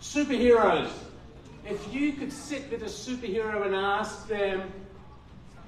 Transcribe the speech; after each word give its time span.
Superheroes. 0.00 0.90
If 1.66 1.92
you 1.92 2.14
could 2.14 2.32
sit 2.32 2.70
with 2.70 2.82
a 2.82 2.86
superhero 2.86 3.66
and 3.66 3.74
ask 3.74 4.26
them, 4.26 4.72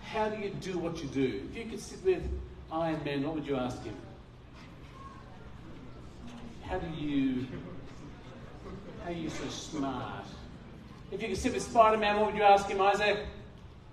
how 0.03 0.29
do 0.29 0.43
you 0.43 0.51
do 0.61 0.79
what 0.79 1.03
you 1.03 1.09
do? 1.09 1.49
If 1.51 1.57
you 1.57 1.65
could 1.71 1.81
sit 1.81 2.03
with 2.05 2.23
Iron 2.71 3.03
Man, 3.05 3.23
what 3.23 3.35
would 3.35 3.47
you 3.47 3.57
ask 3.57 3.83
him? 3.85 3.95
How 6.63 6.79
do 6.79 6.87
you, 6.99 7.47
how 9.05 9.11
are 9.11 9.15
you 9.15 9.29
so 9.29 9.47
smart? 9.49 10.25
If 11.11 11.21
you 11.21 11.29
could 11.29 11.37
sit 11.37 11.53
with 11.53 11.63
Spider 11.63 11.99
Man, 11.99 12.17
what 12.17 12.27
would 12.27 12.37
you 12.37 12.43
ask 12.43 12.67
him, 12.69 12.81
Isaac? 12.81 13.19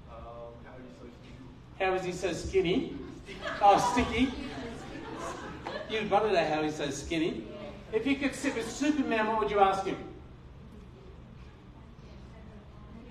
Um, 0.09 0.15
how 0.63 0.71
so 1.01 1.85
How 1.85 1.93
is 1.95 2.05
he 2.05 2.13
so 2.13 2.31
skinny? 2.31 2.97
Oh, 3.61 3.77
sticky. 3.93 4.31
You'd 5.89 6.09
know 6.09 6.45
how 6.45 6.63
he's 6.63 6.75
so 6.75 6.89
skinny. 6.89 7.43
If 7.91 8.05
you 8.05 8.15
could 8.15 8.35
sit 8.35 8.55
with 8.55 8.71
Superman, 8.71 9.27
what 9.27 9.39
would 9.39 9.51
you 9.51 9.59
ask 9.59 9.85
him? 9.85 9.97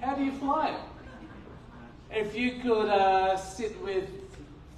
How 0.08 0.14
do 0.14 0.24
you 0.24 0.32
fly? 0.32 0.74
If 2.10 2.34
you 2.34 2.60
could 2.62 2.88
uh, 2.88 3.36
sit 3.36 3.78
with 3.82 4.08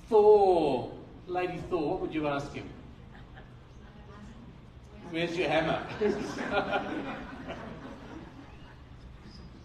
Thor, 0.09 0.91
Lady 1.29 1.63
Thor, 1.71 1.91
what 1.93 2.01
would 2.01 2.13
you 2.13 2.27
ask 2.27 2.53
him? 2.53 2.69
Where's 5.11 5.37
your 5.39 5.49
hammer? 5.49 5.87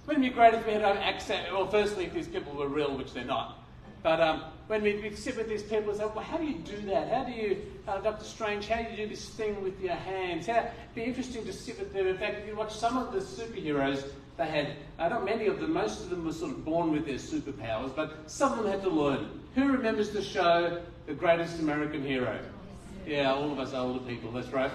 Wouldn't 0.06 0.24
it 0.24 0.30
be 0.30 0.36
great 0.36 0.54
if 0.54 0.68
we 0.68 0.74
had 0.74 0.84
an 0.84 0.98
accent? 0.98 1.52
Well, 1.52 1.66
firstly, 1.66 2.06
if 2.06 2.14
these 2.14 2.28
people 2.28 2.54
were 2.54 2.68
real, 2.68 2.96
which 2.96 3.14
they're 3.14 3.26
not. 3.26 3.58
But 4.04 4.22
um, 4.22 4.44
when 4.68 4.84
we, 4.84 5.02
we 5.02 5.16
sit 5.16 5.36
with 5.36 5.50
these 5.50 5.64
people 5.64 5.90
and 5.90 5.98
say, 5.98 6.06
well, 6.06 6.24
how 6.24 6.38
do 6.38 6.46
you 6.46 6.60
do 6.60 6.78
that? 6.92 7.12
How 7.12 7.24
do 7.24 7.32
you, 7.32 7.64
uh, 7.88 7.98
Dr. 8.02 8.24
Strange, 8.24 8.68
how 8.68 8.84
do 8.84 8.92
you 8.92 8.98
do 8.98 9.08
this 9.08 9.30
thing 9.30 9.64
with 9.64 9.82
your 9.82 9.96
hands? 9.96 10.46
How, 10.46 10.60
it'd 10.60 10.72
be 10.94 11.06
interesting 11.06 11.44
to 11.44 11.54
sit 11.54 11.80
with 11.80 11.92
them. 11.92 12.06
In 12.06 12.18
fact, 12.20 12.38
if 12.38 12.48
you 12.48 12.56
watch 12.56 12.76
some 12.76 12.98
of 13.00 13.12
the 13.12 13.20
superheroes, 13.20 14.08
they 14.38 14.48
had, 14.48 14.76
uh, 15.00 15.08
not 15.08 15.24
many 15.24 15.48
of 15.48 15.60
them, 15.60 15.74
most 15.74 16.02
of 16.02 16.10
them 16.10 16.26
were 16.26 16.34
sort 16.34 16.52
of 16.52 16.66
born 16.66 16.92
with 16.92 17.06
their 17.06 17.16
superpowers, 17.16 17.96
but 17.96 18.30
some 18.30 18.52
of 18.52 18.64
them 18.64 18.72
had 18.72 18.82
to 18.84 18.90
learn. 18.90 19.30
Who 19.56 19.72
remembers 19.72 20.10
the 20.10 20.22
show, 20.22 20.82
The 21.06 21.14
Greatest 21.14 21.60
American 21.60 22.04
Hero? 22.04 22.38
Yeah, 23.08 23.34
all 23.34 23.52
of 23.52 23.60
us 23.60 23.74
older 23.74 24.00
people, 24.00 24.32
that's 24.32 24.50
right. 24.50 24.72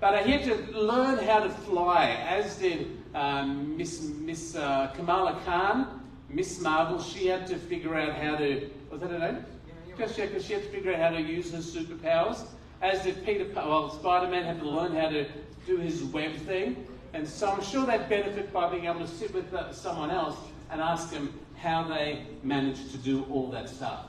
But 0.00 0.14
uh, 0.14 0.18
he 0.24 0.32
had 0.32 0.44
to 0.44 0.78
learn 0.78 1.18
how 1.18 1.40
to 1.40 1.50
fly, 1.50 2.06
as 2.06 2.56
did 2.56 2.98
um, 3.14 3.76
Miss, 3.76 4.02
Miss 4.02 4.56
uh, 4.56 4.88
Kamala 4.96 5.38
Khan. 5.44 6.00
Miss 6.28 6.60
Marvel, 6.60 7.02
she 7.02 7.26
had 7.26 7.46
to 7.48 7.56
figure 7.56 7.96
out 7.96 8.14
how 8.14 8.36
to, 8.36 8.70
was 8.90 9.00
that 9.00 9.10
her 9.10 9.18
name? 9.18 9.44
Because 9.86 10.14
she, 10.14 10.22
she 10.40 10.54
had 10.54 10.62
to 10.62 10.68
figure 10.70 10.94
out 10.94 11.00
how 11.00 11.10
to 11.10 11.20
use 11.20 11.52
her 11.52 11.58
superpowers. 11.58 12.46
As 12.80 13.02
did 13.02 13.24
Peter, 13.26 13.46
well, 13.54 13.90
Spider-Man 13.90 14.44
had 14.44 14.60
to 14.60 14.68
learn 14.68 14.96
how 14.96 15.10
to 15.10 15.26
do 15.66 15.76
his 15.76 16.02
web 16.02 16.34
thing. 16.34 16.86
And 17.12 17.26
so 17.26 17.50
I'm 17.50 17.62
sure 17.62 17.86
they'd 17.86 18.08
benefit 18.08 18.52
by 18.52 18.70
being 18.70 18.86
able 18.86 19.00
to 19.00 19.08
sit 19.08 19.34
with 19.34 19.52
uh, 19.52 19.72
someone 19.72 20.10
else 20.10 20.36
and 20.70 20.80
ask 20.80 21.10
them 21.10 21.38
how 21.56 21.84
they 21.84 22.24
managed 22.42 22.90
to 22.92 22.98
do 22.98 23.24
all 23.30 23.50
that 23.50 23.68
stuff. 23.68 24.06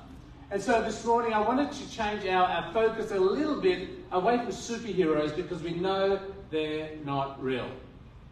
And 0.51 0.61
so 0.61 0.81
this 0.81 1.03
morning 1.05 1.33
I 1.33 1.39
wanted 1.39 1.71
to 1.71 1.89
change 1.89 2.25
our, 2.25 2.45
our 2.45 2.73
focus 2.73 3.11
a 3.11 3.19
little 3.19 3.59
bit 3.59 3.89
away 4.11 4.37
from 4.37 4.47
superheroes 4.47 5.35
because 5.35 5.63
we 5.63 5.71
know 5.71 6.19
they're 6.49 6.91
not 7.05 7.41
real. 7.41 7.69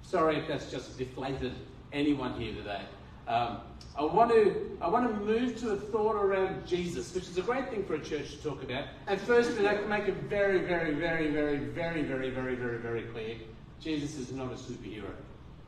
Sorry 0.02 0.38
if 0.38 0.48
that's 0.48 0.70
just 0.70 0.98
deflated 0.98 1.54
anyone 1.94 2.40
here 2.40 2.54
today. 2.54 2.82
Um, 3.28 3.60
I 3.98 4.04
want 4.04 4.32
to 4.32 4.78
I 4.82 4.88
want 4.88 5.08
to 5.08 5.26
move 5.26 5.60
to 5.60 5.72
a 5.72 5.76
thought 5.76 6.16
around 6.16 6.66
Jesus, 6.66 7.14
which 7.14 7.26
is 7.26 7.38
a 7.38 7.42
great 7.42 7.70
thing 7.70 7.84
for 7.86 7.96
a 7.96 8.00
church 8.00 8.32
to 8.32 8.38
talk 8.38 8.64
about. 8.64 8.86
And 9.08 9.20
firstly, 9.22 9.68
I 9.68 9.76
can 9.76 9.90
make 9.90 10.08
it 10.08 10.16
very, 10.24 10.60
very, 10.60 10.94
very, 10.94 11.28
very, 11.28 11.58
very, 11.58 12.02
very, 12.02 12.30
very, 12.30 12.56
very, 12.56 12.78
very 12.78 13.02
clear: 13.04 13.36
Jesus 13.82 14.18
is 14.18 14.32
not 14.32 14.52
a 14.52 14.56
superhero. 14.56 15.12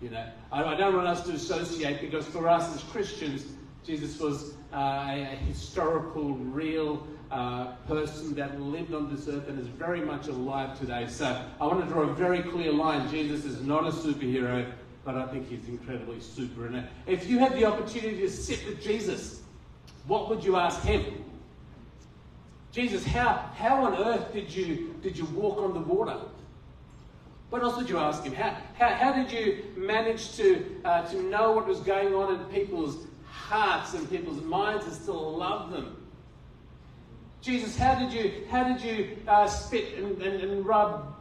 You 0.01 0.09
know, 0.09 0.25
I, 0.51 0.63
I 0.63 0.75
don't 0.75 0.95
want 0.95 1.07
us 1.07 1.23
to 1.25 1.31
associate 1.31 2.01
because 2.01 2.25
for 2.25 2.47
us 2.47 2.75
as 2.75 2.83
Christians, 2.83 3.45
Jesus 3.85 4.19
was 4.19 4.53
uh, 4.73 4.77
a, 5.09 5.37
historical, 5.47 6.35
real 6.35 7.05
uh, 7.29 7.75
person 7.87 8.33
that 8.35 8.59
lived 8.59 8.93
on 8.93 9.13
this 9.13 9.27
earth 9.27 9.47
and 9.47 9.59
is 9.59 9.67
very 9.67 10.01
much 10.01 10.27
alive 10.27 10.77
today. 10.77 11.07
So 11.07 11.43
I 11.59 11.65
want 11.65 11.87
to 11.87 11.93
draw 11.93 12.03
a 12.03 12.13
very 12.13 12.41
clear 12.41 12.73
line. 12.73 13.09
Jesus 13.09 13.45
is 13.45 13.61
not 13.61 13.87
a 13.87 13.91
superhero 13.91 14.71
but 15.03 15.15
I 15.15 15.25
think 15.27 15.49
he's 15.49 15.67
incredibly 15.67 16.19
super. 16.19 16.67
And 16.67 16.87
if 17.07 17.27
you 17.27 17.39
had 17.39 17.53
the 17.53 17.65
opportunity 17.65 18.19
to 18.21 18.29
sit 18.29 18.65
with 18.67 18.81
Jesus, 18.81 19.41
what 20.05 20.29
would 20.29 20.43
you 20.43 20.57
ask 20.57 20.81
him? 20.83 21.23
Jesus, 22.71 23.05
how, 23.05 23.49
how 23.55 23.83
on 23.85 23.95
earth 23.95 24.31
did 24.31 24.53
you, 24.53 24.95
did 25.01 25.17
you 25.17 25.25
walk 25.25 25.57
on 25.59 25.73
the 25.73 25.79
water? 25.79 26.17
What 27.51 27.61
else 27.61 27.77
would 27.77 27.89
you 27.89 27.99
ask 27.99 28.23
him? 28.23 28.33
How, 28.33 28.57
how, 28.79 28.89
how 28.95 29.13
did 29.13 29.31
you 29.31 29.63
manage 29.77 30.35
to, 30.37 30.65
uh, 30.83 31.03
to 31.09 31.21
know 31.21 31.51
what 31.51 31.67
was 31.67 31.81
going 31.81 32.15
on 32.15 32.33
in 32.33 32.45
people's 32.45 33.05
hearts 33.25 33.93
and 33.93 34.09
people's 34.09 34.41
minds 34.41 34.85
and 34.85 34.93
still 34.93 35.37
love 35.37 35.69
them? 35.69 35.97
Jesus, 37.41 37.77
how 37.77 37.95
did 37.95 38.11
you, 38.11 38.45
how 38.49 38.63
did 38.63 38.81
you 38.81 39.17
uh, 39.27 39.47
spit 39.47 39.97
and, 39.97 40.21
and, 40.21 40.41
and 40.41 40.65
rub 40.65 41.13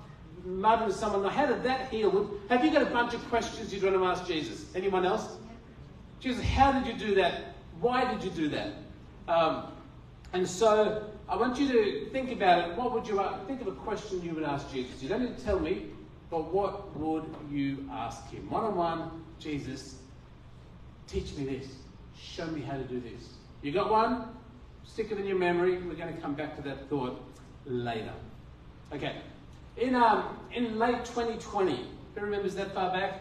mud 0.45 0.87
with 0.87 0.97
someone. 0.97 1.25
How 1.31 1.47
did 1.47 1.63
that 1.65 1.91
heal? 1.91 2.31
Have 2.49 2.65
you 2.65 2.71
got 2.71 2.83
a 2.83 2.87
bunch 2.87 3.15
of 3.15 3.27
questions 3.29 3.73
you're 3.73 3.83
going 3.83 3.95
to 3.95 4.05
ask 4.05 4.27
Jesus? 4.27 4.67
Anyone 4.75 5.05
else? 5.05 5.37
Jesus, 6.21 6.45
how 6.45 6.73
did 6.73 6.87
you 6.87 7.09
do 7.09 7.15
that? 7.17 7.55
Why 7.81 8.11
did 8.13 8.23
you 8.23 8.31
do 8.31 8.49
that? 8.51 8.73
Um, 9.29 9.73
and 10.33 10.49
so 10.49 11.11
I 11.29 11.37
want 11.37 11.59
you 11.59 11.69
to 11.69 12.11
think 12.11 12.31
about 12.33 12.69
it. 12.71 12.77
What 12.77 12.93
would 12.93 13.07
you 13.07 13.23
think 13.47 13.61
of 13.61 13.69
a 13.69 13.73
question 13.73 14.23
you 14.23 14.35
would 14.35 14.45
ask 14.45 14.71
Jesus? 14.71 15.03
You 15.03 15.09
don't 15.09 15.23
need 15.23 15.37
to 15.37 15.45
tell 15.45 15.59
me, 15.59 15.87
but 16.31 16.53
what 16.53 16.97
would 16.97 17.25
you 17.51 17.89
ask 17.91 18.31
him? 18.31 18.49
One 18.49 18.65
on 18.65 18.77
one, 18.77 19.25
Jesus, 19.41 19.97
teach 21.09 21.35
me 21.35 21.45
this. 21.45 21.69
Show 22.17 22.47
me 22.47 22.61
how 22.61 22.77
to 22.77 22.85
do 22.85 23.01
this. 23.01 23.31
You 23.63 23.73
got 23.73 23.91
one? 23.91 24.29
Stick 24.85 25.11
it 25.11 25.19
in 25.19 25.27
your 25.27 25.39
memory. 25.39 25.79
We're 25.79 25.95
going 25.95 26.15
to 26.15 26.21
come 26.21 26.35
back 26.35 26.57
to 26.57 26.63
that 26.63 26.89
thought 26.89 27.21
later. 27.67 28.13
Okay. 28.93 29.17
In, 29.77 29.95
um, 29.95 30.37
in 30.53 30.79
late 30.79 31.05
2020, 31.05 31.87
who 32.15 32.21
remembers 32.21 32.55
that 32.55 32.75
far 32.75 32.93
back? 32.93 33.21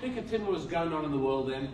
Think 0.00 0.18
of 0.18 0.30
what 0.32 0.50
was 0.50 0.66
going 0.66 0.92
on 0.92 1.04
in 1.04 1.10
the 1.10 1.18
world 1.18 1.50
then. 1.50 1.72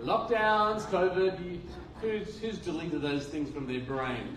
Lockdowns, 0.00 0.82
COVID, 0.86 1.60
who's, 2.00 2.38
who's 2.38 2.58
deleted 2.58 3.02
those 3.02 3.26
things 3.26 3.50
from 3.50 3.66
their 3.66 3.80
brain? 3.80 4.36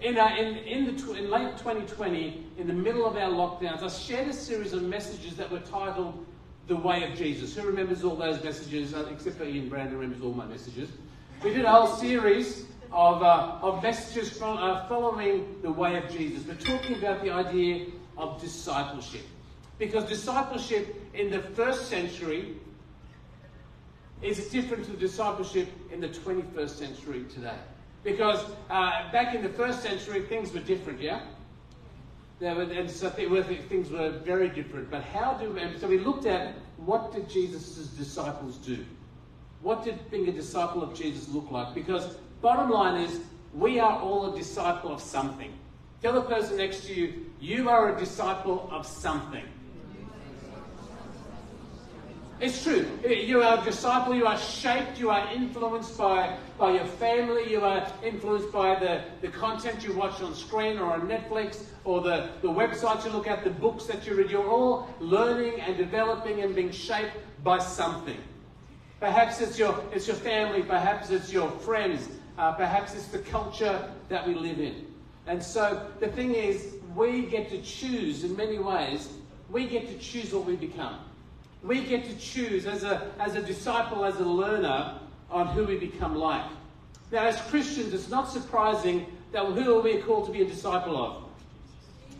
In, 0.00 0.16
uh, 0.16 0.28
in, 0.38 0.56
in, 0.58 0.84
the 0.84 1.14
in 1.14 1.28
late 1.28 1.56
2020, 1.58 2.46
in 2.56 2.66
the 2.68 2.72
middle 2.72 3.04
of 3.04 3.16
our 3.16 3.30
lockdowns, 3.30 3.82
I 3.82 3.88
shared 3.88 4.28
a 4.28 4.32
series 4.32 4.72
of 4.72 4.82
messages 4.82 5.36
that 5.36 5.50
were 5.50 5.58
titled 5.58 6.24
The 6.68 6.76
Way 6.76 7.02
of 7.02 7.18
Jesus. 7.18 7.56
Who 7.56 7.66
remembers 7.66 8.04
all 8.04 8.14
those 8.14 8.42
messages? 8.44 8.94
Uh, 8.94 9.08
except 9.10 9.38
for 9.38 9.44
Ian 9.44 9.68
Brandon 9.68 9.96
remembers 9.96 10.22
all 10.22 10.34
my 10.34 10.46
messages. 10.46 10.88
We 11.42 11.52
did 11.52 11.64
a 11.64 11.72
whole 11.72 11.88
series 11.96 12.66
of, 12.92 13.24
uh, 13.24 13.58
of 13.60 13.82
messages 13.82 14.30
from, 14.30 14.58
uh, 14.58 14.86
following 14.86 15.56
the 15.62 15.72
way 15.72 15.96
of 15.96 16.08
Jesus. 16.10 16.46
We're 16.46 16.54
talking 16.54 16.96
about 16.96 17.20
the 17.20 17.30
idea 17.30 17.86
of 18.16 18.40
discipleship. 18.40 19.26
Because 19.78 20.04
discipleship 20.04 20.94
in 21.12 21.28
the 21.30 21.40
first 21.40 21.88
century 21.88 22.54
is 24.22 24.48
different 24.50 24.84
to 24.86 24.92
discipleship 24.92 25.68
in 25.92 26.00
the 26.00 26.08
21st 26.08 26.78
century 26.78 27.24
today. 27.34 27.58
Because 28.04 28.44
uh, 28.70 29.10
back 29.12 29.34
in 29.34 29.42
the 29.42 29.48
first 29.48 29.82
century, 29.82 30.22
things 30.22 30.52
were 30.52 30.60
different, 30.60 31.00
yeah? 31.00 31.22
Were, 32.40 32.62
and 32.62 32.88
so 32.88 33.10
things 33.10 33.90
were 33.90 34.10
very 34.10 34.48
different. 34.48 34.90
But 34.90 35.02
how 35.02 35.34
do, 35.34 35.58
so 35.78 35.88
we 35.88 35.98
looked 35.98 36.26
at 36.26 36.54
what 36.76 37.12
did 37.12 37.28
Jesus' 37.28 37.88
disciples 37.88 38.56
do? 38.58 38.84
What 39.60 39.84
did 39.84 40.10
being 40.10 40.28
a 40.28 40.32
disciple 40.32 40.82
of 40.82 40.94
Jesus 40.94 41.28
look 41.28 41.50
like? 41.50 41.74
Because 41.74 42.14
Bottom 42.40 42.70
line 42.70 43.02
is, 43.02 43.20
we 43.52 43.80
are 43.80 43.98
all 43.98 44.32
a 44.32 44.36
disciple 44.36 44.92
of 44.92 45.00
something. 45.00 45.52
Tell 46.02 46.12
the 46.12 46.22
person 46.22 46.58
next 46.58 46.86
to 46.86 46.94
you, 46.94 47.26
you 47.40 47.68
are 47.68 47.94
a 47.94 47.98
disciple 47.98 48.68
of 48.70 48.86
something. 48.86 49.44
It's 52.40 52.62
true. 52.62 52.86
You 53.04 53.42
are 53.42 53.60
a 53.60 53.64
disciple, 53.64 54.14
you 54.14 54.24
are 54.24 54.38
shaped, 54.38 55.00
you 55.00 55.10
are 55.10 55.28
influenced 55.32 55.98
by, 55.98 56.36
by 56.56 56.70
your 56.70 56.84
family, 56.84 57.50
you 57.50 57.62
are 57.62 57.84
influenced 58.04 58.52
by 58.52 58.78
the, 58.78 59.02
the 59.22 59.28
content 59.28 59.82
you 59.82 59.92
watch 59.92 60.22
on 60.22 60.36
screen 60.36 60.78
or 60.78 60.92
on 60.92 61.08
Netflix 61.08 61.64
or 61.84 62.00
the, 62.00 62.30
the 62.40 62.48
websites 62.48 63.04
you 63.04 63.10
look 63.10 63.26
at, 63.26 63.42
the 63.42 63.50
books 63.50 63.86
that 63.86 64.06
you 64.06 64.14
read. 64.14 64.30
You're 64.30 64.48
all 64.48 64.88
learning 65.00 65.60
and 65.60 65.76
developing 65.76 66.42
and 66.42 66.54
being 66.54 66.70
shaped 66.70 67.16
by 67.42 67.58
something. 67.58 68.18
Perhaps 69.00 69.40
it's 69.40 69.58
your, 69.58 69.82
it's 69.92 70.06
your 70.06 70.16
family, 70.16 70.62
perhaps 70.62 71.10
it's 71.10 71.32
your 71.32 71.50
friends, 71.50 72.08
uh, 72.38 72.52
perhaps 72.52 72.94
it's 72.94 73.08
the 73.08 73.18
culture 73.18 73.90
that 74.10 74.24
we 74.24 74.34
live 74.36 74.60
in. 74.60 74.86
And 75.26 75.42
so 75.42 75.90
the 75.98 76.08
thing 76.08 76.36
is, 76.36 76.74
we 76.94 77.22
get 77.22 77.50
to 77.50 77.60
choose 77.62 78.22
in 78.22 78.36
many 78.36 78.60
ways, 78.60 79.08
we 79.50 79.66
get 79.66 79.88
to 79.88 79.98
choose 79.98 80.32
what 80.32 80.44
we 80.44 80.54
become. 80.54 81.00
We 81.62 81.84
get 81.84 82.04
to 82.04 82.16
choose 82.16 82.66
as 82.66 82.84
a, 82.84 83.10
as 83.18 83.34
a 83.34 83.42
disciple, 83.42 84.04
as 84.04 84.20
a 84.20 84.24
learner, 84.24 84.98
on 85.30 85.48
who 85.48 85.64
we 85.64 85.76
become 85.76 86.14
like. 86.14 86.44
Now, 87.10 87.24
as 87.24 87.40
Christians, 87.42 87.92
it's 87.92 88.08
not 88.08 88.30
surprising 88.30 89.06
that 89.32 89.44
who 89.44 89.78
are 89.78 89.82
we 89.82 89.98
called 89.98 90.26
to 90.26 90.32
be 90.32 90.42
a 90.42 90.46
disciple 90.46 90.96
of? 90.96 91.24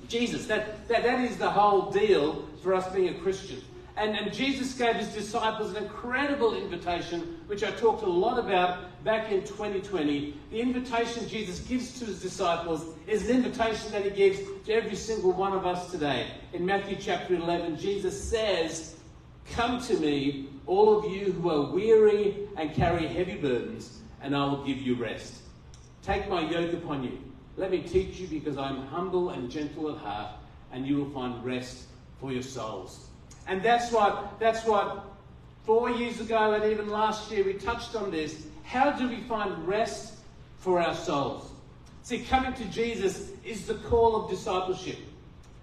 Jesus. 0.08 0.46
That, 0.46 0.88
that, 0.88 1.02
that 1.02 1.20
is 1.20 1.36
the 1.36 1.50
whole 1.50 1.90
deal 1.90 2.46
for 2.62 2.74
us 2.74 2.90
being 2.92 3.08
a 3.08 3.14
Christian. 3.14 3.62
And, 3.96 4.16
and 4.16 4.32
Jesus 4.32 4.74
gave 4.74 4.94
his 4.94 5.08
disciples 5.08 5.74
an 5.74 5.82
incredible 5.82 6.54
invitation, 6.56 7.40
which 7.48 7.64
I 7.64 7.72
talked 7.72 8.02
a 8.02 8.08
lot 8.08 8.38
about 8.38 9.04
back 9.04 9.32
in 9.32 9.40
2020. 9.40 10.34
The 10.50 10.60
invitation 10.60 11.28
Jesus 11.28 11.58
gives 11.60 11.98
to 11.98 12.04
his 12.04 12.22
disciples 12.22 12.94
is 13.08 13.28
an 13.28 13.36
invitation 13.36 13.90
that 13.90 14.04
he 14.04 14.10
gives 14.10 14.38
to 14.66 14.72
every 14.72 14.94
single 14.94 15.32
one 15.32 15.52
of 15.52 15.66
us 15.66 15.90
today. 15.90 16.28
In 16.52 16.64
Matthew 16.64 16.96
chapter 17.00 17.34
11, 17.34 17.76
Jesus 17.76 18.22
says, 18.22 18.97
Come 19.52 19.80
to 19.82 19.94
me, 19.98 20.48
all 20.66 20.98
of 20.98 21.12
you 21.12 21.32
who 21.32 21.50
are 21.50 21.72
weary 21.72 22.48
and 22.56 22.72
carry 22.74 23.06
heavy 23.06 23.36
burdens, 23.36 24.00
and 24.20 24.36
I 24.36 24.44
will 24.46 24.64
give 24.64 24.78
you 24.78 24.94
rest. 24.94 25.34
Take 26.02 26.28
my 26.28 26.48
yoke 26.48 26.72
upon 26.72 27.02
you. 27.02 27.18
Let 27.56 27.70
me 27.70 27.82
teach 27.82 28.18
you 28.18 28.28
because 28.28 28.56
I 28.56 28.68
am 28.68 28.86
humble 28.86 29.30
and 29.30 29.50
gentle 29.50 29.90
at 29.90 29.98
heart, 29.98 30.30
and 30.72 30.86
you 30.86 30.96
will 30.96 31.10
find 31.10 31.44
rest 31.44 31.84
for 32.20 32.32
your 32.32 32.42
souls. 32.42 33.08
And 33.46 33.62
that's 33.62 33.90
what, 33.90 34.38
that's 34.38 34.64
what 34.64 35.04
four 35.64 35.90
years 35.90 36.20
ago 36.20 36.52
and 36.52 36.64
even 36.64 36.88
last 36.88 37.30
year 37.30 37.44
we 37.44 37.54
touched 37.54 37.94
on 37.94 38.10
this. 38.10 38.46
How 38.64 38.90
do 38.90 39.08
we 39.08 39.20
find 39.20 39.68
rest 39.68 40.14
for 40.58 40.80
our 40.80 40.94
souls? 40.94 41.50
See, 42.02 42.20
coming 42.20 42.54
to 42.54 42.64
Jesus 42.66 43.32
is 43.44 43.66
the 43.66 43.74
call 43.74 44.16
of 44.16 44.30
discipleship. 44.30 44.98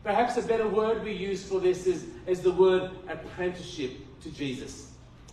Perhaps 0.05 0.37
a 0.37 0.43
better 0.43 0.67
word 0.67 1.03
we 1.03 1.13
use 1.13 1.43
for 1.43 1.59
this 1.59 1.87
is, 1.87 2.05
is 2.27 2.41
the 2.41 2.51
word 2.51 2.91
apprenticeship 3.09 3.93
to 4.21 4.29
Jesus. 4.29 4.91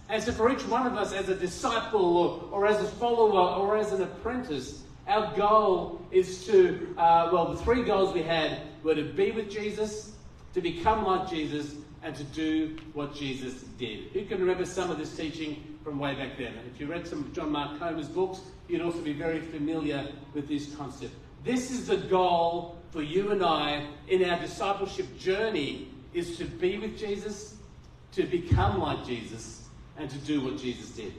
And 0.09 0.23
so, 0.23 0.33
for 0.33 0.51
each 0.51 0.67
one 0.67 0.87
of 0.87 0.95
us, 0.95 1.13
as 1.13 1.29
a 1.29 1.35
disciple 1.35 2.17
or, 2.17 2.49
or 2.51 2.67
as 2.67 2.81
a 2.81 2.87
follower 2.87 3.61
or 3.61 3.77
as 3.77 3.93
an 3.93 4.01
apprentice, 4.03 4.83
our 5.07 5.37
goal 5.37 6.01
is 6.11 6.47
to, 6.47 6.95
uh, 6.97 7.29
well, 7.31 7.53
the 7.53 7.59
three 7.59 7.83
goals 7.83 8.15
we 8.15 8.23
had 8.23 8.61
were 8.83 8.95
to 8.95 9.05
be 9.05 9.31
with 9.31 9.51
Jesus, 9.51 10.13
to 10.55 10.63
become 10.63 11.05
like 11.05 11.29
Jesus, 11.29 11.75
and 12.03 12.17
to 12.17 12.25
do 12.25 12.79
what 12.95 13.15
Jesus 13.15 13.65
did. 13.79 14.05
Who 14.15 14.25
can 14.25 14.41
remember 14.41 14.65
some 14.65 14.91
of 14.91 14.97
this 14.97 15.15
teaching 15.15 15.79
from 15.85 15.99
way 15.99 16.15
back 16.15 16.39
then? 16.39 16.55
If 16.73 16.81
you 16.81 16.87
read 16.87 17.07
some 17.07 17.19
of 17.19 17.33
John 17.35 17.53
Mark 17.53 17.79
Comer's 17.79 18.09
books, 18.09 18.41
you'd 18.69 18.81
also 18.81 19.03
be 19.03 19.13
very 19.13 19.41
familiar 19.41 20.09
with 20.33 20.49
this 20.49 20.75
concept. 20.77 21.13
This 21.45 21.71
is 21.71 21.89
the 21.89 21.99
goal 21.99 22.82
for 22.93 23.03
you 23.03 23.33
and 23.33 23.43
I 23.43 23.89
in 24.07 24.23
our 24.25 24.39
discipleship 24.39 25.19
journey 25.19 25.89
is 26.15 26.37
to 26.39 26.45
be 26.45 26.79
with 26.79 26.97
Jesus, 26.97 27.57
to 28.13 28.23
become 28.23 28.81
like 28.81 29.05
Jesus, 29.05 29.67
and 29.97 30.09
to 30.09 30.19
do 30.19 30.43
what 30.43 30.59
Jesus 30.59 30.91
did. 30.91 31.13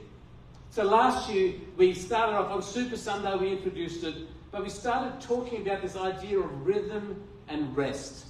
So 0.70 0.84
last 0.84 1.28
year 1.30 1.54
we 1.76 1.92
started 1.92 2.36
off 2.36 2.50
on 2.50 2.62
Super 2.62 2.96
Sunday, 2.96 3.36
we 3.36 3.52
introduced 3.52 4.02
it, 4.04 4.14
but 4.50 4.62
we 4.62 4.70
started 4.70 5.20
talking 5.20 5.66
about 5.66 5.82
this 5.82 5.96
idea 5.96 6.38
of 6.38 6.66
rhythm 6.66 7.22
and 7.48 7.76
rest 7.76 8.28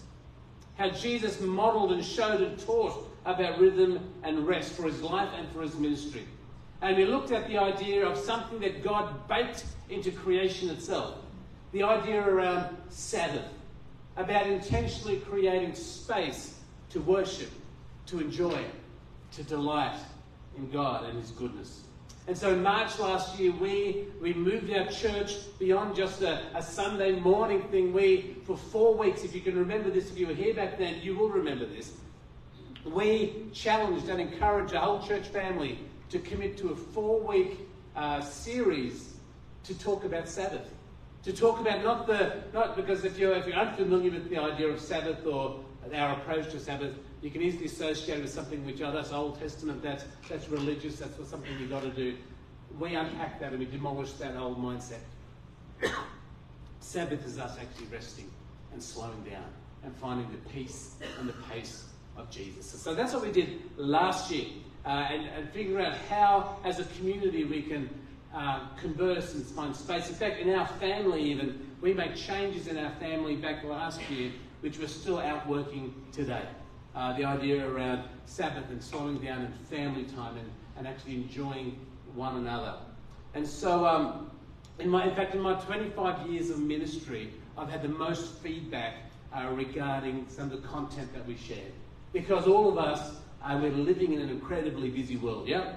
how 0.76 0.90
Jesus 0.90 1.40
modeled 1.40 1.92
and 1.92 2.04
showed 2.04 2.40
and 2.40 2.58
taught 2.58 3.08
about 3.24 3.58
rhythm 3.60 4.00
and 4.22 4.46
rest 4.46 4.72
for 4.72 4.84
his 4.84 5.00
life 5.02 5.28
and 5.36 5.48
for 5.52 5.62
his 5.62 5.76
ministry. 5.76 6.26
And 6.82 6.96
we 6.96 7.06
looked 7.06 7.30
at 7.30 7.48
the 7.48 7.58
idea 7.58 8.06
of 8.06 8.18
something 8.18 8.60
that 8.60 8.82
God 8.82 9.28
baked 9.28 9.64
into 9.88 10.10
creation 10.10 10.68
itself 10.70 11.18
the 11.74 11.82
idea 11.82 12.22
around 12.22 12.74
Sabbath, 12.88 13.44
about 14.16 14.46
intentionally 14.46 15.16
creating 15.16 15.74
space 15.74 16.60
to 16.90 17.00
worship, 17.00 17.50
to 18.06 18.20
enjoy, 18.20 18.64
to 19.32 19.42
delight 19.42 19.98
in 20.56 20.70
God 20.70 21.04
and 21.04 21.18
his 21.18 21.32
goodness. 21.32 21.82
And 22.28 22.38
so 22.38 22.52
in 22.52 22.62
March 22.62 23.00
last 23.00 23.40
year, 23.40 23.50
we, 23.50 24.04
we 24.20 24.32
moved 24.32 24.72
our 24.72 24.86
church 24.86 25.34
beyond 25.58 25.96
just 25.96 26.22
a, 26.22 26.46
a 26.54 26.62
Sunday 26.62 27.18
morning 27.18 27.62
thing. 27.64 27.92
We, 27.92 28.36
for 28.44 28.56
four 28.56 28.94
weeks, 28.94 29.24
if 29.24 29.34
you 29.34 29.40
can 29.40 29.58
remember 29.58 29.90
this, 29.90 30.12
if 30.12 30.16
you 30.16 30.28
were 30.28 30.34
here 30.34 30.54
back 30.54 30.78
then, 30.78 31.02
you 31.02 31.16
will 31.16 31.28
remember 31.28 31.66
this. 31.66 31.92
We 32.84 33.48
challenged 33.52 34.08
and 34.08 34.20
encouraged 34.20 34.76
our 34.76 34.84
whole 34.84 35.02
church 35.02 35.26
family 35.26 35.80
to 36.10 36.20
commit 36.20 36.56
to 36.58 36.68
a 36.68 36.76
four 36.76 37.18
week 37.18 37.58
uh, 37.96 38.20
series 38.20 39.14
to 39.64 39.76
talk 39.76 40.04
about 40.04 40.28
Sabbath. 40.28 40.70
To 41.24 41.32
talk 41.32 41.58
about 41.58 41.82
not 41.82 42.06
the, 42.06 42.42
not 42.52 42.76
because 42.76 43.04
if 43.04 43.18
you're, 43.18 43.34
if 43.34 43.46
you're 43.46 43.56
unfamiliar 43.56 44.10
with 44.10 44.28
the 44.28 44.38
idea 44.38 44.68
of 44.68 44.78
Sabbath 44.78 45.24
or 45.26 45.60
our 45.94 46.12
approach 46.18 46.50
to 46.50 46.60
Sabbath, 46.60 46.94
you 47.22 47.30
can 47.30 47.40
easily 47.40 47.64
associate 47.64 48.18
it 48.18 48.22
with 48.22 48.30
something 48.30 48.64
which, 48.66 48.82
oh, 48.82 48.92
that's 48.92 49.10
Old 49.10 49.40
Testament, 49.40 49.82
that's, 49.82 50.04
that's 50.28 50.48
religious, 50.50 50.98
that's 50.98 51.16
something 51.28 51.50
you've 51.58 51.70
got 51.70 51.82
to 51.82 51.90
do. 51.90 52.16
We 52.78 52.94
unpack 52.94 53.40
that 53.40 53.52
and 53.52 53.58
we 53.58 53.64
demolish 53.64 54.12
that 54.14 54.36
old 54.36 54.58
mindset. 54.58 54.98
Sabbath 56.80 57.26
is 57.26 57.38
us 57.38 57.56
actually 57.58 57.86
resting 57.86 58.30
and 58.74 58.82
slowing 58.82 59.22
down 59.22 59.46
and 59.82 59.96
finding 59.96 60.30
the 60.30 60.50
peace 60.50 60.96
and 61.18 61.26
the 61.26 61.34
pace 61.50 61.86
of 62.18 62.30
Jesus. 62.30 62.66
So 62.66 62.94
that's 62.94 63.14
what 63.14 63.22
we 63.22 63.32
did 63.32 63.62
last 63.78 64.30
year 64.30 64.48
uh, 64.84 64.88
and, 64.88 65.26
and 65.28 65.48
figure 65.50 65.80
out 65.80 65.96
how, 66.10 66.58
as 66.64 66.80
a 66.80 66.84
community, 66.84 67.44
we 67.44 67.62
can 67.62 67.88
uh, 68.34 68.66
converse 68.80 69.34
and 69.34 69.44
find 69.44 69.74
space. 69.74 70.08
In 70.08 70.14
fact, 70.14 70.40
in 70.40 70.50
our 70.50 70.66
family, 70.66 71.22
even, 71.22 71.66
we 71.80 71.94
made 71.94 72.16
changes 72.16 72.66
in 72.66 72.76
our 72.76 72.92
family 72.92 73.36
back 73.36 73.62
last 73.64 74.00
year, 74.10 74.32
which 74.60 74.78
we're 74.78 74.88
still 74.88 75.18
out 75.18 75.46
working 75.46 75.94
today 76.12 76.46
uh, 76.94 77.16
the 77.16 77.24
idea 77.24 77.68
around 77.68 78.04
Sabbath 78.26 78.68
and 78.70 78.82
slowing 78.82 79.18
down 79.18 79.42
and 79.42 79.54
family 79.66 80.04
time 80.04 80.36
and, 80.36 80.50
and 80.76 80.86
actually 80.86 81.14
enjoying 81.14 81.78
one 82.14 82.36
another. 82.36 82.74
And 83.34 83.46
so, 83.46 83.84
um, 83.84 84.30
in, 84.78 84.88
my, 84.88 85.08
in 85.08 85.14
fact, 85.14 85.34
in 85.34 85.40
my 85.40 85.54
25 85.54 86.28
years 86.28 86.50
of 86.50 86.60
ministry, 86.60 87.32
I've 87.58 87.68
had 87.68 87.82
the 87.82 87.88
most 87.88 88.38
feedback 88.38 88.94
uh, 89.32 89.48
regarding 89.52 90.26
some 90.28 90.50
of 90.50 90.62
the 90.62 90.68
content 90.68 91.12
that 91.14 91.26
we 91.26 91.36
shared. 91.36 91.72
Because 92.12 92.46
all 92.46 92.68
of 92.68 92.78
us, 92.78 93.16
uh, 93.42 93.58
we're 93.60 93.72
living 93.72 94.12
in 94.12 94.20
an 94.20 94.30
incredibly 94.30 94.88
busy 94.88 95.16
world, 95.16 95.48
yeah? 95.48 95.74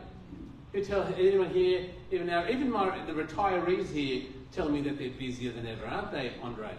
Who 0.74 0.84
tell 0.84 1.04
anyone 1.18 1.50
here, 1.50 1.86
even 2.12 2.28
now, 2.28 2.48
even 2.48 2.70
my, 2.70 3.04
the 3.06 3.14
retirees 3.14 3.92
here 3.92 4.24
tell 4.52 4.70
me 4.70 4.82
that 4.82 4.98
they're 4.98 5.10
busier 5.10 5.52
than 5.52 5.66
ever, 5.66 5.86
aren't 5.86 6.12
they, 6.12 6.34
Andre? 6.42 6.72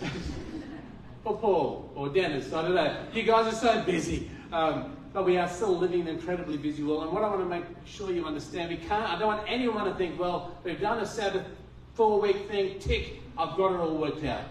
or 1.24 1.36
Paul 1.38 1.90
or 1.94 2.08
Dennis. 2.08 2.52
I 2.52 2.62
don't 2.62 2.74
know. 2.74 3.06
You 3.12 3.22
guys 3.22 3.52
are 3.52 3.56
so 3.56 3.82
busy. 3.82 4.30
Um, 4.52 4.96
but 5.14 5.24
we 5.24 5.36
are 5.38 5.48
still 5.48 5.78
living 5.78 6.02
an 6.02 6.08
incredibly 6.08 6.56
busy 6.56 6.82
world. 6.82 7.04
And 7.04 7.12
what 7.12 7.22
I 7.22 7.28
want 7.28 7.40
to 7.40 7.46
make 7.46 7.64
sure 7.84 8.10
you 8.10 8.26
understand, 8.26 8.70
we 8.70 8.76
can't, 8.76 9.08
I 9.08 9.16
don't 9.18 9.28
want 9.28 9.48
anyone 9.48 9.84
to 9.84 9.94
think, 9.94 10.18
well, 10.18 10.58
we've 10.64 10.80
done 10.80 10.98
a 10.98 11.06
Sabbath 11.06 11.46
four 11.94 12.20
week 12.20 12.48
thing, 12.48 12.80
tick, 12.80 13.20
I've 13.38 13.56
got 13.56 13.72
it 13.72 13.76
all 13.76 13.96
worked 13.96 14.24
out. 14.24 14.42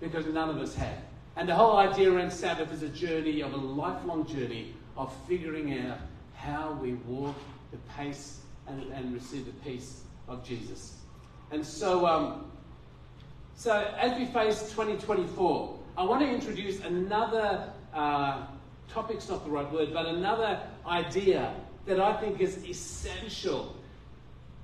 Because 0.00 0.26
none 0.26 0.50
of 0.50 0.58
us 0.58 0.74
have. 0.74 0.98
And 1.36 1.48
the 1.48 1.54
whole 1.54 1.78
idea 1.78 2.12
around 2.12 2.30
Sabbath 2.30 2.70
is 2.72 2.82
a 2.82 2.88
journey 2.88 3.40
of 3.40 3.54
a 3.54 3.56
lifelong 3.56 4.26
journey 4.26 4.74
of 4.98 5.14
figuring 5.26 5.78
out 5.78 5.98
how 6.34 6.72
we 6.72 6.94
walk 6.94 7.36
the 7.72 7.78
pace 7.96 8.40
and, 8.68 8.92
and 8.92 9.12
receive 9.12 9.46
the 9.46 9.52
peace 9.68 10.02
of 10.28 10.44
Jesus. 10.44 10.98
And 11.50 11.64
so, 11.64 12.06
um, 12.06 12.50
so 13.56 13.92
as 13.98 14.16
we 14.18 14.26
face 14.26 14.70
2024, 14.70 15.78
I 15.96 16.04
want 16.04 16.22
to 16.22 16.28
introduce 16.28 16.80
another 16.80 17.72
uh, 17.92 18.46
topic's 18.88 19.28
not 19.28 19.44
the 19.44 19.50
right 19.50 19.70
word, 19.72 19.92
but 19.92 20.06
another 20.06 20.60
idea 20.86 21.54
that 21.86 22.00
I 22.00 22.18
think 22.20 22.40
is 22.40 22.64
essential. 22.64 23.76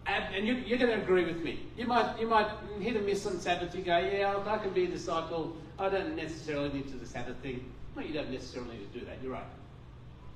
And, 0.06 0.46
you, 0.46 0.74
are 0.74 0.78
going 0.78 0.90
to 0.90 1.02
agree 1.02 1.26
with 1.26 1.42
me. 1.42 1.66
You 1.76 1.86
might, 1.86 2.18
you 2.18 2.26
might 2.26 2.48
hit 2.80 2.96
a 2.96 3.00
miss 3.00 3.26
on 3.26 3.38
Sabbath. 3.40 3.74
You 3.74 3.82
go, 3.82 3.98
yeah, 3.98 4.42
I 4.46 4.56
can 4.56 4.70
be 4.70 4.84
a 4.84 4.88
disciple. 4.88 5.54
I 5.78 5.90
don't 5.90 6.16
necessarily 6.16 6.72
need 6.72 6.86
to 6.86 6.92
do 6.92 6.98
the 6.98 7.06
Sabbath 7.06 7.36
thing. 7.42 7.70
No, 7.94 8.02
you 8.02 8.14
don't 8.14 8.30
necessarily 8.30 8.78
need 8.78 8.92
to 8.92 9.00
do 9.00 9.04
that. 9.04 9.18
You're 9.22 9.32
right. 9.32 9.44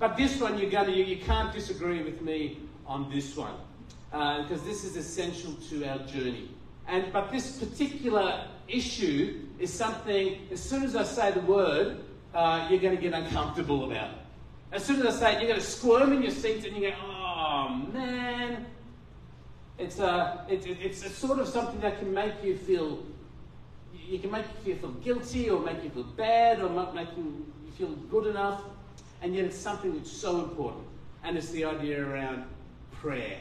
But 0.03 0.17
this 0.17 0.41
one, 0.41 0.59
you're 0.59 0.69
to, 0.69 0.91
you, 0.91 1.05
you 1.05 1.15
can't 1.15 1.53
disagree 1.53 2.03
with 2.03 2.21
me 2.21 2.59
on 2.85 3.09
this 3.09 3.37
one 3.37 3.53
uh, 4.11 4.41
because 4.41 4.61
this 4.63 4.83
is 4.83 4.97
essential 4.97 5.53
to 5.69 5.85
our 5.85 5.99
journey. 5.99 6.49
And 6.89 7.05
but 7.13 7.31
this 7.31 7.57
particular 7.57 8.49
issue 8.67 9.47
is 9.59 9.71
something, 9.71 10.39
as 10.51 10.61
soon 10.61 10.83
as 10.83 10.97
I 10.97 11.03
say 11.03 11.31
the 11.31 11.39
word, 11.39 12.03
uh, 12.33 12.67
you're 12.69 12.81
going 12.81 12.97
to 12.97 13.01
get 13.01 13.13
uncomfortable 13.13 13.89
about. 13.89 14.15
As 14.73 14.83
soon 14.83 14.99
as 14.99 15.15
I 15.15 15.19
say 15.19 15.35
it, 15.35 15.39
you're 15.39 15.51
going 15.51 15.61
to 15.61 15.65
squirm 15.65 16.11
in 16.11 16.21
your 16.21 16.33
seat 16.33 16.65
and 16.65 16.75
you 16.75 16.89
go, 16.89 16.95
oh 17.01 17.69
man. 17.93 18.65
It's 19.77 19.99
a, 19.99 20.45
it, 20.49 20.67
it, 20.67 20.79
it's 20.81 21.05
a 21.05 21.09
sort 21.09 21.39
of 21.39 21.47
something 21.47 21.79
that 21.79 21.99
can 21.99 22.13
make 22.13 22.43
you 22.43 22.57
feel, 22.57 23.05
you 23.93 24.19
can 24.19 24.31
make 24.31 24.47
you 24.65 24.75
feel 24.75 24.91
guilty 24.91 25.49
or 25.49 25.61
make 25.61 25.81
you 25.81 25.91
feel 25.91 26.03
bad 26.03 26.61
or 26.61 26.91
make 26.91 27.07
you 27.15 27.45
feel 27.77 27.91
good 28.11 28.27
enough. 28.27 28.63
And 29.23 29.33
yet 29.33 29.45
it's 29.45 29.57
something 29.57 29.95
that's 29.95 30.11
so 30.11 30.41
important. 30.41 30.83
And 31.23 31.37
it's 31.37 31.49
the 31.49 31.63
idea 31.63 32.05
around 32.05 32.43
prayer. 32.91 33.37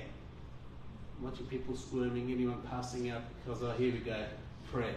I'm 1.19 1.25
watching 1.25 1.47
people 1.47 1.77
squirming, 1.77 2.31
anyone 2.31 2.63
passing 2.71 3.11
out 3.11 3.23
because, 3.45 3.65
oh, 3.65 3.73
here 3.73 3.93
we 3.93 3.99
go, 3.99 4.25
prayer. 4.71 4.95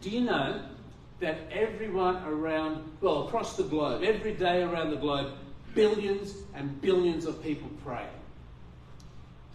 Do 0.00 0.08
you 0.08 0.22
know 0.22 0.62
that 1.20 1.36
everyone 1.52 2.16
around, 2.24 2.82
well, 3.02 3.28
across 3.28 3.58
the 3.58 3.64
globe, 3.64 4.02
every 4.02 4.32
day 4.32 4.62
around 4.62 4.90
the 4.90 4.96
globe, 4.96 5.34
billions 5.74 6.34
and 6.54 6.80
billions 6.80 7.26
of 7.26 7.42
people 7.42 7.68
pray? 7.84 8.06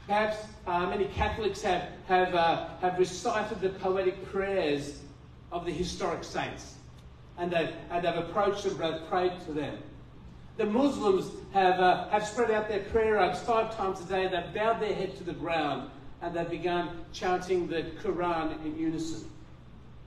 Perhaps 0.05 0.37
uh, 0.67 0.85
many 0.85 1.05
Catholics 1.05 1.63
have, 1.63 1.89
have, 2.07 2.35
uh, 2.35 2.67
have 2.81 2.99
recited 2.99 3.61
the 3.61 3.69
poetic 3.69 4.31
prayers 4.31 4.99
of 5.51 5.65
the 5.65 5.71
historic 5.71 6.23
saints 6.23 6.75
and 7.39 7.51
they've, 7.51 7.73
and 7.89 8.05
they've 8.05 8.15
approached 8.15 8.63
them, 8.63 8.77
they've 8.77 9.09
prayed 9.09 9.31
to 9.45 9.53
them. 9.53 9.77
The 10.59 10.65
Muslims 10.65 11.31
have, 11.53 11.79
uh, 11.79 12.09
have 12.09 12.27
spread 12.27 12.51
out 12.51 12.67
their 12.67 12.81
prayer 12.81 13.13
rugs 13.13 13.39
five 13.39 13.73
times 13.77 14.01
a 14.01 14.03
day. 14.03 14.27
They've 14.27 14.53
bowed 14.53 14.81
their 14.81 14.93
head 14.93 15.15
to 15.15 15.23
the 15.23 15.31
ground 15.31 15.89
and 16.21 16.35
they've 16.35 16.49
begun 16.49 17.05
chanting 17.13 17.69
the 17.69 17.83
Quran 18.03 18.65
in 18.65 18.77
unison. 18.77 19.31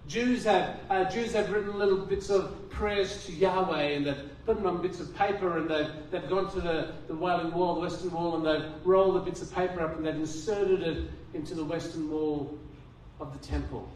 Jews 0.08 0.44
have, 0.44 0.78
uh, 0.90 1.04
Jews 1.04 1.32
have 1.32 1.50
written 1.50 1.78
little 1.78 2.04
bits 2.04 2.28
of 2.28 2.68
prayers 2.68 3.24
to 3.24 3.32
Yahweh 3.32 3.80
and 3.80 4.04
they've 4.04 4.28
put 4.44 4.58
them 4.58 4.66
on 4.66 4.82
bits 4.82 5.00
of 5.00 5.16
paper 5.16 5.56
and 5.56 5.70
they've, 5.70 5.90
they've 6.10 6.28
gone 6.28 6.52
to 6.52 6.60
the, 6.60 6.92
the 7.06 7.14
Wailing 7.14 7.54
Wall, 7.54 7.76
the 7.76 7.80
Western 7.80 8.10
Wall, 8.10 8.36
and 8.36 8.44
they've 8.44 8.70
rolled 8.84 9.14
the 9.14 9.20
bits 9.20 9.40
of 9.40 9.50
paper 9.54 9.80
up 9.80 9.96
and 9.96 10.04
they've 10.04 10.14
inserted 10.14 10.82
it 10.82 11.10
into 11.32 11.54
the 11.54 11.64
Western 11.64 12.10
Wall 12.10 12.58
of 13.20 13.32
the 13.32 13.38
temple. 13.38 13.88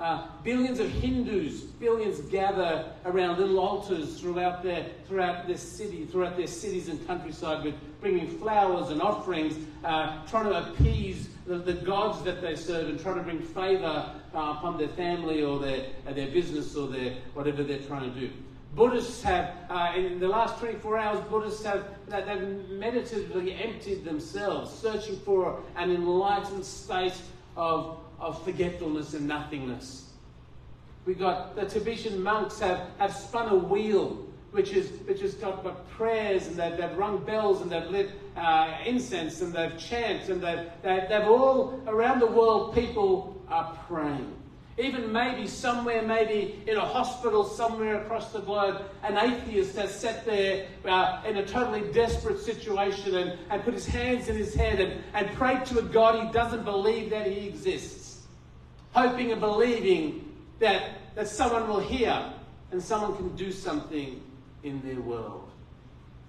Uh, 0.00 0.26
billions 0.42 0.80
of 0.80 0.90
Hindus, 0.90 1.60
billions 1.60 2.20
gather 2.22 2.92
around 3.04 3.38
little 3.38 3.60
altars 3.60 4.18
throughout 4.18 4.62
their, 4.64 4.86
throughout 5.06 5.46
their 5.46 5.56
city, 5.56 6.04
throughout 6.04 6.36
their 6.36 6.48
cities 6.48 6.88
and 6.88 7.06
countryside, 7.06 7.64
with 7.64 7.74
bringing 8.00 8.26
flowers 8.38 8.90
and 8.90 9.00
offerings, 9.00 9.56
uh, 9.84 10.26
trying 10.26 10.46
to 10.46 10.68
appease 10.68 11.28
the, 11.46 11.58
the, 11.58 11.74
gods 11.74 12.24
that 12.24 12.42
they 12.42 12.56
serve 12.56 12.88
and 12.88 13.00
trying 13.00 13.16
to 13.16 13.22
bring 13.22 13.40
favour 13.40 14.12
uh, 14.34 14.54
upon 14.56 14.78
their 14.78 14.88
family 14.88 15.44
or 15.44 15.60
their, 15.60 15.86
uh, 16.08 16.12
their 16.12 16.28
business 16.28 16.74
or 16.74 16.88
their, 16.88 17.14
whatever 17.34 17.62
they're 17.62 17.78
trying 17.78 18.12
to 18.12 18.20
do. 18.20 18.30
Buddhists 18.74 19.22
have, 19.22 19.54
uh, 19.70 19.92
in 19.94 20.18
the 20.18 20.26
last 20.26 20.58
24 20.58 20.98
hours, 20.98 21.20
Buddhists 21.30 21.64
have 21.64 21.84
they've 22.08 22.68
meditatively 22.70 23.54
emptied 23.54 24.04
themselves, 24.04 24.72
searching 24.72 25.16
for 25.20 25.62
an 25.76 25.92
enlightened 25.92 26.64
state 26.64 27.14
of 27.56 28.03
of 28.24 28.42
forgetfulness 28.42 29.12
and 29.12 29.28
nothingness. 29.28 30.10
We 31.04 31.14
got 31.14 31.54
the 31.54 31.66
Tibetan 31.66 32.22
monks 32.22 32.58
have, 32.60 32.88
have 32.98 33.14
spun 33.14 33.50
a 33.50 33.54
wheel 33.54 34.26
which 34.52 34.72
is 34.72 34.88
which 35.06 35.20
has 35.20 35.34
got, 35.34 35.62
got 35.62 35.88
prayers 35.90 36.46
and 36.46 36.56
they've, 36.56 36.76
they've 36.76 36.96
rung 36.96 37.22
bells 37.24 37.60
and 37.60 37.70
they've 37.70 37.90
lit 37.90 38.10
uh, 38.36 38.78
incense 38.86 39.42
and 39.42 39.52
they've 39.52 39.76
chanted 39.76 40.30
and 40.30 40.42
they've, 40.42 40.70
they've, 40.82 41.08
they've 41.08 41.28
all 41.28 41.78
around 41.86 42.20
the 42.20 42.26
world 42.26 42.74
people 42.74 43.38
are 43.48 43.78
praying. 43.86 44.32
Even 44.76 45.12
maybe 45.12 45.46
somewhere, 45.46 46.02
maybe 46.02 46.60
in 46.66 46.76
a 46.76 46.84
hospital 46.84 47.44
somewhere 47.44 48.02
across 48.02 48.32
the 48.32 48.40
globe, 48.40 48.82
an 49.04 49.16
atheist 49.18 49.76
has 49.76 49.94
sat 49.94 50.24
there 50.24 50.66
uh, 50.84 51.22
in 51.28 51.36
a 51.36 51.46
totally 51.46 51.92
desperate 51.92 52.40
situation 52.40 53.14
and, 53.16 53.38
and 53.50 53.62
put 53.62 53.74
his 53.74 53.86
hands 53.86 54.28
in 54.28 54.36
his 54.36 54.52
head 54.54 54.80
and, 54.80 55.00
and 55.12 55.30
prayed 55.36 55.64
to 55.66 55.78
a 55.78 55.82
God 55.82 56.26
he 56.26 56.32
doesn't 56.32 56.64
believe 56.64 57.10
that 57.10 57.26
he 57.26 57.46
exists 57.46 58.03
hoping 58.94 59.32
and 59.32 59.40
believing 59.40 60.32
that, 60.60 61.14
that 61.14 61.28
someone 61.28 61.68
will 61.68 61.80
hear 61.80 62.32
and 62.70 62.82
someone 62.82 63.16
can 63.16 63.34
do 63.36 63.52
something 63.52 64.22
in 64.62 64.80
their 64.82 65.00
world. 65.00 65.50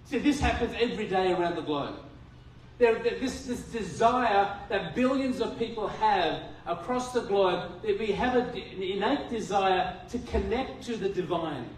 See, 0.06 0.20
this 0.20 0.40
happens 0.40 0.76
every 0.80 1.08
day 1.08 1.32
around 1.32 1.56
the 1.56 1.62
globe. 1.62 1.96
There, 2.78 3.02
this, 3.02 3.46
this 3.46 3.62
desire 3.62 4.60
that 4.70 4.96
billions 4.96 5.40
of 5.40 5.58
people 5.58 5.88
have 5.88 6.44
across 6.66 7.14
the 7.14 7.22
globe, 7.22 7.82
that 7.84 7.98
we 7.98 8.08
have 8.08 8.36
an 8.36 8.56
innate 8.56 9.30
desire 9.30 9.96
to 10.10 10.20
connect 10.20 10.84
to 10.84 10.98
the 10.98 11.10
divine. 11.10 11.70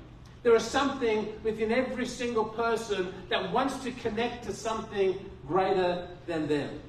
There 0.44 0.56
is 0.56 0.64
something 0.64 1.28
within 1.44 1.72
every 1.72 2.06
single 2.06 2.46
person 2.46 3.14
that 3.30 3.52
wants 3.52 3.78
to 3.84 3.92
connect 3.92 4.46
to 4.46 4.54
something 4.54 5.20
greater 5.46 6.08
than 6.26 6.48
them. 6.48 6.80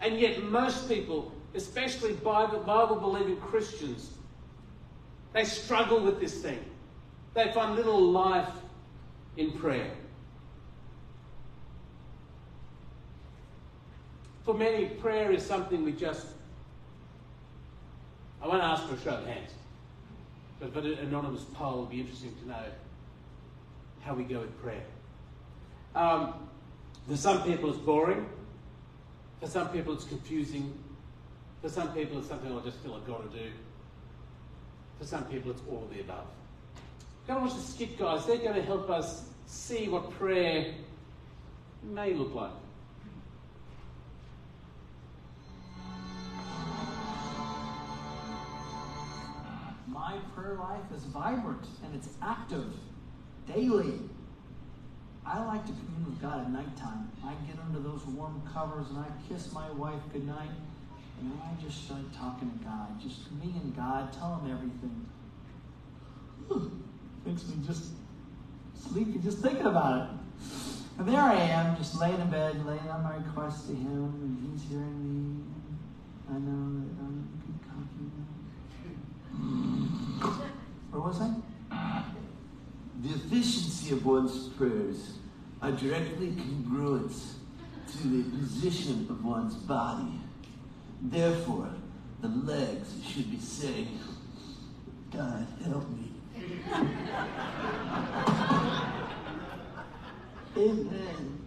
And 0.00 0.18
yet, 0.18 0.42
most 0.44 0.88
people 0.88 1.32
especially 1.54 2.12
Bible 2.14 2.96
believing 2.96 3.36
Christians, 3.38 4.10
they 5.32 5.44
struggle 5.44 6.00
with 6.00 6.20
this 6.20 6.42
thing. 6.42 6.58
They 7.34 7.52
find 7.52 7.76
little 7.76 8.10
life 8.10 8.48
in 9.36 9.52
prayer. 9.52 9.90
For 14.44 14.54
many, 14.54 14.86
prayer 14.86 15.30
is 15.30 15.44
something 15.44 15.84
we 15.84 15.92
just. 15.92 16.26
I 18.42 18.48
won't 18.48 18.62
ask 18.62 18.86
for 18.88 18.94
a 18.94 19.00
show 19.00 19.10
of 19.10 19.26
hands, 19.26 19.50
but, 20.58 20.72
but 20.72 20.84
an 20.84 20.94
anonymous 20.94 21.42
poll 21.54 21.80
it'd 21.80 21.90
be 21.90 22.00
interesting 22.00 22.34
to 22.42 22.48
know 22.48 22.64
how 24.00 24.14
we 24.14 24.24
go 24.24 24.40
with 24.40 24.60
prayer. 24.62 24.82
Um, 25.94 26.34
for 27.08 27.16
some 27.16 27.42
people, 27.42 27.70
it's 27.70 27.78
boring. 27.78 28.26
For 29.40 29.46
some 29.46 29.68
people, 29.68 29.92
it's 29.94 30.04
confusing. 30.04 30.72
For 31.62 31.68
some 31.68 31.92
people, 31.92 32.18
it's 32.18 32.28
something 32.28 32.56
I 32.56 32.60
just 32.62 32.78
feel 32.78 32.94
I've 32.94 33.06
got 33.06 33.30
to 33.30 33.38
do. 33.38 33.50
For 34.98 35.04
some 35.04 35.24
people, 35.24 35.50
it's 35.50 35.60
all 35.70 35.84
of 35.84 35.94
the 35.94 36.00
above. 36.00 36.26
Go 37.26 37.36
and 37.36 37.46
watch 37.46 37.54
the 37.54 37.60
skit 37.60 37.98
guys. 37.98 38.26
They're 38.26 38.38
going 38.38 38.54
to 38.54 38.62
help 38.62 38.88
us 38.88 39.28
see 39.46 39.88
what 39.88 40.10
prayer 40.12 40.74
may 41.82 42.14
look 42.14 42.34
like. 42.34 42.50
My 49.86 50.18
prayer 50.34 50.54
life 50.54 50.80
is 50.96 51.04
vibrant 51.04 51.66
and 51.84 51.94
it's 51.94 52.08
active 52.22 52.72
daily. 53.46 53.98
I 55.26 55.44
like 55.44 55.66
to 55.66 55.72
commune 55.72 56.06
with 56.06 56.22
God 56.22 56.40
at 56.40 56.50
nighttime. 56.50 57.10
I 57.24 57.34
get 57.46 57.62
under 57.62 57.80
those 57.80 58.04
warm 58.06 58.42
covers 58.52 58.88
and 58.88 58.98
I 58.98 59.06
kiss 59.28 59.52
my 59.52 59.70
wife 59.72 60.00
goodnight 60.12 60.50
and 61.20 61.40
I 61.42 61.62
just 61.62 61.84
started 61.84 62.12
talking 62.14 62.50
to 62.50 62.64
God, 62.64 63.00
just 63.00 63.30
me 63.32 63.54
and 63.62 63.76
God, 63.76 64.12
tell 64.12 64.36
him 64.36 64.50
everything. 64.50 65.06
makes 67.26 67.46
me 67.46 67.54
just 67.66 67.92
sleepy 68.74 69.18
just 69.18 69.38
thinking 69.38 69.66
about 69.66 70.02
it. 70.02 70.08
And 70.98 71.08
there 71.08 71.20
I 71.20 71.34
am, 71.34 71.76
just 71.76 71.98
laying 72.00 72.20
in 72.20 72.30
bed, 72.30 72.64
laying 72.66 72.88
on 72.88 73.02
my 73.02 73.16
request 73.16 73.66
to 73.68 73.74
him, 73.74 74.04
and 74.22 74.52
he's 74.52 74.68
hearing 74.68 75.38
me. 75.38 75.44
I 76.28 76.34
know 76.34 76.80
that 76.80 77.00
I'm 77.00 77.28
good 77.40 77.58
cocky. 77.66 78.06
Where 80.90 81.02
was 81.02 81.20
I? 81.20 81.34
The 83.02 83.14
efficiency 83.14 83.92
of 83.94 84.04
one's 84.04 84.48
prayers 84.50 85.14
are 85.62 85.72
directly 85.72 86.34
congruent 86.36 87.12
to 87.92 88.08
the 88.08 88.22
position 88.38 89.06
of 89.08 89.24
one's 89.24 89.54
body. 89.54 90.19
Therefore, 91.02 91.70
the 92.20 92.28
legs 92.28 92.92
should 93.06 93.30
be 93.30 93.38
saying, 93.38 93.98
God 95.12 95.46
help 95.64 95.88
me. 95.90 96.12
Amen. 100.56 101.38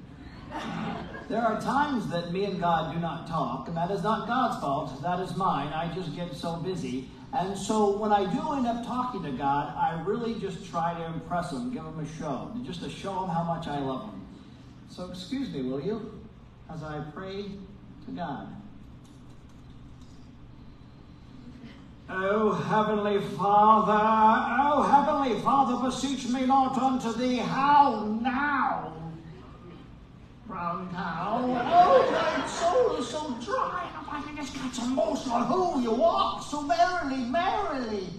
There 1.29 1.41
are 1.41 1.61
times 1.61 2.09
that 2.09 2.31
me 2.31 2.45
and 2.45 2.59
God 2.59 2.93
do 2.93 2.99
not 2.99 3.27
talk, 3.27 3.67
and 3.67 3.77
that 3.77 3.91
is 3.91 4.03
not 4.03 4.27
God's 4.27 4.59
fault, 4.59 5.01
that 5.01 5.19
is 5.19 5.35
mine. 5.35 5.67
I 5.67 5.93
just 5.93 6.15
get 6.15 6.35
so 6.35 6.57
busy. 6.57 7.09
And 7.31 7.57
so 7.57 7.97
when 7.97 8.11
I 8.11 8.31
do 8.31 8.53
end 8.53 8.67
up 8.67 8.85
talking 8.85 9.23
to 9.23 9.31
God, 9.31 9.73
I 9.75 10.01
really 10.05 10.39
just 10.39 10.69
try 10.69 10.93
to 10.93 11.05
impress 11.05 11.51
him, 11.51 11.73
give 11.73 11.83
him 11.83 11.99
a 11.99 12.19
show, 12.19 12.51
just 12.63 12.83
to 12.83 12.89
show 12.89 13.23
him 13.23 13.29
how 13.29 13.43
much 13.43 13.67
I 13.67 13.79
love 13.79 14.11
him. 14.11 14.21
So 14.89 15.09
excuse 15.09 15.49
me, 15.49 15.63
will 15.63 15.81
you, 15.81 16.19
as 16.71 16.83
I 16.83 17.03
pray 17.13 17.45
to 18.05 18.11
God. 18.11 18.62
O 22.15 22.51
Heavenly 22.51 23.19
Father, 23.35 23.99
O 24.61 24.83
Heavenly 24.83 25.41
Father, 25.41 25.83
beseech 25.83 26.29
me 26.29 26.45
not 26.45 26.77
unto 26.77 27.11
thee. 27.13 27.37
How 27.37 28.05
now? 28.21 28.93
Brown 30.47 30.93
cow. 30.93 31.39
Oh, 31.41 32.11
my 32.11 32.47
soul 32.47 32.97
is 32.97 33.07
so 33.07 33.35
dry. 33.43 33.89
I 34.11 34.21
can 34.21 34.35
just 34.35 34.53
catch 34.53 34.77
a 34.77 34.91
of 34.91 35.47
who 35.47 35.81
you 35.81 35.91
walk 35.91 36.43
so 36.43 36.61
merrily, 36.61 37.23
merrily 37.23 38.09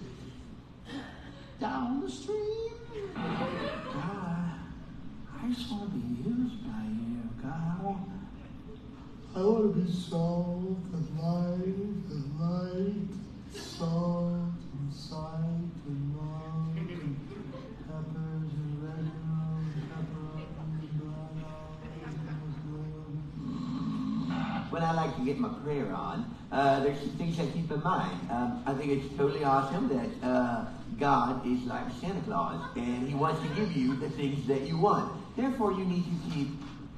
down 1.60 2.00
the 2.00 2.10
stream. 2.10 2.72
God, 3.14 4.54
I 5.40 5.48
just 5.50 5.70
want 5.70 5.84
to 5.84 5.96
be 5.96 6.30
used 6.30 6.64
by 6.64 6.82
you, 6.82 7.30
God. 7.40 7.96
I 9.36 9.40
want 9.40 9.74
to 9.74 9.80
be 9.80 9.92
salt 9.92 10.78
and 10.92 11.20
light 11.20 11.62
and 12.10 12.40
light 12.40 13.14
salt 13.54 14.34
peppers 15.34 15.72
and 15.86 16.14
When 24.70 24.82
I 24.82 24.92
like 24.92 25.16
to 25.16 25.24
get 25.24 25.38
my 25.38 25.50
prayer 25.64 25.92
on, 25.92 26.34
uh, 26.50 26.80
there's 26.82 26.98
some 26.98 27.10
things 27.10 27.38
I 27.38 27.46
keep 27.46 27.70
in 27.70 27.82
mind. 27.82 28.30
Um, 28.30 28.62
I 28.66 28.74
think 28.74 28.90
it's 28.90 29.16
totally 29.16 29.44
awesome 29.44 29.88
that 29.88 30.26
uh, 30.26 30.64
God 30.98 31.46
is 31.46 31.62
like 31.64 31.84
Santa 32.00 32.20
Claus, 32.22 32.60
and 32.76 33.08
He 33.08 33.14
wants 33.14 33.40
to 33.42 33.48
give 33.54 33.70
you 33.76 33.94
the 33.96 34.10
things 34.10 34.46
that 34.48 34.62
you 34.62 34.78
want. 34.78 35.12
Therefore, 35.36 35.72
you 35.72 35.84
need 35.84 36.04
to 36.04 36.34
keep 36.34 36.48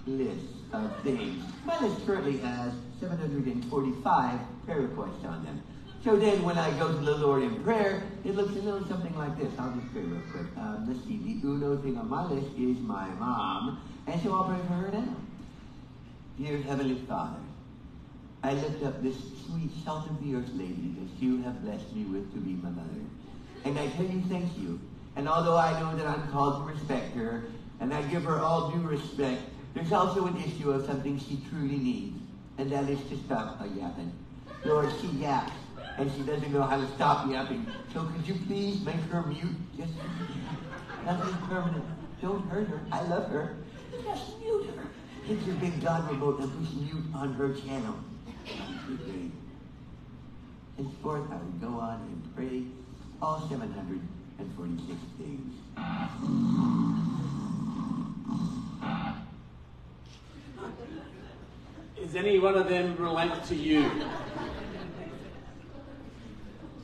lists 0.07 0.57
of 0.73 0.90
things. 1.02 1.45
My 1.66 1.78
list 1.81 2.07
currently 2.07 2.38
has 2.38 2.73
745 3.00 4.40
prayer 4.64 4.81
requests 4.81 5.25
on 5.25 5.45
them. 5.45 5.62
So 6.07 6.15
then 6.15 6.45
when 6.45 6.57
I 6.57 6.71
go 6.79 6.87
to 6.87 7.05
the 7.05 7.17
Lord 7.17 7.43
in 7.43 7.65
prayer, 7.65 8.01
it 8.25 8.37
looks 8.37 8.53
a 8.53 8.61
little 8.61 8.87
something 8.87 9.13
like 9.19 9.37
this. 9.37 9.51
I'll 9.59 9.73
just 9.73 9.93
pray 9.93 10.03
real 10.03 10.23
quick. 10.31 10.47
Let's 10.87 11.01
see. 11.05 11.17
The 11.19 11.49
uno 11.49 11.79
thing 11.79 11.99
on 11.99 12.09
my 12.09 12.25
list 12.27 12.47
is 12.57 12.79
my 12.79 13.09
mom. 13.19 13.83
And 14.07 14.23
so 14.23 14.33
I'll 14.33 14.45
pray 14.45 14.59
for 14.69 14.75
her 14.75 14.91
now. 14.93 15.17
Dear 16.39 16.59
Heavenly 16.59 17.01
Father, 17.09 17.41
I 18.45 18.53
lift 18.53 18.85
up 18.85 19.03
this 19.03 19.17
sweet 19.17 19.73
salt 19.85 20.09
of 20.09 20.23
the 20.23 20.37
earth 20.37 20.49
lady 20.55 20.95
that 21.01 21.21
you 21.21 21.43
have 21.43 21.61
blessed 21.65 21.93
me 21.93 22.05
with 22.05 22.33
to 22.35 22.39
be 22.39 22.53
my 22.53 22.71
mother. 22.71 23.03
And 23.65 23.77
I 23.77 23.89
tell 23.89 24.07
you 24.07 24.23
thank 24.29 24.57
you. 24.57 24.79
And 25.17 25.29
although 25.29 25.57
I 25.57 25.81
know 25.81 25.97
that 25.97 26.07
I'm 26.07 26.29
called 26.29 26.69
to 26.69 26.73
respect 26.73 27.17
her, 27.17 27.47
and 27.81 27.93
I 27.93 28.03
give 28.03 28.23
her 28.23 28.39
all 28.39 28.71
due 28.71 28.87
respect, 28.87 29.43
there's 29.75 29.91
also 29.91 30.27
an 30.27 30.37
issue 30.37 30.71
of 30.71 30.87
something 30.87 31.19
she 31.19 31.41
truly 31.51 31.79
needs, 31.79 32.21
and 32.59 32.71
that 32.71 32.89
is 32.89 33.03
to 33.09 33.17
stop 33.25 33.61
a 33.61 33.67
yapping. 33.67 34.13
Lord, 34.65 34.89
she 35.01 35.09
yaps, 35.09 35.51
and 35.99 36.12
she 36.12 36.23
doesn't 36.23 36.53
know 36.53 36.62
how 36.62 36.76
to 36.76 36.87
stop 36.95 37.31
yapping. 37.31 37.67
So 37.93 38.05
could 38.05 38.26
you 38.26 38.35
please 38.47 38.85
make 38.85 38.97
her 39.11 39.23
mute? 39.23 39.57
Yes. 39.76 39.88
nothing 41.05 41.35
permanent. 41.49 41.85
Don't 42.21 42.47
hurt 42.49 42.69
her. 42.69 42.81
I 42.93 43.03
love 43.03 43.31
her. 43.31 43.57
Just 44.05 44.38
mute 44.41 44.67
her. 44.76 44.85
Hit 45.25 45.43
your 45.47 45.57
big 45.57 45.81
God 45.83 46.11
remote 46.11 46.41
and 46.41 46.53
push 46.59 46.75
mute 46.75 47.05
on 47.15 47.35
her 47.35 47.55
channel. 47.55 47.95
Henceforth, 50.76 51.31
I 51.31 51.37
will 51.37 51.71
go 51.71 51.81
on 51.81 52.00
and 52.00 52.37
pray 52.37 52.65
all 53.23 53.49
746 53.49 55.00
days. 55.19 55.38
Is 61.99 62.15
any 62.15 62.38
one 62.38 62.55
of 62.57 62.69
them 62.69 62.97
related 62.99 63.43
to 63.45 63.55
you? 63.55 63.91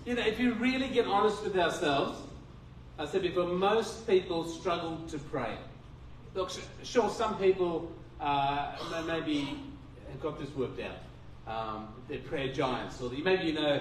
You 0.04 0.14
know, 0.14 0.22
if 0.22 0.40
you 0.40 0.54
really 0.54 0.88
get 0.88 1.06
honest 1.06 1.44
with 1.44 1.56
ourselves, 1.56 2.18
I 2.98 3.06
said 3.06 3.22
before, 3.22 3.46
most 3.46 4.04
people 4.06 4.44
struggle 4.44 4.98
to 5.08 5.18
pray. 5.18 5.56
Look, 6.34 6.50
sure, 6.82 7.08
some 7.08 7.38
people 7.38 7.92
uh, 8.20 8.74
maybe 9.06 9.60
have 10.10 10.20
got 10.20 10.40
this 10.40 10.50
worked 10.56 10.80
out. 10.80 10.96
Um, 11.46 11.88
they're 12.08 12.18
prayer 12.18 12.52
giants, 12.52 13.00
or 13.00 13.10
maybe 13.10 13.44
you 13.44 13.52
know 13.52 13.80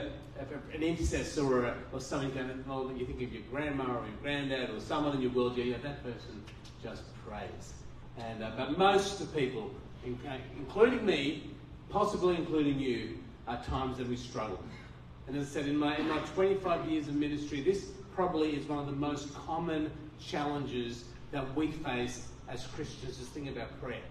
an 0.73 0.83
intercessor 0.83 1.43
or, 1.43 1.75
or 1.91 1.99
something 1.99 2.31
kind 2.31 2.51
of, 2.51 2.67
well, 2.67 2.91
you 2.95 3.05
think 3.05 3.21
of 3.21 3.33
your 3.33 3.43
grandma 3.51 3.83
or 3.83 4.05
your 4.05 4.17
granddad 4.21 4.69
or 4.69 4.79
someone 4.79 5.15
in 5.15 5.21
your 5.21 5.31
world, 5.31 5.57
yeah, 5.57 5.77
that 5.83 6.03
person 6.03 6.43
just 6.83 7.03
prays. 7.27 7.73
And, 8.17 8.43
uh, 8.43 8.51
but 8.57 8.77
most 8.77 9.19
of 9.19 9.31
the 9.31 9.39
people, 9.39 9.71
including 10.03 11.05
me, 11.05 11.49
possibly 11.89 12.35
including 12.35 12.79
you, 12.79 13.17
are 13.47 13.61
times 13.63 13.97
that 13.97 14.07
we 14.07 14.15
struggle. 14.15 14.59
And 15.27 15.37
as 15.37 15.47
I 15.47 15.49
said, 15.49 15.67
in 15.67 15.77
my, 15.77 15.97
in 15.97 16.07
my 16.09 16.19
25 16.35 16.89
years 16.89 17.07
of 17.07 17.15
ministry, 17.15 17.61
this 17.61 17.91
probably 18.15 18.55
is 18.55 18.67
one 18.67 18.79
of 18.79 18.85
the 18.85 18.91
most 18.91 19.33
common 19.33 19.91
challenges 20.19 21.05
that 21.31 21.55
we 21.55 21.71
face 21.71 22.27
as 22.49 22.67
Christians, 22.67 23.19
is 23.19 23.27
thinking 23.29 23.55
about 23.55 23.81
prayer. 23.81 24.01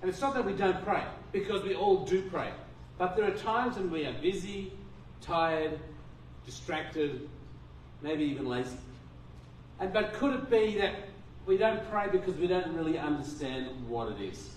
And 0.00 0.08
it's 0.08 0.20
not 0.20 0.34
that 0.34 0.44
we 0.44 0.52
don't 0.52 0.84
pray, 0.84 1.02
because 1.32 1.64
we 1.64 1.74
all 1.74 2.04
do 2.04 2.22
pray. 2.30 2.50
But 2.96 3.16
there 3.16 3.26
are 3.26 3.36
times 3.36 3.76
when 3.76 3.90
we 3.90 4.06
are 4.06 4.12
busy, 4.14 4.72
tired, 5.20 5.78
distracted, 6.46 7.28
maybe 8.02 8.24
even 8.24 8.46
lazy. 8.46 8.76
And 9.80 9.92
but 9.92 10.12
could 10.14 10.34
it 10.34 10.50
be 10.50 10.76
that 10.78 10.94
we 11.46 11.56
don't 11.56 11.88
pray 11.90 12.08
because 12.10 12.34
we 12.36 12.46
don't 12.46 12.74
really 12.74 12.98
understand 12.98 13.66
what 13.88 14.12
it 14.12 14.20
is? 14.20 14.50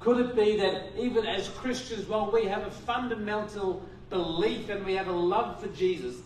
Could 0.00 0.18
it 0.18 0.36
be 0.36 0.56
that 0.56 0.92
even 0.98 1.26
as 1.26 1.48
Christians, 1.48 2.06
while 2.06 2.30
we 2.30 2.44
have 2.44 2.66
a 2.66 2.70
fundamental 2.70 3.82
belief 4.10 4.68
and 4.68 4.84
we 4.84 4.94
have 4.94 5.08
a 5.08 5.12
love 5.12 5.60
for 5.60 5.68
Jesus, 5.68 6.16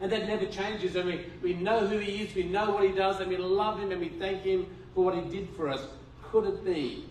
and 0.00 0.10
that 0.10 0.26
never 0.26 0.46
changes, 0.46 0.96
and 0.96 1.06
we, 1.06 1.26
we 1.42 1.54
know 1.54 1.86
who 1.86 1.98
He 1.98 2.22
is, 2.22 2.34
we 2.34 2.42
know 2.42 2.70
what 2.70 2.84
He 2.84 2.92
does, 2.92 3.20
and 3.20 3.30
we 3.30 3.36
love 3.36 3.78
Him 3.78 3.92
and 3.92 4.00
we 4.00 4.08
thank 4.08 4.42
Him 4.42 4.66
for 4.94 5.04
what 5.04 5.14
He 5.14 5.22
did 5.22 5.48
for 5.56 5.68
us, 5.68 5.86
could 6.30 6.44
it 6.44 6.64
be 6.64 7.04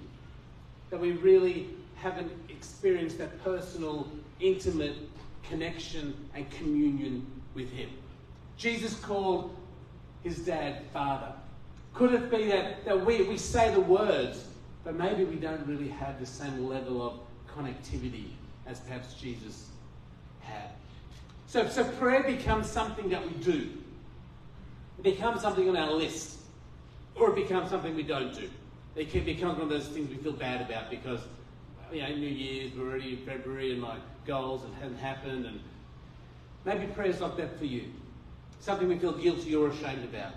that 0.90 1.00
we 1.00 1.14
really 1.14 1.70
haven't 1.96 2.32
experienced 2.50 3.18
that 3.20 3.42
personal, 3.44 4.08
intimate 4.40 4.96
connection 5.44 6.16
and 6.36 6.50
communion 6.52 7.26
with 7.54 7.72
Him? 7.72 7.90
Jesus 8.58 8.96
called 9.00 9.56
his 10.24 10.40
dad 10.40 10.84
Father. 10.94 11.34
Could 11.94 12.14
it 12.14 12.30
be 12.32 12.48
that, 12.48 12.86
that 12.86 13.06
we, 13.06 13.24
we 13.24 13.38
say 13.38 13.74
the 13.74 13.82
words, 13.82 14.46
but 14.84 14.96
maybe 14.96 15.24
we 15.24 15.36
don't 15.36 15.66
really 15.66 15.90
have 15.90 16.20
the 16.20 16.26
same 16.26 16.68
level 16.68 17.02
of 17.02 17.20
connectivity 17.54 18.30
as 18.72 18.80
perhaps 18.80 19.14
Jesus 19.14 19.68
had? 20.40 20.70
So, 21.48 21.68
so 21.68 21.84
prayer 21.84 22.24
becomes 22.24 22.70
something 22.70 23.10
that 23.10 23.24
we 23.24 23.34
do. 23.44 23.70
It 24.98 25.04
becomes 25.04 25.42
something 25.42 25.68
on 25.70 25.78
our 25.78 25.92
list. 25.92 26.38
Or 27.16 27.32
it 27.32 27.36
becomes 27.36 27.70
something 27.70 27.96
we 27.96 28.04
don't 28.04 28.34
do. 28.34 28.50
It 28.96 29.12
can 29.12 29.26
become 29.26 29.50
one 29.50 29.62
of 29.62 29.70
those 29.70 29.88
things 29.88 30.10
we 30.10 30.16
feel 30.16 30.32
bad 30.32 30.62
about 30.62 30.90
because, 30.90 31.20
you 31.92 32.02
know, 32.02 32.10
New 32.10 32.28
Year's, 32.28 32.74
we're 32.74 32.90
already 32.90 33.12
in 33.12 33.18
February 33.18 33.72
and 33.74 33.82
my 33.82 33.98
goals 34.26 34.62
haven't 34.82 34.98
happened. 34.98 35.46
And 35.46 35.60
maybe 36.66 36.88
prayer's 36.94 37.20
like 37.20 37.38
that 37.38 37.60
for 37.60 37.66
you 37.66 37.84
something 38.62 38.88
we 38.88 38.98
feel 38.98 39.14
guilty 39.14 39.56
or 39.56 39.68
ashamed 39.70 40.06
about. 40.06 40.34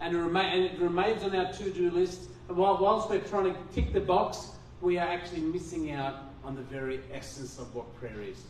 And 0.00 0.16
it, 0.16 0.20
and 0.20 0.64
it 0.64 0.78
remains 0.80 1.22
on 1.22 1.36
our 1.36 1.52
to 1.52 1.70
do 1.70 1.90
list. 1.90 2.22
And 2.48 2.56
while, 2.56 2.78
whilst 2.78 3.10
we're 3.10 3.20
trying 3.20 3.52
to 3.52 3.56
tick 3.72 3.92
the 3.92 4.00
box, 4.00 4.48
we 4.80 4.98
are 4.98 5.06
actually 5.06 5.42
missing 5.42 5.92
out 5.92 6.29
on 6.50 6.56
the 6.56 6.62
very 6.62 6.98
essence 7.12 7.60
of 7.60 7.72
what 7.76 7.94
prayer 8.00 8.20
is. 8.20 8.42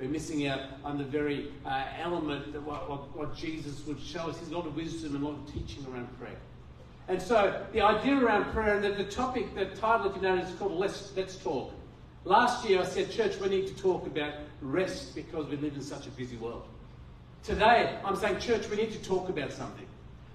We're 0.00 0.08
missing 0.08 0.48
out 0.48 0.62
on 0.82 0.98
the 0.98 1.04
very 1.04 1.52
uh, 1.64 1.84
element 2.00 2.52
that 2.52 2.60
what, 2.60 2.90
what, 2.90 3.16
what, 3.16 3.36
Jesus 3.36 3.86
would 3.86 4.00
show 4.00 4.28
us. 4.28 4.36
He's 4.40 4.50
a 4.50 4.56
lot 4.56 4.66
of 4.66 4.74
wisdom 4.74 5.14
and 5.14 5.22
a 5.22 5.28
lot 5.28 5.38
of 5.38 5.54
teaching 5.54 5.86
around 5.86 6.08
prayer. 6.18 6.38
And 7.06 7.22
so 7.22 7.64
the 7.72 7.82
idea 7.82 8.18
around 8.18 8.50
prayer 8.52 8.74
and 8.74 8.84
the, 8.84 9.04
the 9.04 9.08
topic, 9.08 9.54
the 9.54 9.66
title, 9.66 10.12
you 10.12 10.22
know, 10.22 10.38
is 10.38 10.52
called 10.58 10.72
Let's, 10.72 11.12
Let's 11.16 11.36
Talk. 11.36 11.72
Last 12.24 12.68
year 12.68 12.80
I 12.80 12.84
said, 12.84 13.12
Church, 13.12 13.38
we 13.38 13.48
need 13.48 13.68
to 13.68 13.76
talk 13.76 14.08
about 14.08 14.34
rest 14.60 15.14
because 15.14 15.46
we 15.46 15.56
live 15.56 15.74
in 15.74 15.82
such 15.82 16.08
a 16.08 16.10
busy 16.10 16.36
world. 16.36 16.64
Today, 17.44 17.96
I'm 18.04 18.16
saying, 18.16 18.40
church, 18.40 18.68
we 18.68 18.76
need 18.76 18.90
to 18.90 19.02
talk 19.02 19.28
about 19.28 19.52
something. 19.52 19.86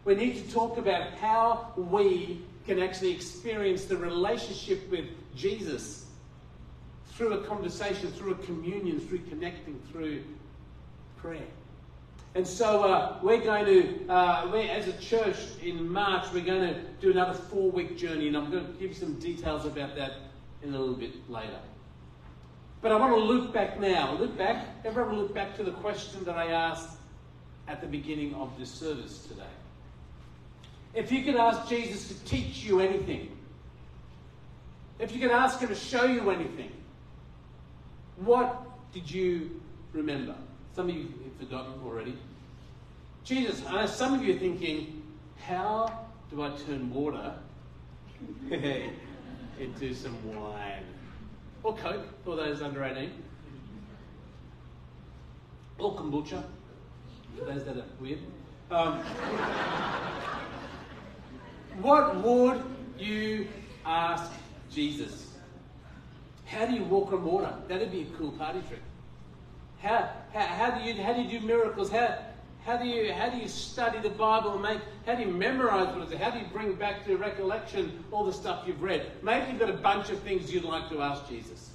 We 0.06 0.16
need 0.16 0.36
to 0.46 0.54
talk 0.54 0.78
about 0.78 1.12
how 1.16 1.74
we 1.76 2.42
can 2.66 2.82
actually 2.82 3.12
experience 3.12 3.84
the 3.84 3.98
relationship 3.98 4.90
with 4.90 5.06
Jesus 5.36 6.05
through 7.16 7.34
a 7.34 7.44
conversation, 7.46 8.12
through 8.12 8.32
a 8.32 8.38
communion, 8.46 9.00
through 9.00 9.20
connecting, 9.30 9.82
through 9.92 10.24
prayer. 11.18 11.48
And 12.36 12.46
so 12.46 12.84
uh, 12.84 13.18
we're 13.24 13.42
going 13.42 13.66
to, 13.66 14.14
uh, 14.14 14.52
we, 14.52 14.62
as 14.64 14.90
a 14.90 14.98
church 15.00 15.38
in 15.64 15.90
March, 15.90 16.26
we're 16.34 16.44
going 16.44 16.74
to 16.74 16.82
do 17.00 17.12
another 17.12 17.34
four 17.34 17.72
week 17.72 17.98
journey, 17.98 18.28
and 18.28 18.36
I'm 18.36 18.52
going 18.52 18.66
to 18.66 18.74
give 18.74 18.90
you 18.90 18.94
some 18.94 19.18
details 19.20 19.66
about 19.66 19.96
that 19.96 20.12
in 20.62 20.74
a 20.74 20.78
little 20.78 20.96
bit 20.96 21.30
later. 21.30 21.60
But 22.82 22.92
I 22.92 22.98
want 22.98 23.14
to 23.14 23.20
look 23.20 23.54
back 23.54 23.80
now. 23.80 24.18
Look 24.18 24.38
back. 24.38 24.66
Everyone 24.84 25.18
look 25.18 25.34
back 25.34 25.56
to 25.56 25.64
the 25.64 25.72
question 25.72 26.26
that 26.26 26.36
I 26.36 26.52
asked 26.52 26.98
at 27.70 27.80
the 27.80 27.88
beginning 27.88 28.36
of 28.36 28.52
this 28.60 28.70
service 28.70 29.26
today. 29.26 29.44
If 30.94 31.12
you 31.12 31.24
could 31.24 31.36
ask 31.36 31.70
Jesus 31.70 32.10
to 32.10 32.26
teach 32.26 32.64
you 32.66 32.82
anything, 32.82 33.38
if 35.00 35.14
you 35.14 35.22
could 35.22 35.32
ask 35.32 35.60
him 35.60 35.70
to 35.70 35.76
show 35.76 36.04
you 36.04 36.30
anything, 36.30 36.72
what 38.18 38.62
did 38.94 39.10
you 39.12 39.62
remember? 39.94 40.36
Some 40.76 40.90
of 40.90 40.96
you 40.96 41.04
have 41.04 41.38
forgotten 41.40 41.74
already. 41.86 42.18
Jesus, 43.24 43.64
I 43.68 43.82
know 43.82 43.86
some 43.88 44.14
of 44.14 44.24
you 44.24 44.36
are 44.36 44.40
thinking, 44.40 45.04
how 45.38 46.06
do 46.30 46.44
I 46.44 46.50
turn 46.68 46.94
water 46.94 47.34
into 49.60 49.94
some 49.94 50.36
wine? 50.36 50.84
Or 51.64 51.76
Coke 51.76 52.06
for 52.24 52.36
those 52.36 52.62
under 52.62 52.84
18. 52.84 53.12
Or 55.80 55.96
kombucha 55.96 56.44
for 57.38 57.46
those 57.46 57.66
that 57.66 57.78
are 57.78 57.86
weird. 58.00 58.20
Um, 58.72 59.00
what 61.82 62.16
would 62.24 62.64
you 62.98 63.48
ask 63.86 64.32
Jesus? 64.72 65.35
How 66.56 66.66
do 66.66 66.74
you 66.74 66.84
walk 66.86 67.12
on 67.12 67.26
water? 67.26 67.54
That'd 67.68 67.92
be 67.92 68.04
a 68.04 68.18
cool 68.18 68.32
party 68.32 68.62
trick. 68.70 68.82
How, 69.80 70.10
how, 70.34 70.40
how, 70.40 70.72
do, 70.72 70.86
you, 70.86 71.04
how 71.04 71.12
do 71.12 71.22
you 71.22 71.40
do 71.40 71.46
miracles? 71.46 71.92
How, 71.92 72.18
how, 72.66 72.78
do 72.78 72.88
you, 72.88 73.12
how 73.12 73.30
do 73.30 73.38
you 73.38 73.50
study 73.50 74.00
the 74.00 74.10
Bible 74.10 74.54
and 74.54 74.62
make, 74.62 74.80
how 75.06 75.16
do 75.16 75.24
you 75.24 75.32
memorize 75.32 75.94
what 75.94 76.08
it 76.08 76.14
is? 76.14 76.20
How 76.20 76.32
do 76.32 76.40
you 76.40 76.46
bring 76.54 76.74
back 76.76 77.06
to 77.06 77.18
recollection 77.18 78.06
all 78.10 78.24
the 78.24 78.32
stuff 78.32 78.64
you've 78.66 78.82
read? 78.82 79.12
Maybe 79.22 79.52
you've 79.52 79.60
got 79.60 79.70
a 79.70 79.74
bunch 79.74 80.10
of 80.10 80.20
things 80.20 80.52
you'd 80.54 80.64
like 80.64 80.90
to 80.92 81.02
ask 81.02 81.28
Jesus. 81.28 81.72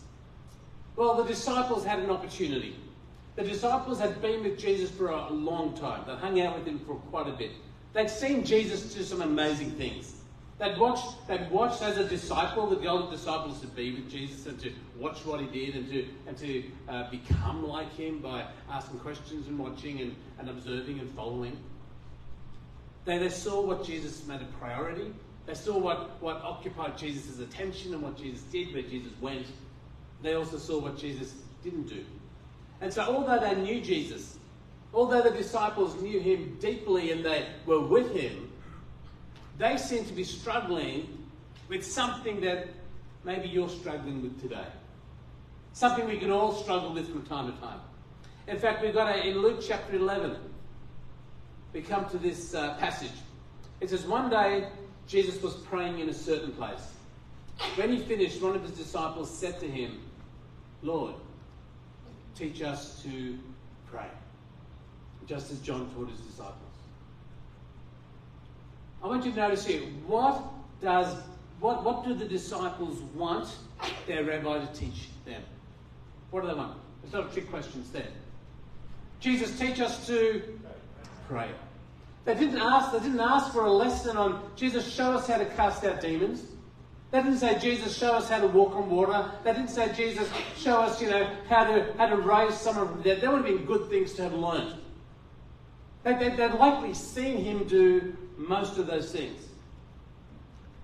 Well, 0.97 1.15
the 1.15 1.25
disciples 1.25 1.85
had 1.85 1.99
an 1.99 2.09
opportunity. 2.09 2.75
The 3.37 3.43
disciples 3.43 4.01
had 4.01 4.23
been 4.23 4.43
with 4.43 4.59
Jesus 4.59 4.91
for 4.91 5.09
a 5.09 5.31
long 5.31 5.77
time. 5.77 6.05
They'd 6.07 6.17
hung 6.17 6.41
out 6.41 6.59
with 6.59 6.67
him 6.67 6.79
for 6.87 6.95
quite 6.95 7.29
a 7.29 7.33
bit. 7.33 7.51
They'd 7.93 8.09
seen 8.09 8.47
Jesus 8.47 8.95
do 8.95 9.03
some 9.03 9.21
amazing 9.21 9.73
things. 9.73 10.20
They'd 10.61 10.77
watched, 10.77 11.27
they'd 11.27 11.51
watched 11.51 11.81
as 11.81 11.97
a 11.97 12.07
disciple, 12.07 12.67
the 12.67 12.87
older 12.87 13.11
disciples 13.11 13.63
to 13.63 13.67
be 13.67 13.95
with 13.95 14.11
Jesus 14.11 14.45
and 14.45 14.61
to 14.61 14.71
watch 14.99 15.25
what 15.25 15.41
he 15.41 15.47
did 15.47 15.75
and 15.75 15.91
to, 15.91 16.07
and 16.27 16.37
to 16.37 16.65
uh, 16.87 17.11
become 17.11 17.67
like 17.67 17.91
him 17.97 18.19
by 18.19 18.45
asking 18.71 18.99
questions 18.99 19.49
and 19.49 19.59
watching 19.59 20.03
and, 20.03 20.15
and 20.39 20.51
observing 20.51 21.01
and 21.01 21.11
following. 21.17 21.57
They, 23.07 23.17
they 23.17 23.31
saw 23.31 23.63
what 23.63 23.85
Jesus 23.85 24.27
made 24.27 24.43
a 24.43 24.49
priority. 24.59 25.15
They 25.47 25.55
saw 25.55 25.79
what, 25.79 26.21
what 26.21 26.43
occupied 26.43 26.99
Jesus' 26.99 27.39
attention 27.39 27.95
and 27.95 28.03
what 28.03 28.19
Jesus 28.19 28.43
did, 28.43 28.75
where 28.75 28.83
Jesus 28.83 29.13
went. 29.19 29.47
They 30.21 30.35
also 30.35 30.59
saw 30.59 30.79
what 30.79 30.99
Jesus 30.99 31.37
didn't 31.65 31.89
do. 31.89 32.05
And 32.83 32.93
so, 32.93 33.01
although 33.01 33.41
they 33.41 33.55
knew 33.55 33.81
Jesus, 33.81 34.37
although 34.93 35.23
the 35.23 35.31
disciples 35.31 36.01
knew 36.03 36.21
him 36.21 36.59
deeply 36.61 37.13
and 37.13 37.25
they 37.25 37.47
were 37.65 37.81
with 37.81 38.15
him, 38.15 38.50
they 39.61 39.77
seem 39.77 40.07
to 40.07 40.13
be 40.15 40.25
struggling 40.25 41.07
with 41.69 41.85
something 41.85 42.41
that 42.41 42.69
maybe 43.25 43.47
you're 43.47 43.69
struggling 43.69 44.23
with 44.23 44.41
today. 44.41 44.67
Something 45.75 46.07
we 46.07 46.17
can 46.17 46.31
all 46.31 46.53
struggle 46.53 46.95
with 46.95 47.13
from 47.13 47.27
time 47.27 47.53
to 47.53 47.61
time. 47.61 47.81
In 48.49 48.59
fact, 48.59 48.83
we've 48.83 48.95
got 48.95 49.15
a, 49.15 49.29
in 49.29 49.39
Luke 49.39 49.61
chapter 49.63 49.97
11, 49.97 50.37
we 51.75 51.83
come 51.83 52.09
to 52.09 52.19
this 52.19 52.55
uh, 52.55 52.75
passage. 52.79 53.13
It 53.81 53.91
says, 53.91 54.07
One 54.07 54.31
day 54.31 54.69
Jesus 55.07 55.41
was 55.43 55.55
praying 55.55 55.99
in 55.99 56.09
a 56.09 56.15
certain 56.15 56.53
place. 56.53 56.95
When 57.77 57.93
he 57.93 57.99
finished, 57.99 58.41
one 58.41 58.57
of 58.57 58.63
his 58.63 58.73
disciples 58.73 59.31
said 59.31 59.61
to 59.61 59.69
him, 59.69 60.01
Lord, 60.83 61.15
teach 62.35 62.63
us 62.63 63.03
to 63.03 63.39
pray, 63.91 64.09
just 65.27 65.53
as 65.53 65.61
John 65.61 65.91
taught 65.95 66.09
his 66.09 66.21
disciples. 66.21 66.70
I 69.03 69.07
want 69.07 69.25
you 69.25 69.33
to 69.33 69.37
notice 69.39 69.67
here 69.67 69.83
what 70.07 70.43
does 70.81 71.17
what, 71.61 71.85
what 71.85 72.05
do 72.05 72.15
the 72.15 72.25
disciples 72.25 73.03
want 73.15 73.55
their 74.07 74.25
rabbi 74.25 74.65
to 74.65 74.67
teach 74.73 75.09
them? 75.27 75.43
What 76.31 76.43
do 76.43 76.49
they 76.49 76.55
want? 76.55 76.79
Not 77.13 77.31
a 77.31 77.33
trick 77.33 77.51
questions 77.51 77.91
there. 77.91 78.09
Jesus, 79.21 79.59
teach 79.59 79.81
us 79.81 80.07
to 80.07 80.59
pray. 81.29 81.51
They 82.25 82.35
didn't 82.35 82.61
ask, 82.61 82.93
they 82.93 83.01
didn't 83.01 83.21
ask 83.21 83.53
for 83.53 83.65
a 83.65 83.73
lesson 83.73 84.17
on 84.17 84.51
Jesus, 84.57 84.91
show 84.91 85.13
us 85.13 85.27
how 85.27 85.39
to 85.39 85.45
cast 85.45 85.85
out 85.85 86.01
demons. 86.01 86.45
They 87.11 87.23
didn't 87.23 87.39
say, 87.39 87.59
Jesus, 87.59 87.97
show 87.97 88.13
us 88.13 88.29
how 88.29 88.41
to 88.41 88.47
walk 88.47 88.75
on 88.77 88.89
water. 88.89 89.31
They 89.43 89.53
didn't 89.53 89.71
say, 89.71 89.93
Jesus, 89.93 90.31
show 90.57 90.81
us, 90.81 91.03
you 91.03 91.11
know, 91.11 91.29
how 91.49 91.65
to 91.65 91.93
how 91.99 92.07
to 92.07 92.17
raise 92.17 92.55
someone 92.55 92.89
from 92.89 93.03
dead. 93.03 93.21
That 93.21 93.33
would 93.33 93.45
have 93.45 93.57
been 93.57 93.67
good 93.67 93.91
things 93.91 94.13
to 94.15 94.23
have 94.23 94.33
learned. 94.33 94.77
They, 96.05 96.15
they, 96.15 96.37
they'd 96.37 96.53
likely 96.55 96.95
seen 96.95 97.39
him 97.39 97.65
do 97.65 98.17
most 98.41 98.79
of 98.79 98.87
those 98.87 99.13
things. 99.13 99.47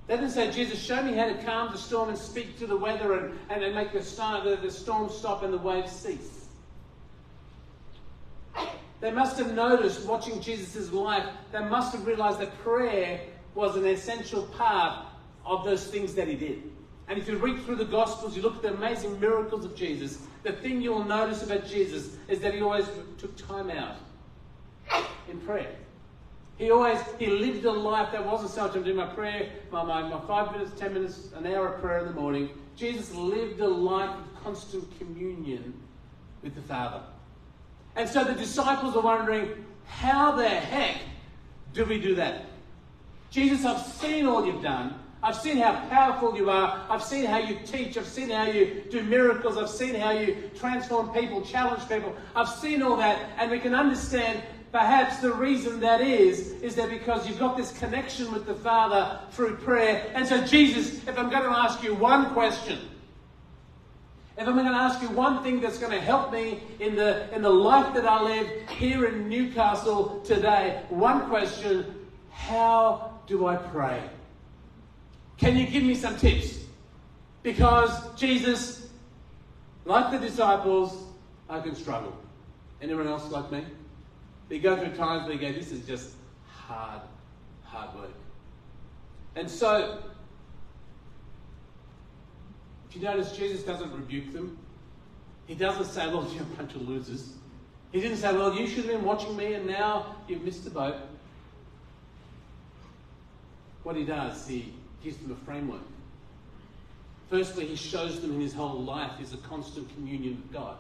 They 0.06 0.16
didn't 0.16 0.30
say, 0.30 0.50
Jesus, 0.52 0.80
show 0.80 1.02
me 1.02 1.14
how 1.14 1.26
to 1.26 1.34
calm 1.42 1.72
the 1.72 1.78
storm 1.78 2.10
and 2.10 2.18
speak 2.18 2.58
to 2.60 2.66
the 2.66 2.76
weather 2.76 3.32
and, 3.50 3.62
and, 3.62 3.74
make 3.74 3.92
the, 3.92 4.02
star, 4.02 4.44
the, 4.44 4.56
the 4.56 4.70
storm 4.70 5.08
stop 5.08 5.42
and 5.42 5.52
the 5.52 5.58
waves 5.58 5.90
cease. 5.90 6.46
They 9.00 9.10
must 9.10 9.36
have 9.38 9.52
noticed, 9.52 10.06
watching 10.06 10.40
Jesus' 10.40 10.92
life, 10.92 11.26
they 11.52 11.60
must 11.60 11.92
have 11.92 12.06
realized 12.06 12.38
that 12.40 12.56
prayer 12.60 13.20
was 13.54 13.76
an 13.76 13.86
essential 13.86 14.44
part 14.44 15.06
of 15.44 15.64
those 15.64 15.86
things 15.88 16.14
that 16.14 16.28
he 16.28 16.34
did. 16.34 16.62
And 17.08 17.18
if 17.18 17.28
you 17.28 17.36
read 17.36 17.62
through 17.64 17.76
the 17.76 17.84
Gospels, 17.84 18.36
you 18.36 18.42
look 18.42 18.56
at 18.56 18.62
the 18.62 18.74
amazing 18.74 19.18
miracles 19.20 19.64
of 19.64 19.76
Jesus, 19.76 20.18
the 20.44 20.52
thing 20.52 20.80
you'll 20.80 21.04
notice 21.04 21.42
about 21.42 21.66
Jesus 21.66 22.16
is 22.28 22.40
that 22.40 22.54
he 22.54 22.62
always 22.62 22.86
took 23.18 23.36
time 23.36 23.70
out 23.70 23.96
in 25.28 25.40
prayer. 25.40 25.74
He 26.58 26.70
always 26.70 26.98
he 27.18 27.26
lived 27.26 27.64
a 27.64 27.72
life 27.72 28.12
that 28.12 28.24
wasn't 28.24 28.56
much 28.56 28.76
I'm 28.76 28.82
doing 28.82 28.96
my 28.96 29.06
prayer, 29.06 29.50
my, 29.70 29.82
my, 29.82 30.08
my 30.08 30.20
five 30.26 30.52
minutes, 30.52 30.78
ten 30.78 30.94
minutes, 30.94 31.28
an 31.36 31.46
hour 31.46 31.74
of 31.74 31.80
prayer 31.82 31.98
in 31.98 32.06
the 32.06 32.18
morning. 32.18 32.50
Jesus 32.76 33.14
lived 33.14 33.60
a 33.60 33.68
life 33.68 34.10
of 34.10 34.42
constant 34.42 34.98
communion 34.98 35.74
with 36.42 36.54
the 36.54 36.62
Father. 36.62 37.02
And 37.94 38.08
so 38.08 38.24
the 38.24 38.34
disciples 38.34 38.96
are 38.96 39.02
wondering, 39.02 39.64
how 39.86 40.32
the 40.32 40.48
heck 40.48 41.00
do 41.72 41.84
we 41.84 42.00
do 42.00 42.14
that? 42.16 42.44
Jesus, 43.30 43.64
I've 43.64 43.84
seen 43.84 44.26
all 44.26 44.46
you've 44.46 44.62
done. 44.62 44.94
I've 45.22 45.36
seen 45.36 45.56
how 45.56 45.74
powerful 45.88 46.36
you 46.36 46.50
are. 46.50 46.86
I've 46.88 47.02
seen 47.02 47.24
how 47.24 47.38
you 47.38 47.58
teach. 47.66 47.96
I've 47.98 48.06
seen 48.06 48.30
how 48.30 48.44
you 48.44 48.84
do 48.90 49.02
miracles. 49.02 49.56
I've 49.56 49.70
seen 49.70 49.94
how 49.94 50.10
you 50.10 50.50
transform 50.54 51.08
people, 51.10 51.42
challenge 51.42 51.88
people. 51.88 52.14
I've 52.34 52.48
seen 52.48 52.82
all 52.82 52.96
that. 52.96 53.30
And 53.38 53.50
we 53.50 53.58
can 53.58 53.74
understand 53.74 54.42
Perhaps 54.72 55.18
the 55.18 55.32
reason 55.32 55.80
that 55.80 56.00
is, 56.00 56.52
is 56.62 56.74
that 56.74 56.90
because 56.90 57.26
you've 57.26 57.38
got 57.38 57.56
this 57.56 57.76
connection 57.78 58.32
with 58.32 58.46
the 58.46 58.54
Father 58.54 59.20
through 59.30 59.56
prayer. 59.56 60.10
And 60.14 60.26
so, 60.26 60.44
Jesus, 60.44 61.06
if 61.08 61.18
I'm 61.18 61.30
going 61.30 61.44
to 61.44 61.50
ask 61.50 61.82
you 61.82 61.94
one 61.94 62.32
question, 62.32 62.78
if 64.36 64.46
I'm 64.46 64.54
going 64.54 64.66
to 64.66 64.72
ask 64.72 65.00
you 65.00 65.08
one 65.10 65.42
thing 65.42 65.60
that's 65.60 65.78
going 65.78 65.92
to 65.92 66.00
help 66.00 66.30
me 66.30 66.60
in 66.78 66.94
the, 66.94 67.34
in 67.34 67.40
the 67.40 67.50
life 67.50 67.94
that 67.94 68.04
I 68.04 68.22
live 68.22 68.68
here 68.70 69.06
in 69.06 69.30
Newcastle 69.30 70.20
today, 70.26 70.82
one 70.90 71.28
question 71.28 72.06
how 72.30 73.18
do 73.26 73.46
I 73.46 73.56
pray? 73.56 74.02
Can 75.38 75.56
you 75.56 75.66
give 75.66 75.82
me 75.82 75.94
some 75.94 76.18
tips? 76.18 76.58
Because, 77.42 78.14
Jesus, 78.14 78.88
like 79.86 80.10
the 80.10 80.18
disciples, 80.18 81.04
I 81.48 81.60
can 81.60 81.74
struggle. 81.74 82.14
Anyone 82.82 83.06
else 83.06 83.30
like 83.30 83.50
me? 83.50 83.64
They 84.48 84.58
go 84.58 84.76
through 84.76 84.94
times 84.94 85.24
where 85.24 85.34
you 85.34 85.40
go, 85.40 85.52
this 85.52 85.72
is 85.72 85.86
just 85.86 86.12
hard, 86.48 87.00
hard 87.64 87.94
work. 87.96 88.14
And 89.34 89.50
so, 89.50 90.02
if 92.88 92.96
you 92.96 93.02
notice, 93.02 93.36
Jesus 93.36 93.62
doesn't 93.62 93.92
rebuke 93.92 94.32
them. 94.32 94.56
He 95.46 95.54
doesn't 95.54 95.86
say, 95.86 96.06
well, 96.06 96.28
you're 96.32 96.42
a 96.42 96.56
bunch 96.56 96.74
of 96.74 96.88
losers. 96.88 97.34
He 97.92 98.00
didn't 98.00 98.18
say, 98.18 98.32
well, 98.32 98.54
you 98.54 98.66
should 98.66 98.84
have 98.84 98.94
been 98.94 99.04
watching 99.04 99.36
me 99.36 99.54
and 99.54 99.66
now 99.66 100.16
you've 100.28 100.42
missed 100.42 100.64
the 100.64 100.70
boat. 100.70 100.96
What 103.82 103.96
he 103.96 104.04
does, 104.04 104.46
he 104.46 104.74
gives 105.02 105.16
them 105.18 105.32
a 105.32 105.44
framework. 105.44 105.80
Firstly, 107.30 107.66
he 107.66 107.76
shows 107.76 108.20
them 108.20 108.32
in 108.32 108.40
his 108.40 108.52
whole 108.52 108.82
life 108.82 109.20
is 109.20 109.32
a 109.32 109.36
constant 109.38 109.92
communion 109.94 110.36
with 110.36 110.52
God 110.52 110.76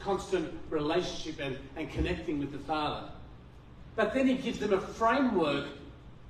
constant 0.00 0.52
relationship 0.70 1.40
and, 1.40 1.58
and 1.76 1.90
connecting 1.90 2.38
with 2.38 2.52
the 2.52 2.58
Father. 2.58 3.08
But 3.96 4.14
then 4.14 4.26
he 4.26 4.34
gives 4.34 4.58
them 4.58 4.72
a 4.72 4.80
framework 4.80 5.68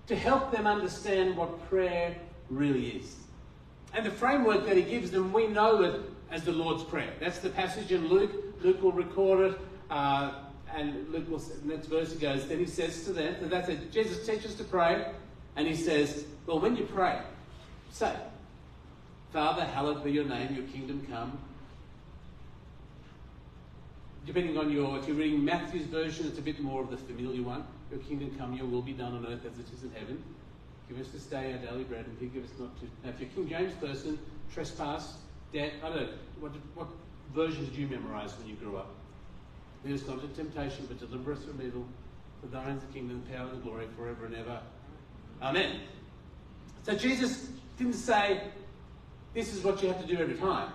to 0.09 0.16
help 0.16 0.50
them 0.50 0.66
understand 0.66 1.37
what 1.37 1.68
prayer 1.68 2.16
really 2.48 2.88
is. 2.88 3.16
And 3.94 4.04
the 4.04 4.11
framework 4.11 4.66
that 4.66 4.76
he 4.76 4.83
gives 4.83 5.11
them, 5.11 5.33
we 5.33 5.46
know 5.46 5.83
it 5.83 6.00
as 6.30 6.44
the 6.44 6.52
Lord's 6.52 6.85
Prayer. 6.85 7.12
That's 7.20 7.38
the 7.38 7.50
passage 7.50 7.92
in 7.92 8.09
Luke. 8.09 8.33
Luke 8.62 8.83
will 8.83 8.92
record 8.92 9.52
it. 9.52 9.61
Uh, 9.90 10.33
and 10.74 11.09
Luke 11.11 11.28
will, 11.28 11.42
next 11.64 11.87
verse 11.87 12.12
goes, 12.14 12.46
then 12.46 12.59
he 12.59 12.66
says 12.66 13.04
to 13.04 13.12
them, 13.12 13.35
that's 13.42 13.68
it, 13.68 13.90
Jesus 13.90 14.24
teaches 14.24 14.54
to 14.54 14.64
pray. 14.64 15.12
And 15.56 15.66
he 15.66 15.74
says, 15.74 16.24
well, 16.46 16.61
when 16.61 16.76
you 16.76 16.85
pray, 16.85 17.20
say, 17.90 18.14
Father, 19.33 19.64
hallowed 19.64 20.04
be 20.04 20.12
your 20.12 20.24
name, 20.24 20.54
your 20.54 20.64
kingdom 20.66 21.06
come, 21.11 21.38
depending 24.32 24.56
on 24.56 24.70
your, 24.70 24.96
if 24.96 25.08
you're 25.08 25.16
reading 25.16 25.44
Matthew's 25.44 25.86
version, 25.86 26.24
it's 26.24 26.38
a 26.38 26.42
bit 26.42 26.60
more 26.60 26.82
of 26.82 26.88
the 26.88 26.96
familiar 26.96 27.42
one. 27.42 27.64
Your 27.90 27.98
kingdom 27.98 28.32
come, 28.38 28.54
your 28.54 28.66
will 28.66 28.80
be 28.80 28.92
done 28.92 29.12
on 29.12 29.26
earth 29.26 29.44
as 29.44 29.58
it 29.58 29.66
is 29.74 29.82
in 29.82 29.90
heaven. 29.90 30.22
Give 30.88 31.00
us 31.00 31.08
this 31.08 31.24
day 31.24 31.52
our 31.52 31.58
daily 31.58 31.82
bread 31.82 32.06
and 32.06 32.16
forgive 32.16 32.44
us 32.44 32.50
not 32.56 32.78
to. 32.78 32.84
Now, 33.02 33.10
if 33.10 33.18
you're 33.18 33.28
King 33.30 33.48
James 33.48 33.72
person, 33.74 34.20
trespass, 34.54 35.14
debt, 35.52 35.72
I 35.82 35.88
don't 35.88 35.96
know, 35.96 36.08
what, 36.38 36.52
what 36.76 36.86
version 37.34 37.64
did 37.64 37.74
you 37.74 37.88
memorize 37.88 38.32
when 38.38 38.46
you 38.46 38.54
grew 38.54 38.76
up? 38.76 38.94
Lead 39.84 39.94
us 39.94 40.06
not 40.06 40.22
into 40.22 40.28
temptation, 40.28 40.86
but 40.86 41.00
deliver 41.00 41.32
us 41.32 41.42
from 41.42 41.60
evil. 41.60 41.84
For 42.40 42.46
thine 42.46 42.76
is 42.76 42.84
the 42.84 42.92
kingdom, 42.92 43.24
the 43.26 43.36
power, 43.36 43.48
and 43.48 43.60
the 43.60 43.64
glory 43.64 43.88
forever 43.96 44.26
and 44.26 44.36
ever. 44.36 44.60
Amen. 45.42 45.80
So 46.84 46.94
Jesus 46.94 47.48
didn't 47.76 47.94
say, 47.94 48.42
this 49.34 49.52
is 49.52 49.64
what 49.64 49.82
you 49.82 49.88
have 49.88 50.00
to 50.00 50.06
do 50.06 50.22
every 50.22 50.36
time. 50.36 50.72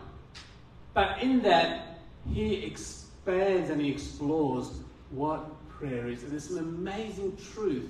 But 0.93 1.21
in 1.21 1.41
that, 1.43 2.01
he 2.29 2.55
explained 2.55 3.04
expands 3.25 3.69
and 3.69 3.81
he 3.81 3.89
explores 3.89 4.71
what 5.09 5.45
prayer 5.69 6.07
is. 6.07 6.23
And 6.23 6.31
there's 6.31 6.47
some 6.47 6.57
amazing 6.57 7.37
truth 7.53 7.89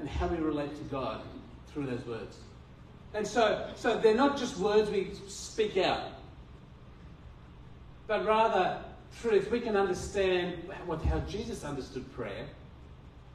in 0.00 0.06
how 0.06 0.26
we 0.26 0.36
relate 0.38 0.74
to 0.76 0.82
God 0.84 1.22
through 1.68 1.86
those 1.86 2.04
words. 2.06 2.38
And 3.14 3.26
so, 3.26 3.70
so 3.76 3.98
they're 3.98 4.14
not 4.14 4.36
just 4.36 4.58
words 4.58 4.90
we 4.90 5.12
speak 5.28 5.76
out, 5.76 6.10
but 8.08 8.26
rather, 8.26 8.82
if 9.24 9.50
we 9.50 9.60
can 9.60 9.76
understand 9.76 10.58
what, 10.86 11.00
how 11.02 11.20
Jesus 11.20 11.64
understood 11.64 12.12
prayer, 12.12 12.46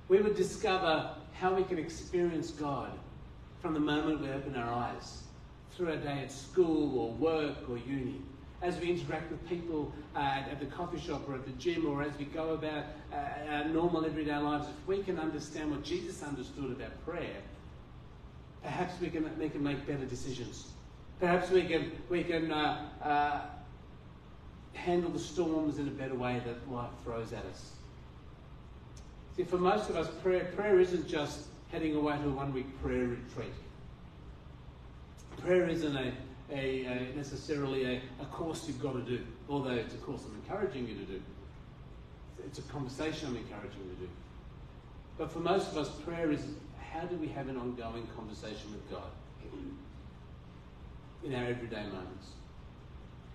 we 0.09 0.21
would 0.21 0.35
discover 0.35 1.11
how 1.33 1.53
we 1.53 1.63
can 1.63 1.79
experience 1.79 2.51
God 2.51 2.91
from 3.61 3.73
the 3.73 3.79
moment 3.79 4.21
we 4.21 4.29
open 4.29 4.55
our 4.55 4.71
eyes 4.71 5.23
through 5.71 5.91
our 5.91 5.97
day 5.97 6.19
at 6.23 6.31
school 6.31 6.99
or 6.99 7.13
work 7.13 7.69
or 7.69 7.77
uni 7.77 8.21
as 8.61 8.77
we 8.79 8.89
interact 8.89 9.31
with 9.31 9.47
people 9.47 9.93
uh, 10.15 10.19
at, 10.19 10.59
the 10.59 10.65
coffee 10.65 10.99
shop 10.99 11.27
or 11.29 11.35
at 11.35 11.45
the 11.45 11.51
gym 11.53 11.85
or 11.87 12.03
as 12.03 12.17
we 12.17 12.25
go 12.25 12.53
about 12.53 12.85
uh, 13.13 13.51
our 13.51 13.65
normal 13.65 14.05
everyday 14.05 14.35
lives, 14.37 14.67
if 14.67 14.87
we 14.87 15.01
can 15.01 15.17
understand 15.17 15.71
what 15.71 15.83
Jesus 15.83 16.21
understood 16.23 16.71
about 16.71 17.05
prayer, 17.05 17.37
perhaps 18.61 18.99
we 18.99 19.09
can, 19.09 19.29
we 19.39 19.49
can 19.49 19.63
make 19.63 19.85
better 19.87 20.05
decisions. 20.05 20.67
Perhaps 21.19 21.49
we 21.49 21.63
can, 21.63 21.91
we 22.09 22.23
can 22.23 22.51
uh, 22.51 22.85
uh, 23.03 23.41
handle 24.73 25.11
the 25.11 25.19
storms 25.19 25.79
in 25.79 25.87
a 25.87 25.91
better 25.91 26.15
way 26.15 26.41
that 26.45 26.71
life 26.71 26.89
throws 27.03 27.31
at 27.31 27.45
us. 27.45 27.71
See, 29.37 29.43
for 29.43 29.57
most 29.57 29.89
of 29.89 29.95
us, 29.95 30.09
prayer, 30.21 30.51
prayer 30.55 30.79
isn't 30.79 31.07
just 31.07 31.45
heading 31.71 31.95
away 31.95 32.17
to 32.17 32.25
a 32.25 32.29
one 32.29 32.53
week 32.53 32.65
prayer 32.81 33.07
retreat. 33.07 33.53
Prayer 35.37 35.69
isn't 35.69 35.95
a, 35.95 36.11
a, 36.51 36.85
a 36.85 37.15
necessarily 37.15 37.85
a, 37.85 38.01
a, 38.21 38.25
course 38.25 38.67
you've 38.67 38.81
got 38.81 38.93
to 38.93 39.01
do, 39.01 39.19
although 39.47 39.71
it's 39.71 39.93
a 39.93 39.97
course 39.97 40.21
I'm 40.25 40.35
encouraging 40.35 40.87
you 40.87 40.95
to 40.95 41.05
do. 41.05 41.21
It's 42.45 42.59
a 42.59 42.63
conversation 42.63 43.29
I'm 43.29 43.37
encouraging 43.37 43.81
you 43.83 43.95
to 43.95 44.01
do. 44.01 44.09
But 45.17 45.31
for 45.31 45.39
most 45.39 45.71
of 45.71 45.77
us, 45.77 45.89
prayer 46.05 46.31
is 46.31 46.41
how 46.91 47.01
do 47.01 47.15
we 47.17 47.27
have 47.27 47.49
an 47.49 47.57
ongoing 47.57 48.07
conversation 48.15 48.71
with 48.71 48.89
God 48.89 49.09
in 51.23 51.35
our 51.35 51.45
everyday 51.45 51.83
moments? 51.83 52.29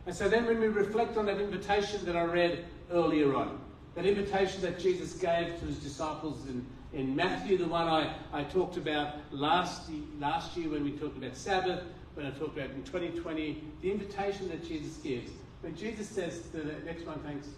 And 0.07 0.15
so 0.15 0.29
then 0.29 0.47
when 0.47 0.61
we 0.61 0.69
reflect 0.69 1.17
on 1.17 1.27
that 1.27 1.41
invitation 1.41 2.05
that 2.05 2.17
I 2.17 2.25
read 2.25 2.65
earlier 2.91 3.35
on, 3.35 3.61
that 3.95 4.07
invitation 4.07 4.61
that 4.63 4.79
Jesus 4.79 5.15
gave 5.15 5.59
to 5.61 5.67
his 5.67 5.79
disciples 5.79 6.47
in, 6.47 6.67
in 6.93 7.15
Matthew, 7.15 7.57
the 7.57 7.69
one 7.69 7.89
I, 7.89 8.15
I 8.33 8.45
talked 8.45 8.77
about 8.77 9.15
last, 9.31 9.91
last 10.19 10.57
year 10.57 10.71
when 10.71 10.85
we 10.85 10.93
talked 10.93 11.17
about 11.17 11.37
Sabbath, 11.37 11.83
when 12.15 12.27
I 12.27 12.31
talked 12.31 12.57
about 12.57 12.71
in 12.71 12.83
2020, 12.85 13.63
the 13.83 13.91
invitation 13.91 14.49
that 14.49 14.67
Jesus 14.67 14.97
gives. 14.99 15.31
When 15.63 15.75
Jesus 15.75 16.09
says, 16.09 16.43
to 16.53 16.59
the 16.59 16.75
next 16.85 17.07
one, 17.07 17.19
thanks. 17.21 17.49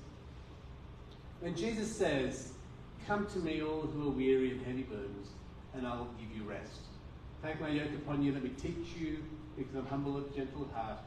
When 1.40 1.54
Jesus 1.54 1.94
says, 1.94 2.52
Come 3.06 3.26
to 3.26 3.38
me, 3.38 3.62
all 3.62 3.82
who 3.82 4.08
are 4.08 4.10
weary 4.10 4.50
and 4.50 4.66
heavy 4.66 4.82
burdens, 4.82 5.28
and 5.74 5.86
I 5.86 5.96
will 5.96 6.08
give 6.18 6.36
you 6.36 6.42
rest. 6.42 6.80
Take 7.44 7.60
my 7.60 7.68
yoke 7.68 7.94
upon 7.94 8.22
you, 8.22 8.32
let 8.32 8.42
me 8.42 8.50
teach 8.50 8.96
you, 8.98 9.22
because 9.56 9.76
I'm 9.76 9.86
humble 9.86 10.16
and 10.16 10.34
gentle 10.34 10.62
of 10.62 10.72
heart. 10.72 10.98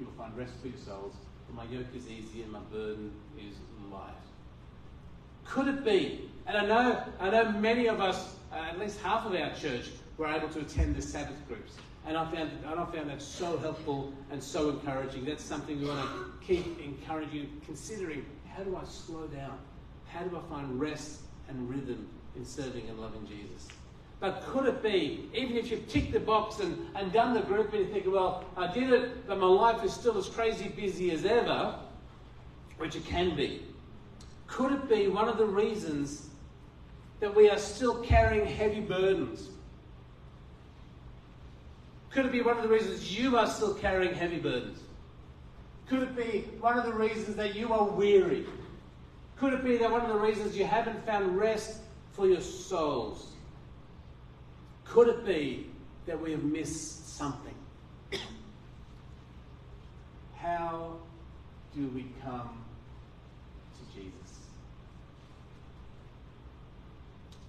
You 0.00 0.06
will 0.06 0.12
find 0.14 0.34
rest 0.36 0.52
for 0.62 0.68
your 0.68 0.78
souls. 0.78 1.14
For 1.46 1.52
my 1.52 1.64
yoke 1.64 1.86
is 1.94 2.08
easy 2.08 2.42
and 2.42 2.52
my 2.52 2.60
burden 2.72 3.12
is 3.38 3.54
light. 3.92 4.14
Could 5.44 5.68
it 5.68 5.84
be? 5.84 6.30
And 6.46 6.56
I 6.56 6.66
know, 6.66 7.04
I 7.20 7.30
know 7.30 7.52
many 7.52 7.86
of 7.86 8.00
us, 8.00 8.34
uh, 8.52 8.56
at 8.56 8.78
least 8.78 8.98
half 9.00 9.26
of 9.26 9.34
our 9.34 9.54
church, 9.54 9.90
were 10.16 10.26
able 10.26 10.48
to 10.48 10.60
attend 10.60 10.96
the 10.96 11.02
Sabbath 11.02 11.36
groups. 11.46 11.74
And 12.06 12.16
I 12.16 12.24
found, 12.30 12.50
and 12.64 12.80
I 12.80 12.84
found 12.86 13.10
that 13.10 13.20
so 13.20 13.58
helpful 13.58 14.12
and 14.30 14.42
so 14.42 14.70
encouraging. 14.70 15.24
That's 15.24 15.44
something 15.44 15.80
we 15.80 15.88
want 15.88 16.08
to 16.08 16.46
keep 16.46 16.80
encouraging, 16.80 17.60
considering 17.64 18.24
how 18.54 18.62
do 18.62 18.76
I 18.76 18.84
slow 18.84 19.26
down? 19.26 19.58
How 20.06 20.22
do 20.22 20.36
I 20.36 20.48
find 20.48 20.80
rest 20.80 21.20
and 21.48 21.68
rhythm 21.68 22.08
in 22.36 22.44
serving 22.44 22.88
and 22.88 22.98
loving 23.00 23.26
Jesus? 23.26 23.68
But 24.20 24.42
could 24.46 24.66
it 24.66 24.82
be, 24.82 25.28
even 25.34 25.56
if 25.56 25.70
you've 25.70 25.86
ticked 25.88 26.12
the 26.12 26.20
box 26.20 26.60
and, 26.60 26.78
and 26.94 27.12
done 27.12 27.34
the 27.34 27.40
group 27.40 27.72
and 27.74 27.86
you 27.86 27.92
think, 27.92 28.06
well, 28.06 28.44
I 28.56 28.72
did 28.72 28.90
it, 28.90 29.26
but 29.26 29.38
my 29.38 29.46
life 29.46 29.84
is 29.84 29.92
still 29.92 30.16
as 30.16 30.28
crazy 30.28 30.68
busy 30.68 31.10
as 31.10 31.26
ever, 31.26 31.78
which 32.78 32.96
it 32.96 33.04
can 33.04 33.36
be, 33.36 33.62
could 34.46 34.72
it 34.72 34.88
be 34.88 35.08
one 35.08 35.28
of 35.28 35.36
the 35.38 35.44
reasons 35.44 36.28
that 37.20 37.34
we 37.34 37.50
are 37.50 37.58
still 37.58 38.02
carrying 38.02 38.46
heavy 38.46 38.80
burdens? 38.80 39.48
Could 42.10 42.26
it 42.26 42.32
be 42.32 42.42
one 42.42 42.56
of 42.56 42.62
the 42.62 42.68
reasons 42.68 43.18
you 43.18 43.36
are 43.36 43.46
still 43.46 43.74
carrying 43.74 44.14
heavy 44.14 44.38
burdens? 44.38 44.80
Could 45.88 46.02
it 46.02 46.16
be 46.16 46.40
one 46.60 46.78
of 46.78 46.84
the 46.84 46.92
reasons 46.92 47.36
that 47.36 47.54
you 47.54 47.72
are 47.72 47.84
weary? 47.84 48.46
Could 49.36 49.52
it 49.52 49.64
be 49.64 49.76
that 49.76 49.90
one 49.90 50.00
of 50.00 50.08
the 50.08 50.18
reasons 50.18 50.56
you 50.56 50.64
haven't 50.64 51.04
found 51.04 51.36
rest 51.36 51.78
for 52.12 52.26
your 52.26 52.40
souls? 52.40 53.32
Could 54.84 55.08
it 55.08 55.26
be 55.26 55.70
that 56.06 56.20
we 56.20 56.32
have 56.32 56.42
missed 56.42 57.16
something? 57.16 57.54
How 60.36 60.96
do 61.74 61.86
we 61.88 62.06
come 62.24 62.64
to 63.74 63.94
Jesus? 63.94 64.38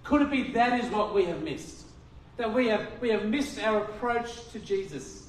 Could 0.04 0.22
it 0.22 0.30
be 0.30 0.52
that 0.52 0.78
is 0.84 0.90
what 0.90 1.14
we 1.14 1.24
have 1.24 1.42
missed? 1.42 1.87
That 2.38 2.54
we 2.54 2.68
have, 2.68 2.86
we 3.00 3.10
have 3.10 3.24
missed 3.24 3.58
our 3.58 3.82
approach 3.82 4.48
to 4.52 4.60
Jesus? 4.60 5.26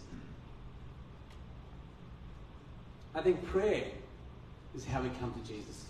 I 3.15 3.22
think 3.22 3.43
prayer 3.48 3.88
is 4.76 4.86
how 4.86 5.02
we 5.02 5.10
come 5.19 5.34
to 5.34 5.48
Jesus. 5.48 5.86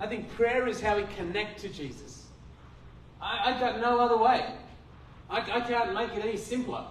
I 0.00 0.08
think 0.08 0.28
prayer 0.34 0.66
is 0.66 0.80
how 0.80 0.96
we 0.96 1.04
connect 1.16 1.60
to 1.60 1.68
Jesus. 1.68 2.26
I, 3.22 3.54
I 3.54 3.60
got 3.60 3.80
no 3.80 4.00
other 4.00 4.16
way. 4.16 4.44
I, 5.30 5.38
I 5.38 5.60
can't 5.60 5.94
make 5.94 6.12
it 6.14 6.24
any 6.24 6.36
simpler. 6.36 6.84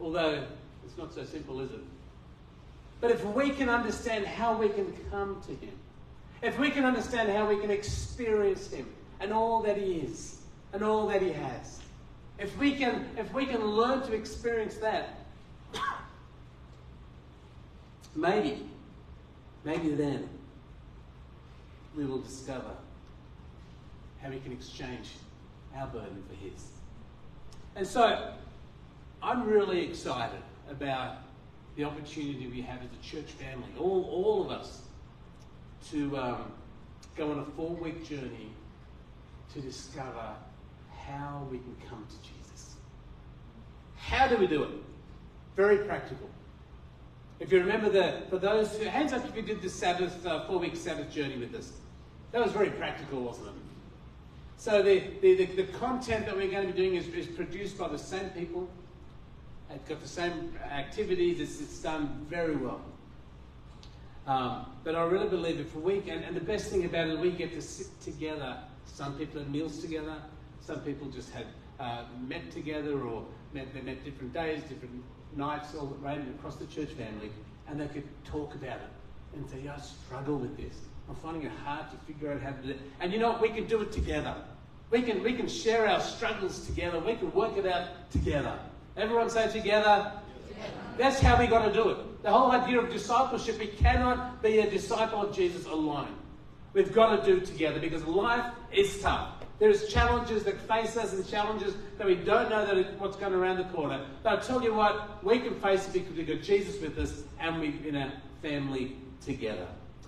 Although 0.00 0.44
it's 0.86 0.96
not 0.96 1.12
so 1.12 1.24
simple, 1.24 1.60
is 1.60 1.70
it? 1.70 1.80
But 3.02 3.10
if 3.10 3.22
we 3.26 3.50
can 3.50 3.68
understand 3.68 4.24
how 4.24 4.56
we 4.56 4.70
can 4.70 4.90
come 5.10 5.42
to 5.42 5.52
Him, 5.54 5.74
if 6.40 6.58
we 6.58 6.70
can 6.70 6.86
understand 6.86 7.28
how 7.28 7.46
we 7.46 7.58
can 7.60 7.70
experience 7.70 8.70
Him 8.70 8.86
and 9.20 9.30
all 9.30 9.62
that 9.62 9.76
He 9.76 9.96
is 9.96 10.39
and 10.72 10.82
all 10.82 11.06
that 11.08 11.22
He 11.22 11.32
has, 11.32 11.80
if 12.38 12.56
we 12.58 12.74
can, 12.74 13.06
if 13.16 13.32
we 13.32 13.46
can 13.46 13.64
learn 13.64 14.02
to 14.02 14.12
experience 14.12 14.76
that, 14.76 15.18
maybe, 18.14 18.66
maybe 19.64 19.90
then 19.90 20.28
we 21.96 22.04
will 22.04 22.20
discover 22.20 22.70
how 24.22 24.30
we 24.30 24.38
can 24.40 24.52
exchange 24.52 25.10
our 25.76 25.86
burden 25.86 26.22
for 26.28 26.34
His. 26.36 26.68
And 27.76 27.86
so, 27.86 28.32
I'm 29.22 29.46
really 29.46 29.84
excited 29.86 30.42
about 30.70 31.18
the 31.76 31.84
opportunity 31.84 32.46
we 32.46 32.62
have 32.62 32.80
as 32.80 32.88
a 32.88 33.02
church 33.02 33.30
family, 33.32 33.68
all, 33.78 34.08
all 34.10 34.44
of 34.44 34.50
us, 34.50 34.82
to 35.90 36.16
um, 36.18 36.52
go 37.16 37.30
on 37.30 37.38
a 37.38 37.44
four 37.56 37.70
week 37.70 38.06
journey 38.06 38.50
to 39.54 39.60
discover 39.60 40.34
how 41.10 41.46
we 41.50 41.58
can 41.58 41.76
come 41.88 42.06
to 42.08 42.16
Jesus. 42.28 42.74
How 43.96 44.28
do 44.28 44.36
we 44.36 44.46
do 44.46 44.62
it? 44.62 44.70
Very 45.56 45.78
practical. 45.78 46.28
If 47.38 47.50
you 47.50 47.58
remember 47.60 47.88
the, 47.88 48.22
for 48.28 48.38
those 48.38 48.76
who, 48.76 48.84
hands 48.84 49.12
up 49.12 49.24
if 49.24 49.34
you 49.34 49.42
did 49.42 49.62
the 49.62 49.70
Sabbath, 49.70 50.24
uh, 50.26 50.46
four 50.46 50.58
week 50.58 50.76
Sabbath 50.76 51.10
journey 51.10 51.38
with 51.38 51.54
us. 51.54 51.72
That 52.32 52.42
was 52.42 52.52
very 52.52 52.70
practical, 52.70 53.22
wasn't 53.22 53.48
it? 53.48 53.54
So 54.56 54.82
the, 54.82 55.02
the, 55.22 55.34
the, 55.36 55.46
the 55.46 55.64
content 55.78 56.26
that 56.26 56.36
we're 56.36 56.50
going 56.50 56.66
to 56.66 56.72
be 56.72 56.78
doing 56.78 56.94
is, 56.96 57.08
is 57.08 57.26
produced 57.26 57.78
by 57.78 57.88
the 57.88 57.98
same 57.98 58.28
people. 58.30 58.68
It's 59.70 59.88
got 59.88 60.00
the 60.00 60.08
same 60.08 60.54
activities. 60.70 61.40
It's, 61.40 61.60
it's 61.60 61.78
done 61.80 62.26
very 62.28 62.56
well. 62.56 62.82
Um, 64.26 64.66
but 64.84 64.94
I 64.94 65.04
really 65.04 65.28
believe 65.28 65.58
if 65.60 65.74
we 65.74 66.00
can, 66.00 66.22
and 66.22 66.36
the 66.36 66.40
best 66.40 66.70
thing 66.70 66.84
about 66.84 67.08
it, 67.08 67.18
we 67.18 67.30
get 67.30 67.54
to 67.54 67.62
sit 67.62 67.88
together. 68.02 68.58
Some 68.84 69.16
people 69.16 69.40
had 69.40 69.50
meals 69.50 69.78
together. 69.78 70.16
Some 70.60 70.80
people 70.80 71.08
just 71.08 71.30
had 71.30 71.46
uh, 71.78 72.04
met 72.26 72.50
together, 72.50 73.00
or 73.02 73.24
met, 73.52 73.72
they 73.74 73.80
met 73.80 74.04
different 74.04 74.32
days, 74.32 74.62
different 74.62 75.02
nights, 75.36 75.74
all 75.74 75.96
random 76.00 76.34
across 76.38 76.56
the 76.56 76.66
church 76.66 76.90
family, 76.90 77.30
and 77.68 77.80
they 77.80 77.88
could 77.88 78.08
talk 78.24 78.54
about 78.54 78.76
it 78.76 78.90
and 79.34 79.48
say, 79.48 79.68
"I 79.68 79.78
struggle 79.78 80.36
with 80.36 80.56
this. 80.56 80.74
I'm 81.08 81.14
finding 81.16 81.44
it 81.44 81.52
hard 81.64 81.90
to 81.90 81.96
figure 82.06 82.32
out 82.32 82.40
how 82.40 82.50
to 82.50 82.62
do 82.62 82.70
it." 82.70 82.80
And 83.00 83.12
you 83.12 83.18
know 83.18 83.30
what? 83.30 83.40
We 83.40 83.48
can 83.48 83.66
do 83.66 83.80
it 83.80 83.92
together. 83.92 84.34
We 84.90 85.02
can 85.02 85.22
we 85.22 85.32
can 85.34 85.48
share 85.48 85.88
our 85.88 86.00
struggles 86.00 86.66
together. 86.66 86.98
We 87.00 87.14
can 87.14 87.32
work 87.32 87.56
it 87.56 87.66
out 87.66 88.10
together. 88.10 88.58
Everyone 88.96 89.30
say 89.30 89.50
together. 89.50 90.12
That's 90.98 91.20
how 91.20 91.38
we 91.38 91.46
got 91.46 91.64
to 91.64 91.72
do 91.72 91.88
it. 91.90 92.22
The 92.22 92.30
whole 92.30 92.50
idea 92.50 92.80
of 92.80 92.90
discipleship, 92.90 93.58
we 93.58 93.68
cannot 93.68 94.42
be 94.42 94.58
a 94.58 94.68
disciple 94.68 95.22
of 95.22 95.34
Jesus 95.34 95.64
alone. 95.64 96.14
We've 96.74 96.92
got 96.92 97.16
to 97.16 97.24
do 97.24 97.38
it 97.38 97.46
together 97.46 97.80
because 97.80 98.04
life 98.04 98.52
is 98.70 99.00
tough. 99.00 99.39
There's 99.60 99.88
challenges 99.88 100.42
that 100.44 100.58
face 100.58 100.96
us 100.96 101.12
and 101.12 101.28
challenges 101.28 101.74
that 101.98 102.06
we 102.06 102.14
don't 102.14 102.48
know 102.48 102.64
that 102.64 102.98
what's 102.98 103.16
going 103.16 103.34
around 103.34 103.58
the 103.58 103.64
corner. 103.64 104.06
But 104.22 104.38
I 104.38 104.42
tell 104.42 104.62
you 104.62 104.72
what, 104.72 105.22
we 105.22 105.38
can 105.38 105.54
face 105.60 105.86
it 105.86 105.92
because 105.92 106.16
we've 106.16 106.26
got 106.26 106.40
Jesus 106.40 106.80
with 106.80 106.98
us 106.98 107.22
and 107.38 107.60
we're 107.60 107.86
in 107.86 107.94
a 107.94 108.10
family 108.40 108.96
together. 109.22 109.66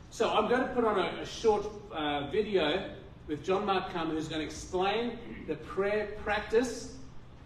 So 0.09 0.31
I'm 0.31 0.49
going 0.49 0.63
to 0.63 0.69
put 0.69 0.87
on 0.87 0.99
a, 0.99 1.21
a 1.21 1.27
short 1.27 1.67
uh, 1.93 2.29
video 2.31 2.95
with 3.27 3.45
John 3.45 3.67
Mark 3.67 3.93
Comer 3.93 4.15
who's 4.15 4.27
going 4.27 4.41
to 4.41 4.47
explain 4.47 5.19
the 5.47 5.57
prayer 5.57 6.09
practice 6.25 6.97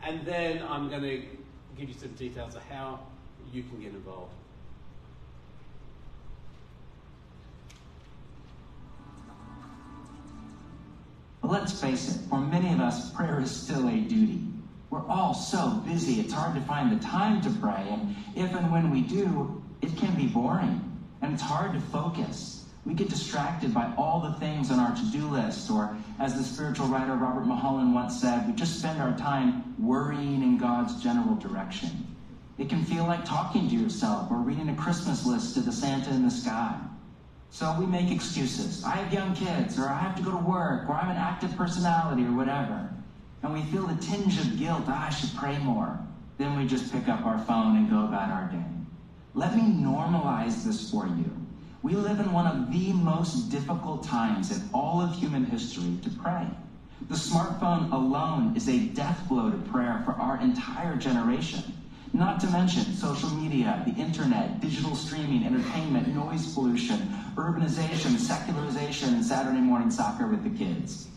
and 0.05 0.25
then 0.25 0.63
I'm 0.63 0.89
going 0.89 1.03
to 1.03 1.23
give 1.77 1.89
you 1.89 1.95
some 1.95 2.11
details 2.11 2.55
of 2.55 2.63
how 2.67 3.01
you 3.53 3.65
can 3.65 3.81
get 3.81 3.91
involved. 3.91 4.33
But 11.47 11.61
let's 11.61 11.81
face 11.81 12.13
it, 12.13 12.29
for 12.29 12.41
many 12.41 12.73
of 12.73 12.81
us, 12.81 13.13
prayer 13.13 13.39
is 13.39 13.53
still 13.53 13.87
a 13.87 13.99
duty. 13.99 14.41
We're 14.91 15.07
all 15.07 15.33
so 15.33 15.81
busy, 15.87 16.19
it's 16.19 16.33
hard 16.33 16.57
to 16.57 16.61
find 16.63 16.91
the 16.91 17.01
time 17.01 17.41
to 17.43 17.51
pray. 17.61 17.87
And 17.89 18.17
if 18.35 18.53
and 18.53 18.73
when 18.73 18.91
we 18.91 19.03
do, 19.03 19.63
it 19.81 19.97
can 19.97 20.17
be 20.17 20.27
boring 20.27 20.83
and 21.23 21.33
it's 21.33 21.43
hard 21.43 21.73
to 21.75 21.79
focus. 21.79 22.65
We 22.85 22.95
get 22.95 23.11
distracted 23.11 23.73
by 23.73 23.95
all 23.97 24.19
the 24.19 24.33
things 24.41 24.73
on 24.73 24.81
our 24.81 24.93
to 24.97 25.05
do 25.13 25.29
list, 25.29 25.71
or 25.71 25.97
as 26.19 26.37
the 26.37 26.43
spiritual 26.43 26.89
writer 26.89 27.15
Robert 27.15 27.47
Mulholland 27.47 27.95
once 27.95 28.21
said, 28.21 28.49
we 28.49 28.53
just 28.53 28.81
spend 28.81 29.01
our 29.01 29.17
time 29.17 29.77
worrying 29.79 30.43
in 30.43 30.59
God's 30.59 31.01
general 31.01 31.37
direction. 31.37 32.13
It 32.59 32.69
can 32.69 32.85
feel 32.85 33.05
like 33.05 33.25
talking 33.25 33.69
to 33.69 33.77
yourself 33.77 34.33
or 34.33 34.39
reading 34.39 34.69
a 34.71 34.75
Christmas 34.75 35.25
list 35.25 35.55
to 35.55 35.61
the 35.61 35.71
Santa 35.71 36.11
in 36.11 36.25
the 36.25 36.31
sky. 36.31 36.77
So 37.51 37.75
we 37.79 37.87
make 37.87 38.11
excuses. 38.11 38.85
I 38.85 38.97
have 38.97 39.13
young 39.13 39.35
kids, 39.35 39.79
or 39.79 39.89
I 39.89 39.99
have 39.99 40.17
to 40.17 40.23
go 40.23 40.31
to 40.31 40.37
work, 40.37 40.89
or 40.89 40.95
I'm 40.95 41.11
an 41.11 41.17
active 41.17 41.57
personality, 41.57 42.25
or 42.25 42.33
whatever. 42.33 42.91
And 43.43 43.53
we 43.53 43.63
feel 43.63 43.87
the 43.87 44.01
tinge 44.03 44.39
of 44.39 44.59
guilt, 44.59 44.85
ah, 44.89 45.07
I 45.07 45.11
should 45.11 45.35
pray 45.37 45.59
more. 45.59 45.99
Then 46.39 46.57
we 46.57 46.67
just 46.67 46.93
pick 46.93 47.09
up 47.09 47.25
our 47.25 47.39
phone 47.39 47.77
and 47.77 47.89
go 47.89 48.05
about 48.05 48.31
our 48.31 48.49
day. 48.51 48.65
Let 49.35 49.55
me 49.55 49.63
normalize 49.63 50.65
this 50.65 50.91
for 50.91 51.07
you. 51.07 51.31
We 51.83 51.95
live 51.95 52.21
in 52.21 52.33
one 52.33 52.47
of 52.47 52.73
the 52.73 52.93
most 52.93 53.49
difficult 53.51 54.03
times 54.03 54.51
in 54.51 54.69
all 54.75 55.01
of 55.01 55.15
human 55.15 55.45
history 55.45 55.97
to 56.03 56.11
pray. 56.11 56.47
The 57.09 57.15
smartphone 57.15 57.93
alone 57.93 58.57
is 58.57 58.69
a 58.69 58.79
death 58.79 59.29
blow 59.29 59.51
to 59.51 59.57
prayer 59.71 60.03
for 60.05 60.13
our 60.13 60.41
entire 60.41 60.97
generation. 60.97 61.63
Not 62.17 62.41
to 62.41 62.47
mention 62.47 62.95
social 62.95 63.29
media, 63.29 63.83
the 63.87 63.93
internet, 64.01 64.59
digital 64.61 64.97
streaming, 64.97 65.45
entertainment, 65.45 66.09
noise 66.09 66.55
pollution, 66.55 66.97
urbanization, 67.35 68.17
secularization, 68.17 69.13
and 69.13 69.23
Saturday 69.23 69.61
morning 69.61 69.91
soccer 69.91 70.27
with 70.27 70.43
the 70.43 70.49
kids. 70.49 71.09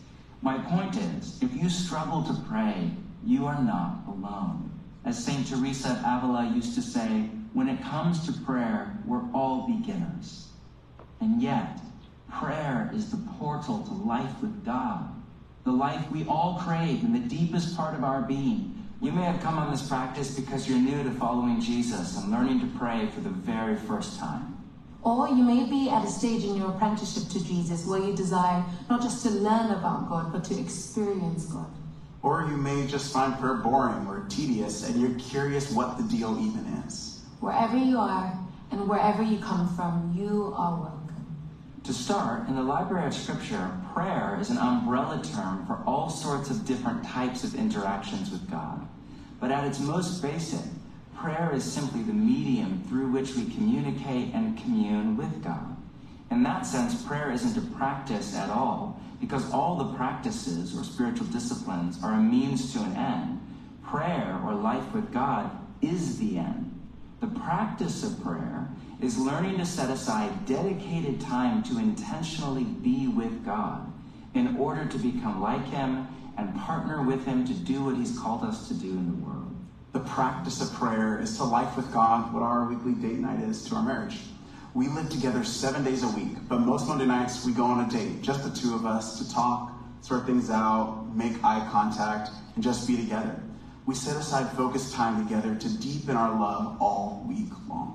My 0.42 0.58
point 0.58 0.98
is, 0.98 1.42
if 1.42 1.56
you 1.56 1.70
struggle 1.70 2.22
to 2.24 2.34
pray, 2.50 2.90
you 3.24 3.46
are 3.46 3.62
not 3.62 4.02
alone. 4.08 4.70
As 5.06 5.24
St. 5.24 5.46
Teresa 5.46 5.92
of 5.92 5.98
Avila 6.04 6.52
used 6.54 6.74
to 6.74 6.82
say, 6.82 7.30
when 7.54 7.70
it 7.70 7.80
comes 7.80 8.26
to 8.26 8.38
prayer, 8.44 8.94
we're 9.06 9.24
all 9.32 9.66
beginners. 9.66 10.48
And 11.22 11.40
yet, 11.40 11.80
prayer 12.30 12.90
is 12.92 13.10
the 13.10 13.26
portal 13.38 13.82
to 13.84 13.94
life 14.06 14.38
with 14.42 14.66
God, 14.66 15.08
the 15.64 15.72
life 15.72 16.10
we 16.10 16.26
all 16.26 16.60
crave 16.62 17.02
in 17.02 17.14
the 17.14 17.20
deepest 17.20 17.74
part 17.74 17.94
of 17.94 18.04
our 18.04 18.20
being. 18.20 18.79
You 19.02 19.12
may 19.12 19.22
have 19.22 19.40
come 19.40 19.58
on 19.58 19.70
this 19.70 19.88
practice 19.88 20.38
because 20.38 20.68
you're 20.68 20.78
new 20.78 21.02
to 21.02 21.10
following 21.12 21.58
Jesus 21.58 22.18
and 22.18 22.30
learning 22.30 22.60
to 22.60 22.66
pray 22.78 23.06
for 23.14 23.20
the 23.20 23.30
very 23.30 23.74
first 23.74 24.18
time. 24.18 24.58
Or 25.02 25.26
you 25.26 25.42
may 25.42 25.64
be 25.70 25.88
at 25.88 26.04
a 26.04 26.06
stage 26.06 26.44
in 26.44 26.54
your 26.54 26.68
apprenticeship 26.68 27.30
to 27.32 27.42
Jesus 27.42 27.86
where 27.86 27.98
you 27.98 28.14
desire 28.14 28.62
not 28.90 29.00
just 29.00 29.22
to 29.22 29.30
learn 29.30 29.70
about 29.70 30.10
God, 30.10 30.30
but 30.30 30.44
to 30.44 30.60
experience 30.60 31.46
God. 31.46 31.70
Or 32.22 32.42
you 32.42 32.58
may 32.58 32.86
just 32.86 33.10
find 33.10 33.38
prayer 33.38 33.54
boring 33.54 34.06
or 34.06 34.26
tedious 34.28 34.86
and 34.86 35.00
you're 35.00 35.18
curious 35.18 35.72
what 35.72 35.96
the 35.96 36.02
deal 36.02 36.38
even 36.38 36.66
is. 36.86 37.22
Wherever 37.40 37.78
you 37.78 37.96
are 37.96 38.38
and 38.70 38.86
wherever 38.86 39.22
you 39.22 39.38
come 39.38 39.74
from, 39.74 40.14
you 40.14 40.52
are 40.54 40.78
welcome. 40.78 40.99
To 41.90 41.96
start, 41.96 42.46
in 42.46 42.54
the 42.54 42.62
Library 42.62 43.08
of 43.08 43.12
Scripture, 43.12 43.68
prayer 43.92 44.38
is 44.40 44.48
an 44.48 44.58
umbrella 44.58 45.20
term 45.24 45.66
for 45.66 45.82
all 45.88 46.08
sorts 46.08 46.48
of 46.48 46.64
different 46.64 47.02
types 47.02 47.42
of 47.42 47.56
interactions 47.56 48.30
with 48.30 48.48
God. 48.48 48.86
But 49.40 49.50
at 49.50 49.66
its 49.66 49.80
most 49.80 50.22
basic, 50.22 50.64
prayer 51.16 51.50
is 51.52 51.64
simply 51.64 52.02
the 52.02 52.12
medium 52.12 52.84
through 52.88 53.10
which 53.10 53.34
we 53.34 53.46
communicate 53.46 54.32
and 54.34 54.56
commune 54.56 55.16
with 55.16 55.42
God. 55.42 55.76
In 56.30 56.44
that 56.44 56.64
sense, 56.64 57.02
prayer 57.02 57.32
isn't 57.32 57.56
a 57.58 57.76
practice 57.76 58.36
at 58.36 58.50
all, 58.50 59.02
because 59.20 59.52
all 59.52 59.74
the 59.74 59.92
practices 59.94 60.78
or 60.78 60.84
spiritual 60.84 61.26
disciplines 61.26 61.98
are 62.04 62.12
a 62.12 62.22
means 62.22 62.72
to 62.72 62.78
an 62.78 62.94
end. 62.94 63.40
Prayer 63.84 64.40
or 64.46 64.54
life 64.54 64.94
with 64.94 65.12
God 65.12 65.50
is 65.82 66.20
the 66.20 66.38
end. 66.38 66.72
The 67.18 67.26
practice 67.26 68.04
of 68.04 68.22
prayer 68.22 68.68
is 69.02 69.16
learning 69.18 69.56
to 69.58 69.64
set 69.64 69.90
aside 69.90 70.44
dedicated 70.44 71.20
time 71.20 71.62
to 71.62 71.78
intentionally 71.78 72.64
be 72.64 73.08
with 73.08 73.44
God 73.44 73.90
in 74.34 74.56
order 74.56 74.84
to 74.84 74.98
become 74.98 75.40
like 75.40 75.64
Him 75.68 76.06
and 76.36 76.54
partner 76.56 77.02
with 77.02 77.24
Him 77.24 77.46
to 77.46 77.54
do 77.54 77.84
what 77.84 77.96
He's 77.96 78.18
called 78.18 78.44
us 78.44 78.68
to 78.68 78.74
do 78.74 78.90
in 78.90 79.06
the 79.06 79.26
world. 79.26 79.54
The 79.92 80.00
practice 80.00 80.60
of 80.60 80.72
prayer 80.78 81.18
is 81.18 81.36
to 81.38 81.44
life 81.44 81.76
with 81.76 81.92
God 81.92 82.32
what 82.32 82.42
our 82.42 82.68
weekly 82.68 82.92
date 82.92 83.18
night 83.18 83.40
is 83.40 83.64
to 83.64 83.76
our 83.76 83.82
marriage. 83.82 84.18
We 84.74 84.86
live 84.88 85.08
together 85.08 85.42
seven 85.44 85.82
days 85.82 86.04
a 86.04 86.08
week, 86.08 86.36
but 86.48 86.60
most 86.60 86.86
Monday 86.86 87.06
nights 87.06 87.44
we 87.44 87.52
go 87.52 87.64
on 87.64 87.84
a 87.84 87.90
date, 87.90 88.22
just 88.22 88.44
the 88.44 88.50
two 88.50 88.74
of 88.74 88.86
us, 88.86 89.18
to 89.18 89.32
talk, 89.32 89.72
sort 90.02 90.26
things 90.26 90.48
out, 90.48 91.06
make 91.14 91.42
eye 91.42 91.66
contact, 91.72 92.30
and 92.54 92.62
just 92.62 92.86
be 92.86 92.96
together. 92.96 93.34
We 93.86 93.94
set 93.96 94.16
aside 94.16 94.56
focused 94.56 94.94
time 94.94 95.26
together 95.26 95.56
to 95.56 95.78
deepen 95.78 96.16
our 96.16 96.38
love 96.38 96.80
all 96.80 97.24
week 97.26 97.50
long. 97.68 97.89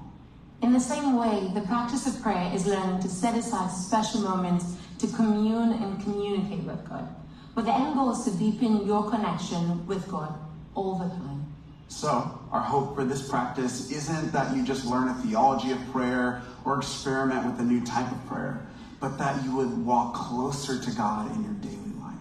In 0.65 0.73
the 0.73 0.80
same 0.80 1.15
way, 1.15 1.51
the 1.54 1.62
practice 1.62 2.08
of 2.08 2.19
prayer 2.23 2.51
is 2.51 2.65
learning 2.65 2.99
to 3.01 3.08
set 3.08 3.38
aside 3.38 3.69
special 3.69 4.21
moments 4.21 4.75
to 4.97 5.06
commune 5.06 5.73
and 5.73 6.01
communicate 6.01 6.63
with 6.63 6.84
God. 6.89 7.08
But 7.54 7.65
the 7.65 7.71
end 7.75 7.93
goal 7.93 8.12
is 8.12 8.23
to 8.23 8.32
deepen 8.32 8.84
your 8.84 9.08
connection 9.08 9.86
with 9.86 10.08
God 10.08 10.34
all 10.73 10.97
the 10.97 11.08
time. 11.10 11.54
So, 11.88 12.39
our 12.51 12.62
hope 12.62 12.95
for 12.95 13.06
this 13.06 13.30
practice 13.30 13.91
isn't 13.91 14.32
that 14.32 14.58
you 14.58 14.63
just 14.63 14.88
learn 14.88 15.08
a 15.08 15.13
theology 15.13 15.71
of 15.71 15.78
prayer 15.91 16.41
or 16.65 16.80
experiment 16.80 17.45
with 17.45 17.60
a 17.60 17.63
new 17.63 17.86
type 17.86 18.12
of 18.12 18.25
prayer, 18.25 18.65
but 18.99 19.19
that 19.19 19.43
you 19.43 19.56
would 19.56 19.86
walk 19.86 20.15
closer 20.15 20.80
to 20.82 20.91
God 20.93 21.32
in 21.36 21.43
your 21.43 21.54
daily 21.62 21.93
life. 22.01 22.15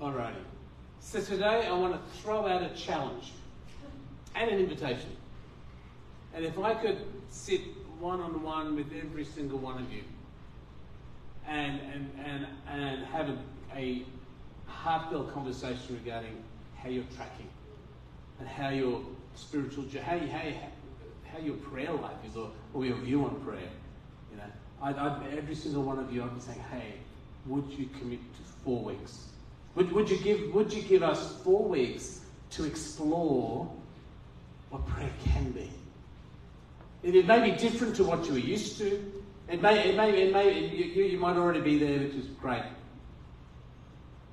Alrighty. 0.00 0.45
So 1.06 1.20
today 1.20 1.64
I 1.68 1.72
want 1.72 1.94
to 1.94 2.18
throw 2.18 2.48
out 2.48 2.62
a 2.62 2.74
challenge 2.74 3.30
and 4.34 4.50
an 4.50 4.58
invitation. 4.58 5.10
And 6.34 6.44
if 6.44 6.58
I 6.58 6.74
could 6.74 6.98
sit 7.30 7.60
one 8.00 8.20
on 8.20 8.42
one 8.42 8.74
with 8.74 8.88
every 8.92 9.24
single 9.24 9.60
one 9.60 9.80
of 9.80 9.92
you 9.92 10.02
and, 11.46 11.80
and, 11.80 12.10
and, 12.26 12.46
and 12.68 13.06
have 13.06 13.28
a, 13.28 13.38
a 13.76 14.04
heartfelt 14.66 15.32
conversation 15.32 16.00
regarding 16.04 16.42
how 16.76 16.88
you're 16.88 17.04
tracking 17.14 17.50
and 18.40 18.48
how 18.48 18.70
your 18.70 19.00
spiritual, 19.36 19.84
how, 20.02 20.18
how, 20.18 20.52
how 21.32 21.38
your 21.38 21.54
prayer 21.58 21.92
life 21.92 22.18
is 22.28 22.36
or, 22.36 22.50
or 22.74 22.84
your 22.84 22.96
view 22.96 23.24
on 23.24 23.40
prayer. 23.42 23.70
You 24.32 24.38
know, 24.38 24.50
I'd, 24.82 24.96
I'd, 24.96 25.38
every 25.38 25.54
single 25.54 25.84
one 25.84 26.00
of 26.00 26.12
you, 26.12 26.24
I'd 26.24 26.34
be 26.34 26.40
saying, 26.40 26.64
hey, 26.72 26.94
would 27.46 27.70
you 27.70 27.88
commit 28.00 28.18
to 28.18 28.42
four 28.64 28.82
weeks? 28.82 29.28
Would, 29.76 29.92
would, 29.92 30.10
you 30.10 30.18
give, 30.18 30.54
would 30.54 30.72
you 30.72 30.82
give 30.82 31.02
us 31.02 31.36
four 31.44 31.62
weeks 31.62 32.20
to 32.50 32.64
explore 32.64 33.70
what 34.70 34.86
prayer 34.86 35.12
can 35.22 35.52
be? 35.52 35.70
It, 37.02 37.14
it 37.14 37.26
may 37.26 37.50
be 37.50 37.56
different 37.56 37.94
to 37.96 38.04
what 38.04 38.24
you 38.26 38.32
were 38.32 38.38
used 38.38 38.78
to. 38.78 39.12
It 39.48 39.60
may, 39.60 39.90
it 39.90 39.96
may, 39.96 40.10
it 40.22 40.32
may 40.32 40.66
you, 40.66 41.04
you 41.04 41.18
might 41.18 41.36
already 41.36 41.60
be 41.60 41.78
there, 41.78 42.00
which 42.00 42.14
is 42.14 42.26
great. 42.26 42.64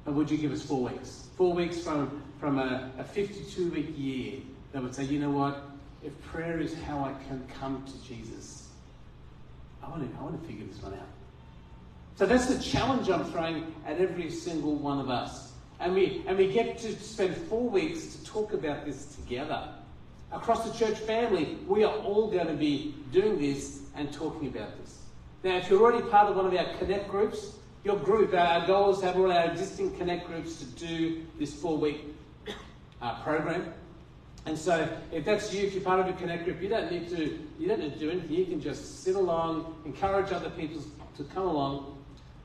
But 0.06 0.14
would 0.14 0.32
you 0.32 0.38
give 0.38 0.54
us 0.54 0.62
four 0.64 0.90
weeks? 0.90 1.28
Four 1.38 1.54
weeks 1.54 1.80
from, 1.82 2.24
from 2.40 2.58
a, 2.58 2.92
a 2.98 3.04
52 3.04 3.70
week 3.70 3.94
year 3.98 4.40
that 4.72 4.82
would 4.82 4.96
say, 4.96 5.04
you 5.04 5.20
know 5.20 5.30
what? 5.30 5.70
If 6.04 6.20
prayer 6.22 6.60
is 6.60 6.74
how 6.74 7.00
I 7.00 7.14
can 7.28 7.46
come 7.60 7.84
to 7.86 8.08
Jesus, 8.08 8.70
I 9.84 9.90
want 9.90 10.10
to, 10.10 10.18
I 10.18 10.24
want 10.24 10.42
to 10.42 10.48
figure 10.48 10.66
this 10.66 10.82
one 10.82 10.94
out. 10.94 11.08
So 12.16 12.26
that's 12.26 12.46
the 12.46 12.60
challenge 12.60 13.10
I'm 13.10 13.26
throwing 13.26 13.74
at 13.86 14.00
every 14.00 14.30
single 14.30 14.76
one 14.76 15.00
of 15.00 15.10
us. 15.10 15.52
And 15.80 15.94
we, 15.94 16.24
and 16.28 16.38
we 16.38 16.52
get 16.52 16.78
to 16.80 16.96
spend 16.96 17.36
four 17.36 17.68
weeks 17.68 18.16
to 18.16 18.26
talk 18.26 18.54
about 18.54 18.86
this 18.86 19.16
together. 19.16 19.70
Across 20.32 20.70
the 20.70 20.78
church 20.78 20.98
family, 21.00 21.58
we 21.68 21.84
are 21.84 21.94
all 21.94 22.30
going 22.30 22.48
to 22.48 22.54
be 22.54 22.96
doing 23.12 23.40
this 23.40 23.82
and 23.96 24.12
talking 24.14 24.48
about 24.48 24.78
this. 24.80 25.00
Now, 25.44 25.58
if 25.58 25.70
you're 25.70 25.82
already 25.82 26.08
part 26.10 26.30
of 26.30 26.36
one 26.36 26.46
of 26.46 26.54
our 26.54 26.78
Connect 26.78 27.10
groups, 27.10 27.58
your 27.84 27.98
group, 27.98 28.34
our 28.34 28.66
goal 28.66 28.92
is 28.92 29.00
to 29.00 29.08
have 29.08 29.18
all 29.18 29.32
our 29.32 29.52
existing 29.52 29.96
Connect 29.98 30.26
groups 30.26 30.58
to 30.60 30.66
do 30.66 31.26
this 31.38 31.54
four 31.54 31.78
week 31.78 32.06
uh, 33.02 33.22
program. 33.24 33.74
And 34.46 34.58
so, 34.58 34.88
if 35.12 35.26
that's 35.26 35.54
you, 35.54 35.68
if 35.68 35.74
you're 35.74 35.84
part 35.84 36.00
of 36.00 36.08
a 36.08 36.14
Connect 36.14 36.46
group, 36.46 36.62
you 36.62 36.70
don't 36.70 36.92
need 36.92 37.10
to 37.10 37.40
you 37.60 37.68
don't 37.68 37.80
need 37.80 37.94
to 37.94 38.00
do 38.00 38.10
anything. 38.10 38.32
You 38.32 38.46
can 38.46 38.62
just 38.62 39.04
sit 39.04 39.16
along, 39.16 39.76
encourage 39.86 40.32
other 40.32 40.50
people 40.50 40.82
to 41.18 41.24
come 41.26 41.44
along. 41.44 41.93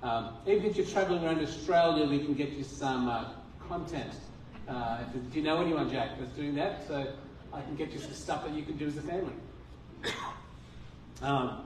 Um, 0.03 0.37
even 0.47 0.67
if 0.67 0.77
you're 0.77 0.87
travelling 0.87 1.25
around 1.25 1.41
Australia, 1.41 2.07
we 2.07 2.21
can 2.21 2.35
get 2.35 2.51
you 2.51 2.63
some 2.63 3.09
uh, 3.09 3.33
content. 3.69 4.13
Uh, 4.69 5.03
do 5.33 5.39
you 5.39 5.43
know 5.43 5.61
anyone, 5.61 5.91
Jack, 5.91 6.19
that's 6.19 6.33
doing 6.33 6.55
that? 6.55 6.87
So 6.87 7.13
I 7.53 7.61
can 7.63 7.75
get 7.75 7.91
you 7.91 7.99
some 7.99 8.13
stuff 8.13 8.45
that 8.45 8.55
you 8.55 8.63
can 8.63 8.77
do 8.77 8.87
as 8.87 8.97
a 8.97 9.03
family. 9.03 9.33
Um, 11.21 11.65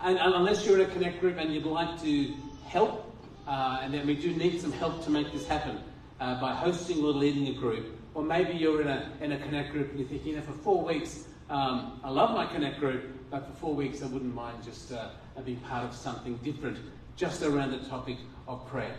and, 0.00 0.18
and, 0.18 0.34
unless 0.34 0.64
you're 0.64 0.80
in 0.80 0.88
a 0.88 0.92
Connect 0.92 1.20
group 1.20 1.36
and 1.36 1.52
you'd 1.52 1.64
like 1.64 2.00
to 2.02 2.32
help, 2.68 3.12
uh, 3.48 3.80
and 3.82 3.92
then 3.92 4.06
we 4.06 4.14
do 4.14 4.32
need 4.34 4.60
some 4.60 4.70
help 4.70 5.02
to 5.04 5.10
make 5.10 5.32
this 5.32 5.48
happen 5.48 5.80
uh, 6.20 6.40
by 6.40 6.54
hosting 6.54 6.98
or 6.98 7.12
leading 7.12 7.48
a 7.48 7.58
group, 7.58 7.98
or 8.14 8.22
maybe 8.22 8.52
you're 8.52 8.82
in 8.82 8.88
a, 8.88 9.10
in 9.20 9.32
a 9.32 9.38
Connect 9.38 9.72
group 9.72 9.90
and 9.90 9.98
you're 9.98 10.08
thinking, 10.08 10.28
you 10.28 10.36
know, 10.36 10.42
for 10.42 10.52
four 10.52 10.84
weeks, 10.84 11.24
um, 11.50 12.00
I 12.04 12.10
love 12.10 12.30
my 12.32 12.46
Connect 12.46 12.78
group, 12.78 13.30
but 13.30 13.46
for 13.46 13.52
four 13.54 13.74
weeks 13.74 14.02
I 14.02 14.06
wouldn't 14.06 14.34
mind 14.34 14.62
just 14.62 14.92
uh, 14.92 15.08
being 15.44 15.58
part 15.60 15.84
of 15.84 15.94
something 15.94 16.36
different, 16.44 16.78
just 17.16 17.42
around 17.42 17.72
the 17.72 17.88
topic 17.88 18.18
of 18.46 18.66
prayer. 18.68 18.94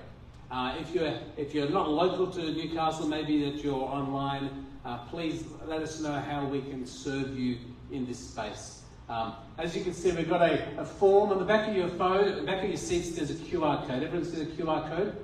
Uh, 0.52 0.76
if 0.80 0.94
you're 0.96 1.14
if 1.38 1.54
you're 1.54 1.70
not 1.70 1.90
local 1.90 2.26
to 2.26 2.52
Newcastle, 2.52 3.08
maybe 3.08 3.50
that 3.50 3.64
you're 3.64 3.76
online, 3.76 4.66
uh, 4.84 4.98
please 5.10 5.44
let 5.66 5.82
us 5.82 6.00
know 6.00 6.14
how 6.14 6.46
we 6.46 6.62
can 6.62 6.88
serve 6.88 7.38
you 7.38 7.58
in 7.92 8.06
this 8.08 8.18
space. 8.18 8.82
Um, 9.10 9.34
as 9.58 9.76
you 9.76 9.84
can 9.84 9.94
see, 9.94 10.12
we've 10.12 10.30
got 10.30 10.42
a, 10.42 10.80
a 10.80 10.86
form 10.86 11.32
on 11.32 11.40
the 11.40 11.46
back 11.46 11.68
of 11.70 11.76
your 11.76 11.90
phone, 11.90 12.46
back 12.46 12.64
of 12.64 12.70
your 12.70 12.78
seats. 12.78 13.12
There's 13.12 13.32
a 13.32 13.36
QR 13.36 13.88
code. 13.88 14.04
Everyone 14.04 14.26
sees 14.26 14.42
a 14.42 14.46
QR 14.46 14.88
code 14.90 15.16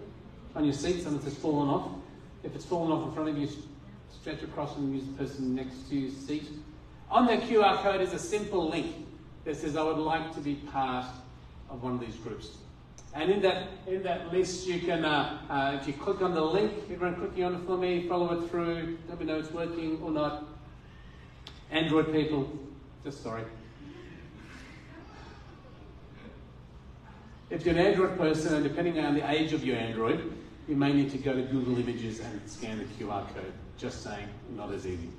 on 0.56 0.64
your 0.64 0.74
seats, 0.74 1.06
and 1.06 1.24
it's 1.24 1.36
fallen 1.38 1.70
off. 1.70 1.92
If 2.44 2.56
it's 2.56 2.66
fallen 2.66 2.92
off 2.92 3.08
in 3.08 3.14
front 3.14 3.30
of 3.30 3.38
you, 3.38 3.48
stretch 4.12 4.44
across 4.44 4.78
and 4.78 4.94
use 4.96 5.06
the 5.06 5.14
person 5.14 5.56
next 5.56 5.90
to 5.90 5.96
your 5.96 6.12
seat. 6.12 6.48
On 7.10 7.26
the 7.26 7.38
QR 7.38 7.82
code 7.82 8.02
is 8.02 8.14
a 8.14 8.20
simple 8.20 8.70
link 8.70 9.08
that 9.46 9.56
says, 9.56 9.76
"I 9.76 9.84
would 9.84 9.98
like 9.98 10.34
to 10.36 10.42
be 10.42 10.56
part 10.56 11.06
of 11.70 11.84
one 11.84 11.94
of 11.94 12.00
these 12.00 12.16
groups." 12.16 12.58
And 13.14 13.32
in 13.32 13.42
that 13.42 13.70
in 13.88 14.04
that 14.04 14.34
list, 14.34 14.68
you 14.68 14.80
can, 14.80 15.06
uh, 15.06 15.40
uh, 15.50 15.78
if 15.80 15.88
you 15.88 15.94
click 15.94 16.22
on 16.22 16.34
the 16.34 16.42
link, 16.42 16.74
everyone 16.92 17.16
clicking 17.16 17.44
on 17.44 17.56
it 17.56 17.66
for 17.66 17.78
me, 17.78 18.08
follow 18.08 18.40
it 18.40 18.50
through, 18.50 18.98
let 19.08 19.20
me 19.20 19.26
know 19.26 19.40
it's 19.40 19.52
working 19.52 20.02
or 20.02 20.12
not. 20.12 20.46
Android 21.72 22.12
people, 22.12 22.52
just 23.04 23.24
sorry. 23.24 23.44
If 27.50 27.66
you're 27.66 27.76
an 27.76 27.86
Android 27.86 28.18
person, 28.18 28.56
and 28.56 28.64
depending 28.64 29.00
on 29.00 29.14
the 29.14 29.30
age 29.30 29.54
of 29.54 29.64
your 29.64 29.78
Android, 29.78 30.34
you 30.68 30.76
may 30.76 30.92
need 30.92 31.12
to 31.12 31.18
go 31.18 31.34
to 31.34 31.44
Google 31.44 31.78
Images 31.78 32.20
and 32.20 32.42
scan 32.50 32.80
the 32.80 32.86
QR 32.86 33.26
code. 33.34 33.54
Just 33.78 34.04
saying, 34.04 34.28
not 34.56 34.72
as 34.74 34.88
easy. 34.88 35.10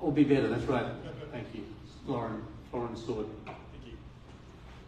Or 0.00 0.12
be 0.12 0.24
better, 0.24 0.48
that's 0.48 0.64
right. 0.64 0.86
Thank 1.30 1.54
you. 1.54 1.64
Florin, 2.06 2.42
Florin 2.70 2.96
Sword. 2.96 3.26
Thank 3.44 3.58
you. 3.86 3.92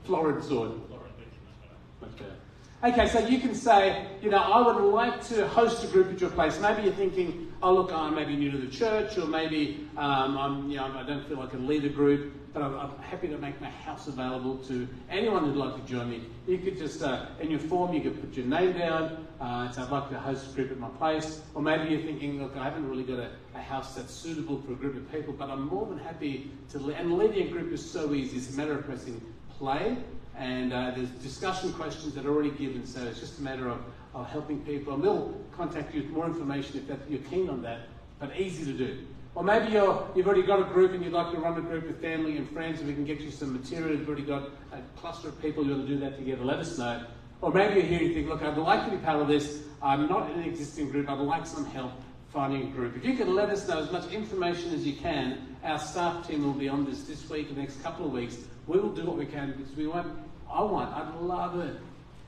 Florid 0.04 0.42
Sword. 0.42 0.70
Lauren, 0.90 1.12
thank 1.16 1.28
you. 1.30 2.00
Much 2.00 2.16
better. 2.16 2.36
Okay, 2.84 3.08
so 3.08 3.20
you 3.26 3.38
can 3.38 3.54
say, 3.54 4.06
you 4.20 4.30
know, 4.30 4.38
I 4.38 4.60
would 4.66 4.82
like 4.82 5.24
to 5.28 5.46
host 5.46 5.84
a 5.84 5.86
group 5.86 6.12
at 6.12 6.20
your 6.20 6.30
place. 6.30 6.58
Maybe 6.58 6.82
you're 6.82 6.92
thinking, 6.94 7.52
oh, 7.62 7.74
look, 7.74 7.92
I'm 7.92 8.14
maybe 8.14 8.34
new 8.34 8.50
to 8.50 8.58
the 8.58 8.66
church, 8.66 9.16
or 9.18 9.26
maybe 9.26 9.86
um, 9.96 10.36
I'm, 10.36 10.68
you 10.68 10.76
know, 10.78 10.86
I 10.86 11.04
don't 11.04 11.24
feel 11.28 11.40
I 11.40 11.46
can 11.46 11.66
lead 11.68 11.84
a 11.84 11.88
group, 11.88 12.32
but 12.52 12.62
I'm, 12.62 12.78
I'm 12.78 12.98
happy 12.98 13.28
to 13.28 13.38
make 13.38 13.60
my 13.60 13.70
house 13.70 14.08
available 14.08 14.58
to 14.68 14.88
anyone 15.10 15.44
who'd 15.44 15.56
like 15.56 15.74
to 15.74 15.90
join 15.90 16.10
me. 16.10 16.22
You 16.46 16.58
could 16.58 16.78
just, 16.78 17.02
uh, 17.02 17.26
in 17.40 17.50
your 17.50 17.60
form, 17.60 17.94
you 17.94 18.00
could 18.00 18.20
put 18.20 18.36
your 18.36 18.46
name 18.46 18.72
down, 18.72 19.26
uh, 19.40 19.64
and 19.66 19.74
say, 19.74 19.82
I'd 19.82 19.90
like 19.90 20.10
to 20.10 20.18
host 20.18 20.50
a 20.50 20.54
group 20.54 20.70
at 20.70 20.78
my 20.78 20.88
place. 20.90 21.42
Or 21.54 21.62
maybe 21.62 21.94
you're 21.94 22.02
thinking, 22.02 22.42
look, 22.42 22.56
I 22.56 22.64
haven't 22.64 22.88
really 22.88 23.04
got 23.04 23.18
a, 23.18 23.30
a 23.54 23.60
house 23.60 23.94
that's 23.94 24.12
suitable 24.12 24.60
for 24.62 24.72
a 24.72 24.76
group 24.76 24.96
of 24.96 25.10
people, 25.10 25.32
but 25.32 25.50
I'm 25.50 25.66
more 25.68 25.86
than 25.86 25.98
happy 25.98 26.50
to, 26.70 26.78
le- 26.78 26.94
and 26.94 27.16
leading 27.18 27.48
a 27.48 27.50
group 27.50 27.72
is 27.72 27.88
so 27.88 28.14
easy. 28.14 28.36
It's 28.36 28.52
a 28.52 28.56
matter 28.56 28.78
of 28.78 28.84
pressing 28.84 29.20
play 29.50 29.96
and 30.36 30.72
uh, 30.72 30.92
there's 30.94 31.10
discussion 31.10 31.72
questions 31.72 32.14
that 32.14 32.24
are 32.24 32.30
already 32.30 32.50
given, 32.50 32.86
so 32.86 33.02
it's 33.04 33.20
just 33.20 33.38
a 33.38 33.42
matter 33.42 33.68
of, 33.68 33.78
of 34.14 34.28
helping 34.28 34.60
people. 34.60 34.94
And 34.94 35.02
we'll 35.02 35.34
contact 35.52 35.94
you 35.94 36.02
with 36.02 36.10
more 36.10 36.26
information 36.26 36.78
if 36.78 36.88
that, 36.88 36.98
you're 37.08 37.20
keen 37.20 37.48
on 37.48 37.62
that, 37.62 37.80
but 38.18 38.34
easy 38.38 38.64
to 38.64 38.72
do. 38.72 39.06
Or 39.34 39.42
maybe 39.42 39.72
you're, 39.72 40.06
you've 40.14 40.26
already 40.26 40.42
got 40.42 40.60
a 40.60 40.64
group 40.64 40.92
and 40.92 41.02
you'd 41.02 41.14
like 41.14 41.32
to 41.32 41.38
run 41.38 41.56
a 41.56 41.62
group 41.62 41.86
with 41.86 42.00
family 42.02 42.36
and 42.36 42.48
friends, 42.50 42.80
and 42.80 42.88
we 42.88 42.94
can 42.94 43.04
get 43.04 43.20
you 43.20 43.30
some 43.30 43.52
material. 43.52 43.96
You've 43.96 44.06
already 44.06 44.24
got 44.24 44.50
a 44.72 44.80
cluster 44.96 45.28
of 45.28 45.40
people 45.40 45.64
you 45.64 45.72
want 45.72 45.86
to 45.86 45.94
do 45.94 46.00
that 46.00 46.18
together. 46.18 46.44
Let 46.44 46.58
us 46.58 46.76
know. 46.76 47.04
Or 47.40 47.50
maybe 47.50 47.80
you're 47.80 47.82
here 47.82 47.98
and 47.98 48.08
you 48.08 48.14
think, 48.14 48.28
look, 48.28 48.42
I'd 48.42 48.58
like 48.58 48.84
to 48.84 48.90
be 48.90 48.98
part 48.98 49.20
of 49.20 49.28
this. 49.28 49.62
I'm 49.82 50.06
not 50.08 50.30
in 50.30 50.40
an 50.40 50.44
existing 50.44 50.90
group. 50.90 51.08
I'd 51.08 51.18
like 51.18 51.46
some 51.46 51.64
help 51.64 51.92
finding 52.32 52.62
a 52.62 52.70
group. 52.70 52.96
If 52.96 53.04
you 53.04 53.14
could 53.14 53.28
let 53.28 53.50
us 53.50 53.66
know 53.68 53.78
as 53.78 53.90
much 53.90 54.10
information 54.12 54.72
as 54.72 54.86
you 54.86 54.94
can, 54.94 55.56
our 55.64 55.78
staff 55.78 56.26
team 56.26 56.44
will 56.44 56.52
be 56.52 56.68
on 56.68 56.84
this 56.84 57.04
this 57.04 57.28
week 57.28 57.48
and 57.48 57.56
the 57.56 57.62
next 57.62 57.82
couple 57.82 58.06
of 58.06 58.12
weeks. 58.12 58.36
We 58.66 58.78
will 58.78 58.92
do 58.92 59.04
what 59.04 59.16
we 59.16 59.26
can 59.26 59.52
because 59.52 59.74
we 59.76 59.86
want, 59.86 60.16
I 60.50 60.62
want, 60.62 60.94
I'd 60.94 61.14
love 61.20 61.58
it 61.60 61.76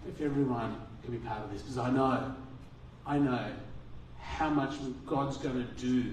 if 0.09 0.21
everyone 0.21 0.77
can 1.03 1.13
be 1.13 1.19
part 1.19 1.43
of 1.43 1.53
this 1.53 1.63
because 1.63 1.79
I 1.79 1.91
know, 1.91 2.35
I 3.07 3.19
know 3.19 3.51
how 4.21 4.51
much 4.51 4.75
God's 5.07 5.37
going 5.37 5.67
to 5.67 5.81
do 5.81 6.13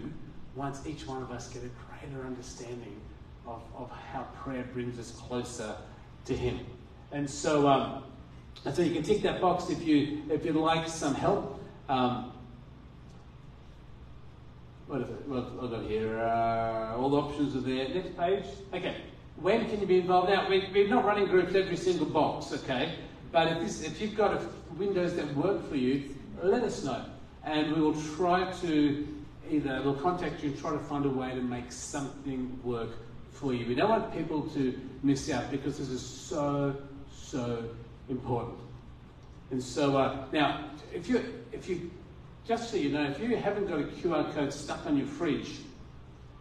once 0.56 0.86
each 0.86 1.08
one 1.08 1.22
of 1.22 1.32
us 1.32 1.48
get 1.50 1.64
a 1.64 1.70
greater 2.00 2.26
understanding 2.26 3.00
of, 3.48 3.62
of 3.76 3.90
how 3.90 4.24
prayer 4.44 4.66
brings 4.74 5.00
us 5.00 5.12
closer 5.12 5.76
to 6.26 6.36
Him. 6.36 6.60
And 7.12 7.30
so, 7.30 7.68
um, 7.68 8.04
and 8.66 8.76
so 8.76 8.82
you 8.82 8.94
can 8.94 9.04
tick 9.04 9.22
that 9.24 9.42
box 9.42 9.70
if 9.70 9.86
you 9.86 10.24
if 10.30 10.46
you'd 10.46 10.56
like 10.56 10.88
some 10.88 11.16
help. 11.16 11.62
Um, 11.90 12.32
what 14.88 15.02
is 15.02 15.10
it? 15.10 15.28
What 15.28 15.46
I've 15.64 15.72
got 15.72 15.84
here? 15.84 16.20
Uh, 16.20 16.98
all 16.98 17.10
the 17.10 17.18
options 17.18 17.56
are 17.56 17.62
there. 17.62 17.90
Next 17.90 18.18
page. 18.18 18.46
Okay. 18.74 18.98
When 19.38 19.68
can 19.70 19.80
you 19.80 19.88
be 19.88 20.00
involved? 20.00 20.30
Now 20.30 20.48
we, 20.50 20.70
we're 20.72 20.88
not 20.88 21.04
running 21.06 21.26
groups 21.26 21.56
every 21.56 21.78
single 21.78 22.06
box, 22.06 22.54
okay? 22.54 22.96
But 23.32 23.48
if 23.48 23.60
this, 23.60 23.82
if 23.82 24.00
you've 24.00 24.16
got 24.16 24.34
a, 24.34 24.42
windows 24.78 25.16
that 25.16 25.36
work 25.36 25.68
for 25.68 25.76
you, 25.76 26.16
let 26.44 26.64
us 26.64 26.84
know, 26.84 27.06
and 27.44 27.74
we 27.74 27.82
will 27.82 28.00
try 28.16 28.52
to 28.62 29.08
either 29.50 29.82
they'll 29.82 29.94
contact 29.96 30.44
you 30.44 30.52
and 30.52 30.60
try 30.60 30.72
to 30.72 30.80
find 30.80 31.06
a 31.06 31.10
way 31.10 31.30
to 31.32 31.42
make 31.42 31.72
something 31.72 32.60
work 32.64 32.90
for 33.32 33.54
you. 33.54 33.66
We 33.66 33.76
don't 33.76 33.90
want 33.90 34.14
people 34.14 34.44
to 34.50 34.80
miss 35.04 35.30
out 35.30 35.50
because 35.52 35.78
this 35.78 35.90
is 35.90 36.02
so 36.02 36.76
so 37.12 37.64
important. 38.10 38.58
And 39.52 39.62
so 39.62 39.98
uh, 39.98 40.26
now, 40.32 40.70
if 40.94 41.10
you 41.10 41.24
if 41.52 41.68
you 41.68 41.92
just 42.48 42.72
so 42.72 42.78
you 42.78 42.90
know, 42.90 43.04
if 43.04 43.20
you 43.20 43.36
haven't 43.36 43.68
got 43.68 43.80
a 43.80 43.84
QR 43.84 44.34
code 44.34 44.54
stuck 44.54 44.86
on 44.86 44.98
your 44.98 45.08
fridge, 45.08 45.60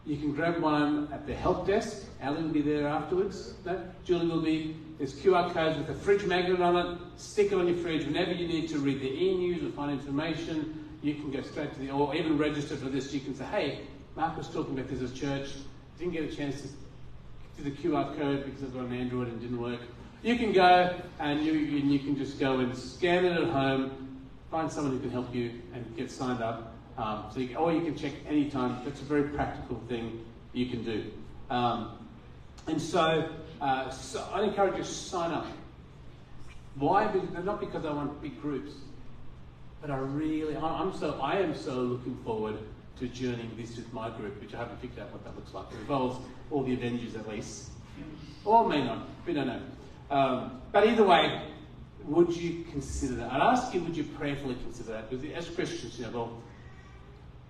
you 0.06 0.16
can 0.16 0.32
grab 0.32 0.60
one 0.60 1.08
at 1.12 1.26
the 1.26 1.34
help 1.34 1.66
desk. 1.66 2.04
Alan 2.20 2.44
will 2.44 2.52
be 2.52 2.62
there 2.62 2.86
afterwards. 2.86 3.54
No? 3.64 3.80
Julie 4.04 4.26
will 4.26 4.40
be. 4.40 4.76
There's 4.98 5.14
QR 5.14 5.52
codes 5.52 5.78
with 5.78 5.88
a 5.88 5.94
fridge 5.94 6.24
magnet 6.24 6.60
on 6.60 6.76
it. 6.76 6.98
Stick 7.16 7.52
it 7.52 7.54
on 7.54 7.66
your 7.66 7.76
fridge. 7.76 8.04
Whenever 8.06 8.32
you 8.32 8.46
need 8.46 8.68
to 8.70 8.78
read 8.78 9.00
the 9.00 9.10
e-news 9.10 9.62
or 9.62 9.70
find 9.70 9.92
information, 9.92 10.79
you 11.02 11.14
can 11.14 11.30
go 11.30 11.42
straight 11.42 11.72
to 11.72 11.78
the, 11.78 11.90
or 11.90 12.14
even 12.14 12.36
register 12.36 12.76
for 12.76 12.88
this. 12.88 13.12
You 13.12 13.20
can 13.20 13.34
say, 13.34 13.44
hey, 13.44 13.80
Mark 14.16 14.36
was 14.36 14.48
talking 14.48 14.78
about 14.78 14.88
this 14.90 15.00
as 15.00 15.12
church. 15.12 15.50
Didn't 15.98 16.12
get 16.12 16.24
a 16.32 16.34
chance 16.34 16.62
to 16.62 16.68
do 17.62 17.70
the 17.70 17.76
QR 17.76 18.16
code 18.18 18.44
because 18.44 18.62
I've 18.62 18.74
got 18.74 18.84
an 18.84 18.92
Android 18.92 19.28
and 19.28 19.40
didn't 19.40 19.60
work. 19.60 19.80
You 20.22 20.36
can 20.36 20.52
go 20.52 20.94
and 21.18 21.44
you, 21.44 21.52
and 21.52 21.90
you 21.90 21.98
can 21.98 22.16
just 22.16 22.38
go 22.38 22.58
and 22.58 22.76
scan 22.76 23.24
it 23.24 23.32
at 23.32 23.48
home, 23.48 24.20
find 24.50 24.70
someone 24.70 24.92
who 24.92 25.00
can 25.00 25.10
help 25.10 25.34
you 25.34 25.60
and 25.72 25.96
get 25.96 26.10
signed 26.10 26.42
up. 26.42 26.74
Um, 26.98 27.24
so 27.32 27.40
you, 27.40 27.56
or 27.56 27.72
you 27.72 27.80
can 27.80 27.96
check 27.96 28.12
anytime. 28.28 28.84
That's 28.84 29.00
a 29.00 29.04
very 29.04 29.24
practical 29.24 29.80
thing 29.88 30.22
you 30.52 30.66
can 30.66 30.84
do. 30.84 31.10
Um, 31.48 31.92
and 32.66 32.80
so, 32.80 33.30
uh, 33.60 33.90
so 33.90 34.28
I 34.32 34.42
encourage 34.42 34.76
you 34.76 34.82
to 34.82 34.88
sign 34.88 35.30
up. 35.30 35.46
Why? 36.74 37.10
Not 37.42 37.60
because 37.60 37.84
I 37.84 37.92
want 37.92 38.20
big 38.20 38.40
groups, 38.42 38.72
but 39.80 39.90
I 39.90 39.96
really, 39.96 40.56
I'm 40.56 40.94
so, 40.96 41.18
I 41.20 41.38
am 41.38 41.56
so 41.56 41.74
looking 41.74 42.16
forward 42.24 42.56
to 42.98 43.08
journeying 43.08 43.52
this 43.56 43.76
with 43.76 43.92
my 43.92 44.10
group, 44.10 44.40
which 44.40 44.54
I 44.54 44.58
haven't 44.58 44.80
figured 44.80 45.00
out 45.00 45.12
what 45.12 45.24
that 45.24 45.34
looks 45.34 45.54
like. 45.54 45.66
It 45.72 45.80
involves 45.80 46.24
all 46.50 46.62
the 46.62 46.74
Avengers 46.74 47.16
at 47.16 47.28
least, 47.28 47.70
or 48.44 48.68
may 48.68 48.84
not. 48.84 49.08
We 49.26 49.32
don't 49.32 49.46
know. 49.46 49.62
Um, 50.10 50.60
but 50.72 50.86
either 50.86 51.04
way, 51.04 51.42
would 52.04 52.34
you 52.34 52.64
consider 52.70 53.14
that? 53.16 53.32
I'd 53.32 53.40
ask 53.40 53.72
you, 53.72 53.80
would 53.82 53.96
you 53.96 54.04
prayerfully 54.04 54.56
consider 54.62 54.92
that? 54.92 55.10
Because 55.10 55.24
as 55.32 55.54
Christians, 55.54 55.98
you 55.98 56.06
know, 56.06 56.12
well, 56.12 56.42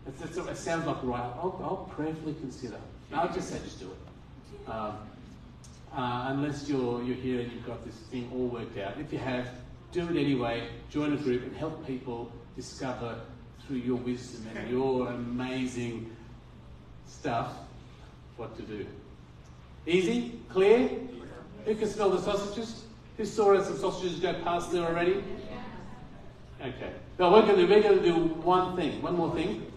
it's, 0.06 0.22
it's, 0.22 0.36
it 0.36 0.56
sounds 0.56 0.86
like 0.86 1.02
right. 1.02 1.20
I'll, 1.20 1.60
I'll 1.62 1.88
prayerfully 1.94 2.34
consider. 2.34 2.76
I'll 3.12 3.32
just 3.32 3.48
say, 3.48 3.58
just 3.64 3.80
do 3.80 3.90
it. 3.90 4.70
Um, 4.70 4.98
uh, 5.92 6.26
unless 6.28 6.68
you're, 6.68 7.02
you're 7.02 7.16
here 7.16 7.40
and 7.40 7.50
you've 7.52 7.66
got 7.66 7.84
this 7.84 7.94
thing 7.94 8.30
all 8.32 8.46
worked 8.46 8.78
out. 8.78 8.98
If 9.00 9.12
you 9.12 9.18
have, 9.18 9.48
do 9.92 10.08
it 10.08 10.16
anyway. 10.16 10.68
Join 10.90 11.12
a 11.12 11.16
group 11.16 11.42
and 11.42 11.56
help 11.56 11.86
people 11.86 12.32
discover 12.56 13.20
through 13.66 13.78
your 13.78 13.96
wisdom 13.96 14.46
and 14.56 14.70
your 14.70 15.08
amazing 15.08 16.14
stuff 17.06 17.52
what 18.36 18.56
to 18.56 18.62
do. 18.62 18.86
Easy? 19.86 20.40
Clear? 20.48 20.88
Who 21.64 21.74
can 21.74 21.88
smell 21.88 22.10
the 22.10 22.20
sausages? 22.20 22.84
Who 23.16 23.24
saw 23.24 23.60
some 23.62 23.76
sausages 23.76 24.18
go 24.18 24.34
past 24.42 24.72
there 24.72 24.86
already? 24.86 25.22
Okay. 26.60 26.92
Now 27.18 27.32
we're 27.32 27.42
going 27.42 27.56
to 27.56 27.66
we're 27.66 27.82
going 27.82 27.98
to 27.98 28.04
do 28.04 28.14
one 28.16 28.76
thing, 28.76 29.02
one 29.02 29.16
more 29.16 29.34
thing. 29.34 29.70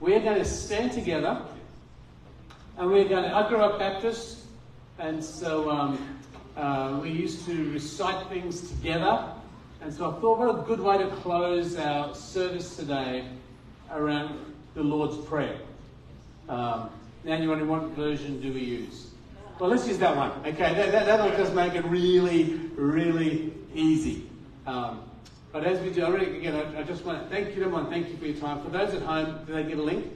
We're 0.00 0.20
going 0.20 0.38
to 0.38 0.44
stand 0.44 0.92
together, 0.92 1.42
and 2.78 2.90
we're 2.90 3.08
going 3.08 3.24
to. 3.24 3.34
I 3.34 3.48
grew 3.48 3.58
up 3.58 3.78
Baptist, 3.78 4.44
and 4.98 5.22
so 5.22 5.70
um, 5.70 6.18
uh, 6.56 6.98
we 7.02 7.10
used 7.10 7.46
to 7.46 7.72
recite 7.72 8.28
things 8.28 8.68
together. 8.68 9.30
And 9.86 9.94
so 9.94 10.10
I 10.10 10.20
thought, 10.20 10.38
what 10.40 10.48
a 10.48 10.62
good 10.62 10.80
way 10.80 10.98
to 10.98 11.06
close 11.18 11.76
our 11.76 12.12
service 12.12 12.74
today 12.74 13.24
around 13.92 14.36
the 14.74 14.82
Lord's 14.82 15.16
Prayer. 15.28 15.58
Um, 16.48 16.90
now, 17.22 17.36
you 17.36 17.48
wondering 17.48 17.70
what 17.70 17.82
version 17.90 18.40
do 18.40 18.52
we 18.52 18.64
use? 18.64 19.10
Well, 19.60 19.70
let's 19.70 19.86
use 19.86 19.98
that 19.98 20.16
one. 20.16 20.32
Okay, 20.40 20.74
that, 20.74 20.90
that, 20.90 21.06
that'll 21.06 21.36
just 21.36 21.54
make 21.54 21.74
it 21.74 21.84
really, 21.84 22.54
really 22.74 23.54
easy. 23.76 24.28
Um, 24.66 25.02
but 25.52 25.62
as 25.62 25.78
we 25.78 25.90
do, 25.90 26.04
I 26.04 26.08
really, 26.08 26.36
again, 26.36 26.56
I, 26.56 26.80
I 26.80 26.82
just 26.82 27.04
want 27.04 27.22
to 27.22 27.28
thank 27.28 27.54
you, 27.54 27.62
everyone. 27.62 27.88
Thank 27.88 28.08
you 28.08 28.16
for 28.16 28.26
your 28.26 28.40
time. 28.40 28.64
For 28.64 28.70
those 28.70 28.92
at 28.92 29.02
home, 29.02 29.38
do 29.46 29.52
they 29.52 29.62
get 29.62 29.78
a 29.78 29.82
link? 29.82 30.12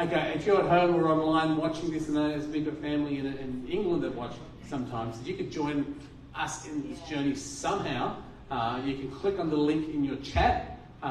Okay, 0.00 0.34
if 0.36 0.46
you're 0.46 0.62
at 0.62 0.70
home 0.70 0.94
or 0.94 1.08
online 1.08 1.56
watching 1.56 1.90
this, 1.90 2.06
and 2.06 2.16
there's 2.16 2.46
we've 2.46 2.64
got 2.64 2.78
family 2.78 3.18
in, 3.18 3.26
in 3.26 3.66
England 3.68 4.04
that 4.04 4.14
watch 4.14 4.36
sometimes, 4.68 5.20
you 5.26 5.34
could 5.34 5.50
join 5.50 6.00
us 6.36 6.68
in 6.68 6.88
this 6.88 7.00
journey 7.08 7.34
somehow. 7.34 8.18
Uh, 8.50 8.80
you 8.84 8.94
can 8.96 9.10
click 9.10 9.38
on 9.38 9.50
the 9.50 9.56
link 9.56 9.88
in 9.94 10.04
your 10.04 10.16
chat 10.16 10.78
uh, 11.02 11.06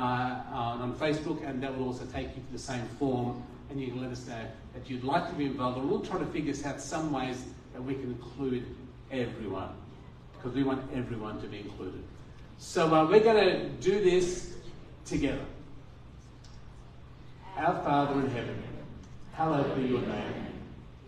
on, 0.51 0.81
on 0.81 0.93
Facebook, 0.95 1.47
and 1.47 1.61
that 1.61 1.77
will 1.77 1.87
also 1.87 2.05
take 2.05 2.27
you 2.35 2.41
to 2.41 2.51
the 2.51 2.59
same 2.59 2.85
form. 2.99 3.43
And 3.69 3.81
you 3.81 3.87
can 3.87 4.01
let 4.01 4.11
us 4.11 4.27
know 4.27 4.45
that 4.73 4.89
you'd 4.89 5.03
like 5.03 5.27
to 5.29 5.35
be 5.35 5.45
involved, 5.45 5.77
and 5.77 5.89
we'll 5.89 6.01
try 6.01 6.19
to 6.19 6.25
figure 6.27 6.53
out 6.65 6.79
some 6.79 7.11
ways 7.11 7.43
that 7.73 7.83
we 7.83 7.95
can 7.95 8.11
include 8.11 8.65
everyone, 9.11 9.69
because 10.33 10.53
we 10.53 10.63
want 10.63 10.81
everyone 10.93 11.41
to 11.41 11.47
be 11.47 11.59
included. 11.59 12.03
So 12.59 12.93
uh, 12.93 13.07
we're 13.07 13.23
going 13.23 13.43
to 13.43 13.69
do 13.69 14.03
this 14.03 14.53
together. 15.05 15.45
Our 17.57 17.83
Father 17.83 18.19
in 18.19 18.29
heaven, 18.29 18.63
hallowed 19.33 19.75
be 19.75 19.83
your 19.83 20.01
name. 20.01 20.47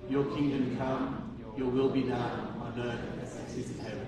Your 0.10 0.26
kingdom 0.26 0.78
come, 0.78 1.38
your 1.58 1.68
will 1.68 1.90
be 1.90 2.04
done 2.04 2.54
on 2.62 2.74
earth 2.80 3.00
as 3.24 3.56
it 3.56 3.60
is 3.60 3.72
in 3.72 3.84
heaven. 3.84 4.08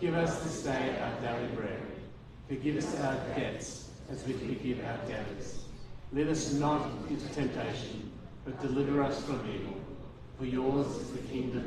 Give 0.00 0.14
us 0.14 0.42
this 0.44 0.62
day 0.62 0.96
our 1.00 1.20
daily 1.20 1.48
bread. 1.56 1.82
Forgive 2.48 2.76
us 2.76 3.00
our 3.00 3.14
debts 3.34 3.90
as 4.10 4.24
we 4.26 4.32
forgive 4.32 4.78
our 4.84 4.96
debtors. 5.08 5.64
Lead 6.12 6.28
us 6.28 6.52
not 6.52 6.88
into 7.10 7.26
temptation, 7.34 8.10
but 8.44 8.60
deliver 8.62 9.02
us 9.02 9.20
from 9.24 9.40
evil. 9.52 9.74
For 10.38 10.44
yours 10.44 10.86
is 10.86 11.10
the 11.10 11.18
kingdom, 11.18 11.66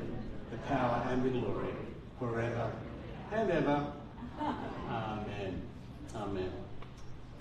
the 0.50 0.58
power, 0.60 1.06
and 1.10 1.24
the 1.24 1.30
glory, 1.30 1.74
forever 2.20 2.72
and 3.34 3.52
ever. 3.52 3.86
Amen. 4.90 5.62
Amen. 6.16 6.52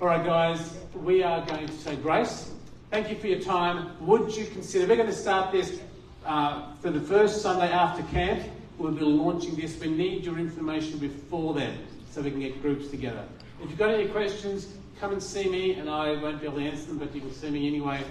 All 0.00 0.08
right, 0.08 0.24
guys, 0.24 0.76
we 0.94 1.22
are 1.22 1.44
going 1.46 1.68
to 1.68 1.72
say 1.72 1.94
grace. 1.96 2.50
Thank 2.90 3.10
you 3.10 3.16
for 3.16 3.28
your 3.28 3.40
time. 3.40 3.94
Would 4.06 4.36
you 4.36 4.46
consider, 4.46 4.88
we're 4.88 4.96
going 4.96 5.08
to 5.08 5.14
start 5.14 5.52
this 5.52 5.80
uh, 6.26 6.74
for 6.80 6.90
the 6.90 7.00
first 7.00 7.42
Sunday 7.42 7.70
after 7.70 8.02
camp. 8.14 8.42
We'll 8.80 8.92
be 8.92 9.04
launching 9.04 9.56
this. 9.56 9.78
We 9.78 9.88
need 9.88 10.24
your 10.24 10.38
information 10.38 10.96
before 10.96 11.52
then 11.52 11.76
so 12.10 12.22
we 12.22 12.30
can 12.30 12.40
get 12.40 12.62
groups 12.62 12.88
together. 12.88 13.26
If 13.62 13.68
you've 13.68 13.78
got 13.78 13.90
any 13.90 14.08
questions, 14.08 14.68
come 14.98 15.12
and 15.12 15.22
see 15.22 15.50
me, 15.50 15.74
and 15.74 15.90
I 15.90 16.12
won't 16.12 16.40
be 16.40 16.46
able 16.46 16.60
to 16.60 16.64
answer 16.64 16.86
them, 16.86 16.96
but 16.96 17.14
you 17.14 17.20
can 17.20 17.30
see 17.30 17.50
me 17.50 17.68
anyway. 17.68 18.02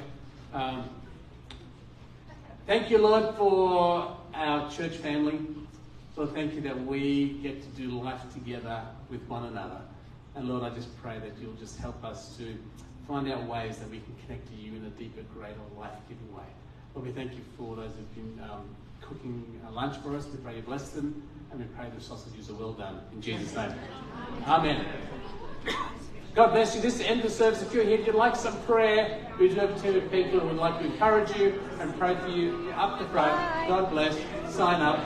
Um, 0.53 0.87
thank 2.67 2.91
you, 2.91 2.99
Lord, 2.99 3.33
for 3.35 4.15
our 4.35 4.69
church 4.69 4.91
family. 4.97 5.39
Lord, 6.15 6.35
thank 6.35 6.53
you 6.53 6.61
that 6.61 6.85
we 6.85 7.39
get 7.41 7.63
to 7.63 7.69
do 7.69 7.89
life 7.89 8.21
together 8.31 8.83
with 9.09 9.27
one 9.27 9.45
another. 9.45 9.81
And 10.35 10.47
Lord, 10.47 10.61
I 10.61 10.69
just 10.75 10.95
pray 11.01 11.17
that 11.17 11.31
you'll 11.41 11.53
just 11.53 11.79
help 11.79 12.03
us 12.03 12.37
to 12.37 12.55
find 13.07 13.27
out 13.31 13.43
ways 13.47 13.79
that 13.79 13.89
we 13.89 14.01
can 14.01 14.15
connect 14.23 14.47
to 14.49 14.53
you 14.53 14.75
in 14.75 14.85
a 14.85 14.89
deeper, 14.91 15.23
greater, 15.33 15.55
life 15.79 15.97
giving 16.07 16.31
way. 16.31 16.43
Lord, 16.93 17.07
we 17.07 17.11
thank 17.11 17.33
you 17.33 17.41
for 17.57 17.75
those 17.75 17.89
who've 17.95 18.15
been 18.15 18.43
um, 18.43 18.75
cooking 19.09 19.59
uh, 19.67 19.71
lunch 19.71 19.97
for 19.97 20.15
us. 20.15 20.27
We 20.27 20.37
pray 20.37 20.55
you 20.55 20.61
bless 20.61 20.91
them, 20.91 21.21
and 21.51 21.59
we 21.59 21.65
pray 21.75 21.87
the 21.93 22.01
sausages 22.01 22.49
are 22.49 22.53
well 22.53 22.73
done. 22.73 23.01
In 23.11 23.21
Jesus' 23.21 23.53
name. 23.55 23.73
Amen. 24.47 24.85
God 26.35 26.51
bless 26.51 26.75
you. 26.75 26.81
This 26.81 26.93
is 26.93 26.99
the 26.99 27.09
end 27.09 27.21
of 27.21 27.25
the 27.25 27.31
service. 27.31 27.61
If 27.61 27.73
you're 27.73 27.83
here, 27.83 27.99
if 27.99 28.05
you'd 28.05 28.15
like 28.15 28.35
some 28.35 28.57
prayer, 28.61 29.27
we 29.39 29.49
do 29.49 29.55
have 29.55 29.71
of 29.71 30.11
people 30.11 30.39
who 30.39 30.47
would 30.47 30.57
like 30.57 30.79
to 30.79 30.85
encourage 30.85 31.35
you 31.35 31.59
and 31.79 31.97
pray 31.97 32.15
for 32.15 32.27
you. 32.27 32.71
Up 32.75 32.99
the 32.99 33.05
front. 33.05 33.31
God 33.67 33.89
bless. 33.89 34.15
Sign 34.47 34.81
up. 34.81 35.03